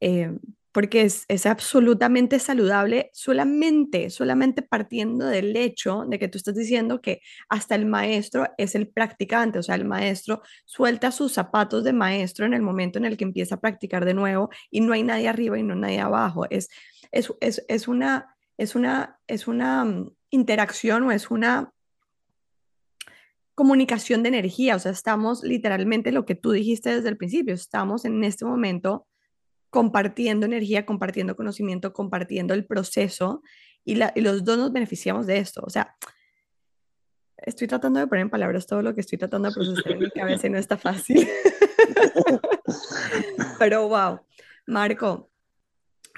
Eh, 0.00 0.30
porque 0.74 1.02
es, 1.02 1.24
es, 1.28 1.46
absolutamente 1.46 2.40
saludable 2.40 3.08
solamente, 3.12 4.10
solamente 4.10 4.60
partiendo 4.60 5.24
del 5.24 5.56
hecho 5.56 6.04
de 6.08 6.18
que 6.18 6.26
tú 6.26 6.36
estás 6.36 6.56
diciendo 6.56 7.00
que 7.00 7.20
hasta 7.48 7.76
el 7.76 7.86
maestro 7.86 8.48
es 8.58 8.74
el 8.74 8.88
practicante, 8.88 9.60
o 9.60 9.62
sea, 9.62 9.76
el 9.76 9.84
maestro 9.84 10.42
suelta 10.64 11.12
sus 11.12 11.32
zapatos 11.32 11.84
de 11.84 11.92
maestro 11.92 12.44
en 12.44 12.54
el 12.54 12.62
momento 12.62 12.98
en 12.98 13.04
el 13.04 13.16
que 13.16 13.22
empieza 13.22 13.54
a 13.54 13.60
practicar 13.60 14.04
de 14.04 14.14
nuevo 14.14 14.50
y 14.68 14.80
no 14.80 14.92
hay 14.92 15.04
nadie 15.04 15.28
arriba 15.28 15.56
y 15.56 15.62
no 15.62 15.74
hay 15.74 15.80
nadie 15.80 16.00
abajo. 16.00 16.44
Es, 16.50 16.68
es, 17.12 17.32
es, 17.40 17.64
es 17.68 17.86
una, 17.86 18.34
es 18.58 18.74
una, 18.74 19.20
es 19.28 19.46
una 19.46 19.84
mm, 19.84 20.10
interacción 20.30 21.04
o 21.04 21.12
es 21.12 21.30
una 21.30 21.72
comunicación 23.54 24.24
de 24.24 24.30
energía, 24.30 24.74
o 24.74 24.80
sea, 24.80 24.90
estamos 24.90 25.44
literalmente 25.44 26.10
lo 26.10 26.24
que 26.24 26.34
tú 26.34 26.50
dijiste 26.50 26.96
desde 26.96 27.10
el 27.10 27.16
principio, 27.16 27.54
estamos 27.54 28.04
en 28.04 28.24
este 28.24 28.44
momento 28.44 29.06
compartiendo 29.74 30.46
energía, 30.46 30.86
compartiendo 30.86 31.34
conocimiento, 31.34 31.92
compartiendo 31.92 32.54
el 32.54 32.64
proceso 32.64 33.42
y, 33.84 33.96
los 33.96 34.44
dos 34.44 34.56
nos 34.56 34.72
beneficiamos 34.72 35.26
de 35.26 35.38
esto. 35.38 35.64
O 35.66 35.68
sea, 35.68 35.96
estoy 37.38 37.66
tratando 37.66 37.98
de 37.98 38.06
poner 38.06 38.22
en 38.22 38.30
palabras 38.30 38.68
todo 38.68 38.82
lo 38.82 38.94
que 38.94 39.00
estoy 39.00 39.18
tratando 39.18 39.48
de 39.48 39.54
procesar 39.56 39.90
en 39.90 39.98
mi 39.98 40.10
cabeza 40.12 40.46
y 40.46 40.50
no 40.50 40.58
está 40.58 40.76
fácil. 40.76 41.26
Pero 43.58 43.88
wow, 43.88 44.20
Marco, 44.68 45.32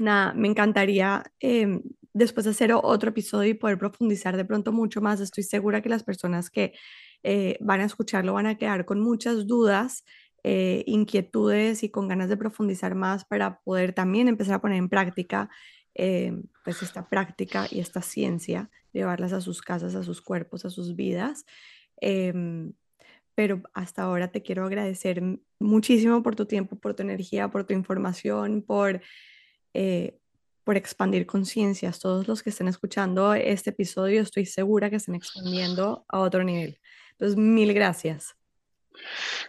nada, 0.01 0.35
me 0.35 0.49
encantaría 0.49 1.24
em, 1.41 1.81
después 2.12 2.45
de 2.45 2.51
hacer 2.51 2.74
otro 2.74 3.09
episodio 3.09 3.53
y 3.53 3.55
poder 3.55 3.78
profundizar 3.78 4.37
de 4.37 4.45
pronto 4.45 4.70
mucho 4.70 5.01
más. 5.01 5.20
Estoy 5.20 5.45
segura 5.45 5.81
que 5.81 5.89
las 5.89 6.03
personas 6.03 6.51
que 6.51 6.74
eh, 7.23 7.57
van 7.61 7.81
a 7.81 7.87
escucharlo 7.87 8.35
van 8.35 8.49
a 8.49 8.59
quedar 8.59 8.85
con 8.85 9.01
muchas 9.01 9.47
dudas 9.47 10.05
eh, 10.48 10.85
inquietudes 10.86 11.82
y 11.82 11.89
con 11.89 12.06
ganas 12.06 12.28
de 12.28 12.36
profundizar 12.36 12.94
más 12.94 13.24
para 13.24 13.59
poder 13.62 13.93
también 13.93 14.28
empezar 14.28 14.55
a 14.55 14.60
poner 14.60 14.78
en 14.78 14.89
práctica 14.89 15.51
eh, 15.97 16.40
pues 16.62 16.85
esta 16.85 17.09
práctica 17.09 17.66
y 17.68 17.81
esta 17.81 18.01
ciencia, 18.01 18.70
llevarlas 18.93 19.32
a 19.32 19.40
sus 19.40 19.60
casas, 19.60 19.97
a 19.97 20.05
sus 20.05 20.23
cuerpos, 20.23 20.64
a 20.64 20.70
sus 20.70 20.94
vidas. 20.94 21.47
Em, 22.01 22.74
pero 23.35 23.60
hasta 23.74 24.02
ahora 24.02 24.31
te 24.31 24.43
quiero 24.43 24.64
agradecer 24.64 25.20
muchísimo 25.59 26.23
por 26.23 26.36
tu 26.36 26.47
tiempo, 26.47 26.77
por 26.77 26.94
tu 26.94 27.02
energía, 27.02 27.48
por 27.48 27.64
tu 27.64 27.74
información, 27.74 28.62
por, 28.62 29.01
eh, 29.74 30.16
por 30.62 30.77
expandir 30.77 31.27
conciencias. 31.27 31.98
Todos 31.98 32.28
los 32.28 32.44
que 32.44 32.51
estén 32.51 32.68
escuchando 32.68 33.35
este 33.35 33.70
episodio 33.70 34.23
estoy 34.23 34.47
segura 34.47 34.90
que 34.90 34.97
están 34.97 35.16
expandiendo 35.16 36.05
a 36.09 36.20
otro 36.20 36.44
nivel. 36.44 36.78
Entonces, 37.14 37.36
mil 37.36 37.74
gracias. 37.74 38.36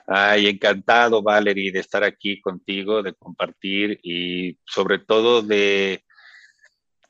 Ay, 0.06 0.48
encantado, 0.48 1.22
Valerie, 1.22 1.72
de 1.72 1.80
estar 1.80 2.04
aquí 2.04 2.40
contigo, 2.40 3.04
de 3.04 3.14
compartir 3.14 4.00
y 4.04 4.58
sobre 4.66 5.00
todo 5.00 5.42
de, 5.42 6.04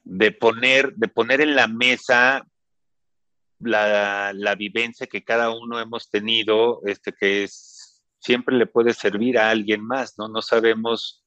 de, 0.04 0.32
poner, 0.32 0.94
de 0.96 1.08
poner 1.08 1.42
en 1.42 1.56
la 1.56 1.68
mesa 1.68 2.46
la, 3.60 4.34
la, 4.34 4.56
vivencia 4.56 5.08
que 5.08 5.24
cada 5.24 5.52
uno 5.52 5.80
hemos 5.80 6.10
tenido, 6.10 6.82
este, 6.86 7.14
que 7.14 7.44
es, 7.44 8.04
siempre 8.20 8.56
le 8.56 8.66
puede 8.66 8.94
servir 8.94 9.38
a 9.38 9.50
alguien 9.50 9.84
más, 9.84 10.16
¿no? 10.18 10.28
No 10.28 10.42
sabemos 10.42 11.24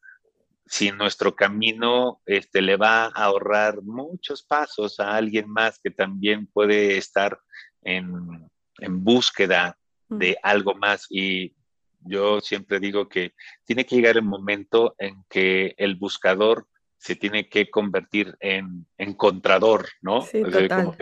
si 0.67 0.93
nuestro 0.93 1.35
camino 1.35 2.21
este, 2.27 2.63
le 2.63 2.77
va 2.77 3.07
a 3.07 3.09
ahorrar 3.09 3.83
muchos 3.83 4.45
pasos 4.45 5.01
a 5.01 5.17
alguien 5.17 5.49
más 5.49 5.81
que 5.83 5.91
también 5.91 6.47
puede 6.47 6.97
estar 6.97 7.41
en, 7.83 8.49
en 8.79 9.03
búsqueda 9.03 9.77
de 10.11 10.37
algo 10.43 10.75
más. 10.75 11.07
Y 11.09 11.55
yo 12.01 12.41
siempre 12.41 12.81
digo 12.81 13.09
que 13.09 13.35
tiene 13.65 13.87
que 13.87 13.97
llegar 13.97 14.17
el 14.17 14.23
momento 14.23 14.95
en 14.99 15.25
que 15.29 15.75
el 15.79 15.97
buscador 15.97 16.67
se 16.99 17.17
tiene 17.17 17.49
que 17.49 17.71
convertir 17.71 18.37
en 18.41 18.87
encontrador, 18.99 19.89
¿no? 20.03 20.21
Sí, 20.21 20.43
total. 20.43 20.95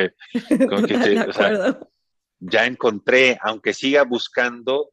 ya 2.38 2.66
encontré, 2.66 3.36
aunque 3.42 3.74
siga 3.74 4.04
buscando, 4.04 4.92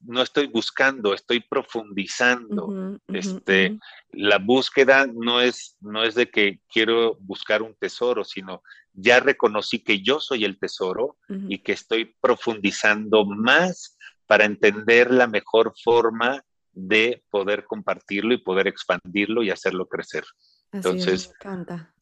no 0.00 0.22
estoy 0.22 0.48
buscando, 0.48 1.14
estoy 1.14 1.40
profundizando. 1.40 2.98
este, 3.08 3.78
La 4.10 4.38
búsqueda 4.38 5.06
no 5.06 5.40
es, 5.40 5.76
no 5.80 6.02
es 6.02 6.16
de 6.16 6.28
que 6.28 6.60
quiero 6.68 7.16
buscar 7.20 7.62
un 7.62 7.76
tesoro, 7.76 8.24
sino 8.24 8.62
ya 8.92 9.20
reconocí 9.20 9.82
que 9.82 10.02
yo 10.02 10.20
soy 10.20 10.44
el 10.44 10.58
tesoro 10.58 11.16
y 11.48 11.58
que 11.58 11.72
estoy 11.72 12.16
profundizando 12.20 13.24
más 13.24 13.96
para 14.26 14.44
entender 14.44 15.10
la 15.10 15.26
mejor 15.26 15.72
forma 15.82 16.42
de 16.72 17.24
poder 17.30 17.64
compartirlo 17.64 18.32
y 18.34 18.38
poder 18.38 18.68
expandirlo 18.68 19.42
y 19.42 19.50
hacerlo 19.50 19.86
crecer. 19.86 20.24
Entonces, 20.72 21.28
me 21.28 21.34
encanta. 21.34 21.94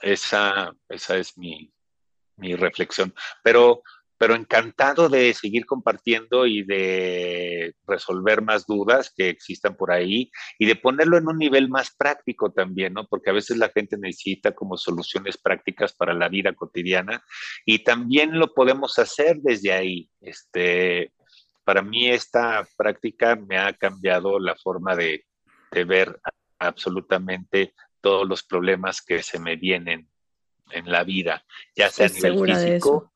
Esa, 0.00 0.72
esa 0.88 1.16
es 1.16 1.36
mi, 1.36 1.72
mi 2.36 2.54
reflexión. 2.54 3.12
Pero 3.42 3.82
pero 4.18 4.34
encantado 4.34 5.08
de 5.08 5.32
seguir 5.32 5.64
compartiendo 5.64 6.44
y 6.44 6.64
de 6.64 7.74
resolver 7.86 8.42
más 8.42 8.66
dudas 8.66 9.12
que 9.16 9.28
existan 9.28 9.76
por 9.76 9.92
ahí 9.92 10.30
y 10.58 10.66
de 10.66 10.74
ponerlo 10.74 11.16
en 11.16 11.28
un 11.28 11.38
nivel 11.38 11.68
más 11.68 11.94
práctico 11.96 12.50
también, 12.50 12.94
¿no? 12.94 13.06
Porque 13.06 13.30
a 13.30 13.32
veces 13.32 13.56
la 13.56 13.70
gente 13.70 13.96
necesita 13.96 14.52
como 14.52 14.76
soluciones 14.76 15.38
prácticas 15.38 15.92
para 15.92 16.14
la 16.14 16.28
vida 16.28 16.52
cotidiana 16.52 17.24
y 17.64 17.84
también 17.84 18.38
lo 18.38 18.52
podemos 18.52 18.98
hacer 18.98 19.38
desde 19.40 19.72
ahí. 19.72 20.10
Este, 20.20 21.12
para 21.64 21.82
mí 21.82 22.08
esta 22.08 22.66
práctica 22.76 23.36
me 23.36 23.56
ha 23.58 23.72
cambiado 23.72 24.40
la 24.40 24.56
forma 24.56 24.96
de, 24.96 25.24
ver 25.86 26.18
absolutamente 26.58 27.74
todos 28.00 28.26
los 28.26 28.42
problemas 28.42 29.02
que 29.02 29.22
se 29.22 29.38
me 29.38 29.54
vienen 29.54 30.08
en 30.70 30.90
la 30.90 31.04
vida, 31.04 31.44
ya 31.76 31.90
sea 31.90 32.06
a 32.06 32.08
nivel 32.08 32.56
físico, 32.56 33.12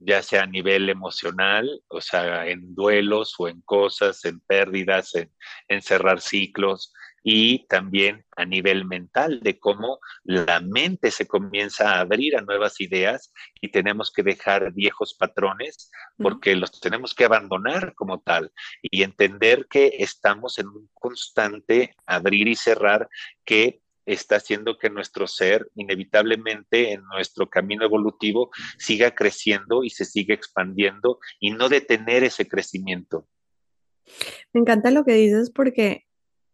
ya 0.00 0.22
sea 0.22 0.42
a 0.42 0.46
nivel 0.46 0.88
emocional, 0.88 1.82
o 1.88 2.00
sea, 2.00 2.46
en 2.46 2.74
duelos 2.74 3.34
o 3.38 3.48
en 3.48 3.60
cosas, 3.62 4.24
en 4.24 4.40
pérdidas, 4.40 5.12
en, 5.14 5.82
cerrar 5.82 6.20
ciclos, 6.20 6.92
y 7.22 7.66
también 7.66 8.24
a 8.36 8.44
nivel 8.44 8.84
mental, 8.84 9.40
de 9.40 9.58
cómo 9.58 9.98
la 10.24 10.60
mente 10.60 11.10
se 11.10 11.26
comienza 11.26 11.90
a 11.90 12.00
abrir 12.00 12.36
a 12.36 12.42
nuevas 12.42 12.80
ideas 12.80 13.32
y 13.60 13.70
tenemos 13.70 14.12
que 14.12 14.22
dejar 14.22 14.72
viejos 14.72 15.14
patrones 15.14 15.90
porque 16.16 16.54
los 16.54 16.80
tenemos 16.80 17.14
que 17.14 17.24
abandonar 17.24 17.94
como 17.94 18.20
tal 18.20 18.52
y 18.82 19.02
entender 19.02 19.66
que 19.68 19.96
estamos 19.98 20.58
en 20.58 20.68
un 20.68 20.88
constante 20.94 21.96
abrir 22.06 22.48
y 22.48 22.54
cerrar 22.54 23.08
que 23.44 23.80
está 24.08 24.36
haciendo 24.36 24.78
que 24.78 24.90
nuestro 24.90 25.26
ser 25.26 25.70
inevitablemente 25.74 26.92
en 26.92 27.02
nuestro 27.04 27.48
camino 27.48 27.84
evolutivo 27.84 28.50
siga 28.78 29.14
creciendo 29.14 29.84
y 29.84 29.90
se 29.90 30.04
siga 30.04 30.34
expandiendo 30.34 31.18
y 31.40 31.50
no 31.50 31.68
detener 31.68 32.24
ese 32.24 32.48
crecimiento. 32.48 33.26
Me 34.52 34.60
encanta 34.60 34.90
lo 34.90 35.04
que 35.04 35.12
dices 35.12 35.50
porque 35.50 36.06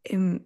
em, 0.03 0.45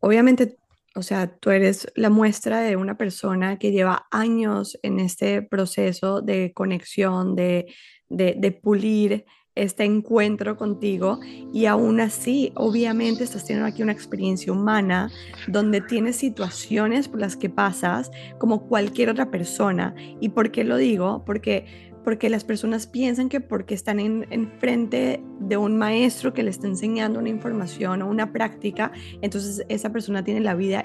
obviamente, 0.00 0.58
o 0.94 1.02
sea, 1.02 1.38
tú 1.38 1.50
eres 1.50 1.90
la 1.94 2.10
muestra 2.10 2.60
de 2.60 2.76
una 2.76 2.96
persona 2.96 3.58
que 3.58 3.72
lleva 3.72 4.06
años 4.10 4.78
en 4.82 5.00
este 5.00 5.42
proceso 5.42 6.20
de 6.20 6.52
conexión, 6.52 7.34
de, 7.34 7.74
de, 8.08 8.34
de 8.36 8.52
pulir 8.52 9.24
este 9.54 9.84
encuentro 9.84 10.56
contigo 10.56 11.20
y 11.52 11.66
aún 11.66 12.00
así, 12.00 12.52
obviamente, 12.56 13.24
estás 13.24 13.44
teniendo 13.44 13.68
aquí 13.68 13.82
una 13.82 13.92
experiencia 13.92 14.52
humana 14.52 15.10
donde 15.46 15.80
tienes 15.80 16.16
situaciones 16.16 17.08
por 17.08 17.20
las 17.20 17.36
que 17.36 17.48
pasas 17.48 18.10
como 18.38 18.66
cualquier 18.66 19.10
otra 19.10 19.30
persona. 19.30 19.94
¿Y 20.20 20.30
por 20.30 20.50
qué 20.50 20.64
lo 20.64 20.76
digo? 20.76 21.24
Porque 21.24 21.92
porque 22.04 22.28
las 22.28 22.44
personas 22.44 22.86
piensan 22.86 23.30
que 23.30 23.40
porque 23.40 23.72
están 23.72 23.98
en, 23.98 24.26
en, 24.28 24.52
frente 24.58 25.22
de 25.40 25.56
un 25.56 25.78
maestro 25.78 26.34
que 26.34 26.42
le 26.42 26.50
está 26.50 26.66
enseñando 26.66 27.18
una 27.18 27.30
información 27.30 28.02
o 28.02 28.08
una 28.10 28.30
práctica, 28.30 28.92
entonces 29.22 29.64
esa 29.70 29.90
persona 29.90 30.22
tiene 30.22 30.40
la 30.40 30.54
vida 30.54 30.84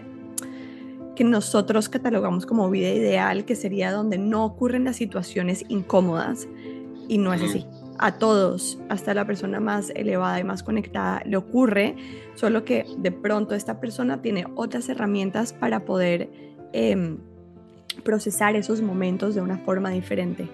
que 1.17 1.25
nosotros 1.25 1.89
catalogamos 1.89 2.45
como 2.45 2.69
vida 2.69 2.89
ideal, 2.89 3.43
que 3.43 3.57
sería 3.57 3.91
donde 3.91 4.17
no 4.17 4.45
ocurren 4.45 4.85
las 4.85 4.95
situaciones 4.95 5.65
incómodas, 5.67 6.47
y 7.09 7.17
no 7.17 7.33
es 7.33 7.41
así. 7.41 7.65
A 8.01 8.13
todos, 8.13 8.79
hasta 8.87 9.13
la 9.13 9.25
persona 9.25 9.59
más 9.59 9.89
elevada 9.93 10.39
y 10.39 10.45
más 10.45 10.63
conectada, 10.63 11.21
le 11.25 11.35
ocurre, 11.35 11.97
solo 12.35 12.63
que 12.63 12.85
de 12.97 13.11
pronto 13.11 13.55
esta 13.55 13.81
persona 13.81 14.21
tiene 14.21 14.45
otras 14.55 14.87
herramientas 14.87 15.51
para 15.51 15.83
poder 15.83 16.29
em, 16.71 17.17
procesar 18.05 18.55
esos 18.55 18.81
momentos 18.81 19.35
de 19.35 19.41
una 19.41 19.57
forma 19.57 19.89
diferente. 19.89 20.47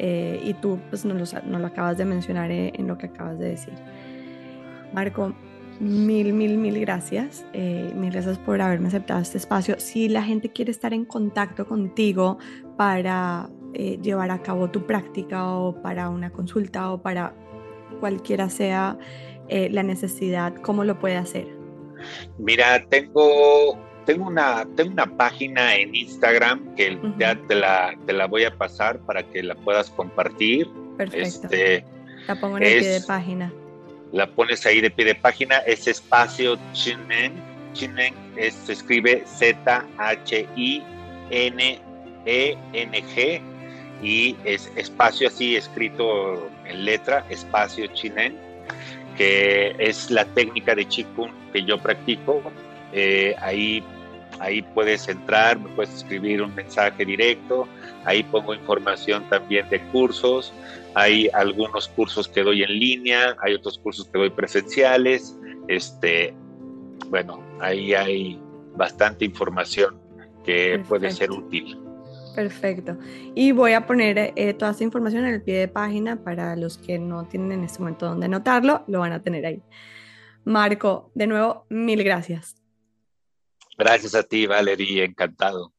Eh, 0.00 0.40
y 0.42 0.54
tú 0.54 0.80
pues 0.88 1.04
no 1.04 1.14
lo, 1.14 1.24
lo 1.58 1.66
acabas 1.66 1.96
de 1.96 2.06
mencionar 2.06 2.50
eh, 2.50 2.72
en 2.74 2.88
lo 2.88 2.98
que 2.98 3.06
acabas 3.06 3.38
de 3.38 3.50
decir. 3.50 3.74
Marco, 4.92 5.32
mil, 5.78 6.32
mil, 6.32 6.58
mil 6.58 6.80
gracias. 6.80 7.44
Eh, 7.52 7.92
mil 7.94 8.10
gracias 8.10 8.36
por 8.38 8.60
haberme 8.60 8.88
aceptado 8.88 9.20
este 9.20 9.38
espacio. 9.38 9.78
Si 9.78 10.08
la 10.08 10.24
gente 10.24 10.50
quiere 10.50 10.72
estar 10.72 10.92
en 10.92 11.04
contacto 11.04 11.68
contigo 11.68 12.38
para 12.76 13.48
llevar 13.72 14.30
a 14.30 14.42
cabo 14.42 14.70
tu 14.70 14.86
práctica 14.86 15.54
o 15.54 15.80
para 15.80 16.08
una 16.08 16.30
consulta 16.30 16.90
o 16.90 17.02
para 17.02 17.34
cualquiera 18.00 18.48
sea 18.48 18.98
la 19.48 19.82
necesidad, 19.82 20.54
¿cómo 20.56 20.84
lo 20.84 20.98
puede 20.98 21.16
hacer? 21.16 21.46
Mira, 22.38 22.84
tengo 22.88 23.78
tengo 24.10 24.26
una, 24.26 24.66
tengo 24.76 24.90
una 24.90 25.06
página 25.16 25.76
en 25.76 25.94
Instagram 25.94 26.74
que 26.74 26.98
ya 27.18 27.36
te 27.46 27.54
la, 27.54 27.94
te 28.06 28.12
la 28.12 28.26
voy 28.26 28.42
a 28.44 28.56
pasar 28.56 28.98
para 29.00 29.22
que 29.22 29.42
la 29.42 29.54
puedas 29.54 29.88
compartir. 29.90 30.68
Perfecto. 30.96 31.46
Este, 31.46 31.84
la 32.26 32.34
pongo 32.40 32.56
en 32.56 32.64
el 32.64 32.80
pie 32.80 32.88
de 32.88 33.00
página. 33.02 33.52
La 34.12 34.26
pones 34.26 34.66
ahí 34.66 34.80
de 34.80 34.90
pie 34.90 35.04
de 35.04 35.14
página, 35.14 35.58
es 35.58 35.86
espacio 35.86 36.58
Chinen. 36.72 37.34
Chinen 37.72 38.12
se 38.34 38.72
escribe 38.72 39.22
Z-H-I-N-E-N-G 39.26 39.82
y 44.02 44.36
es 44.44 44.70
espacio 44.76 45.28
así 45.28 45.56
escrito 45.56 46.48
en 46.64 46.84
letra, 46.84 47.24
espacio 47.28 47.86
Chinen, 47.88 48.36
que 49.16 49.74
es 49.78 50.10
la 50.10 50.24
técnica 50.24 50.74
de 50.74 50.86
Qigong 50.86 51.32
que 51.52 51.64
yo 51.64 51.78
practico. 51.78 52.42
Eh, 52.92 53.34
ahí, 53.40 53.84
ahí 54.38 54.62
puedes 54.62 55.08
entrar, 55.08 55.58
me 55.58 55.68
puedes 55.70 55.94
escribir 55.94 56.42
un 56.42 56.54
mensaje 56.54 57.04
directo, 57.04 57.68
ahí 58.04 58.22
pongo 58.22 58.54
información 58.54 59.28
también 59.28 59.68
de 59.68 59.80
cursos, 59.88 60.52
hay 60.94 61.28
algunos 61.32 61.88
cursos 61.88 62.26
que 62.28 62.42
doy 62.42 62.62
en 62.62 62.78
línea, 62.78 63.36
hay 63.42 63.54
otros 63.54 63.78
cursos 63.78 64.08
que 64.08 64.18
doy 64.18 64.30
presenciales, 64.30 65.36
este, 65.68 66.34
bueno, 67.08 67.42
ahí 67.60 67.94
hay 67.94 68.40
bastante 68.74 69.24
información 69.24 70.00
que 70.44 70.82
puede 70.88 71.10
ser 71.10 71.30
útil. 71.30 71.78
Perfecto. 72.34 72.96
Y 73.34 73.52
voy 73.52 73.72
a 73.72 73.86
poner 73.86 74.32
eh, 74.36 74.54
toda 74.54 74.72
esta 74.72 74.84
información 74.84 75.24
en 75.24 75.34
el 75.34 75.42
pie 75.42 75.58
de 75.58 75.68
página 75.68 76.22
para 76.22 76.56
los 76.56 76.78
que 76.78 76.98
no 76.98 77.26
tienen 77.26 77.52
en 77.52 77.64
este 77.64 77.80
momento 77.80 78.06
donde 78.06 78.26
anotarlo, 78.26 78.84
lo 78.86 79.00
van 79.00 79.12
a 79.12 79.22
tener 79.22 79.44
ahí. 79.46 79.62
Marco, 80.44 81.10
de 81.14 81.26
nuevo, 81.26 81.66
mil 81.68 82.02
gracias. 82.02 82.56
Gracias 83.76 84.14
a 84.14 84.22
ti, 84.22 84.46
Valerie, 84.46 85.04
encantado. 85.04 85.72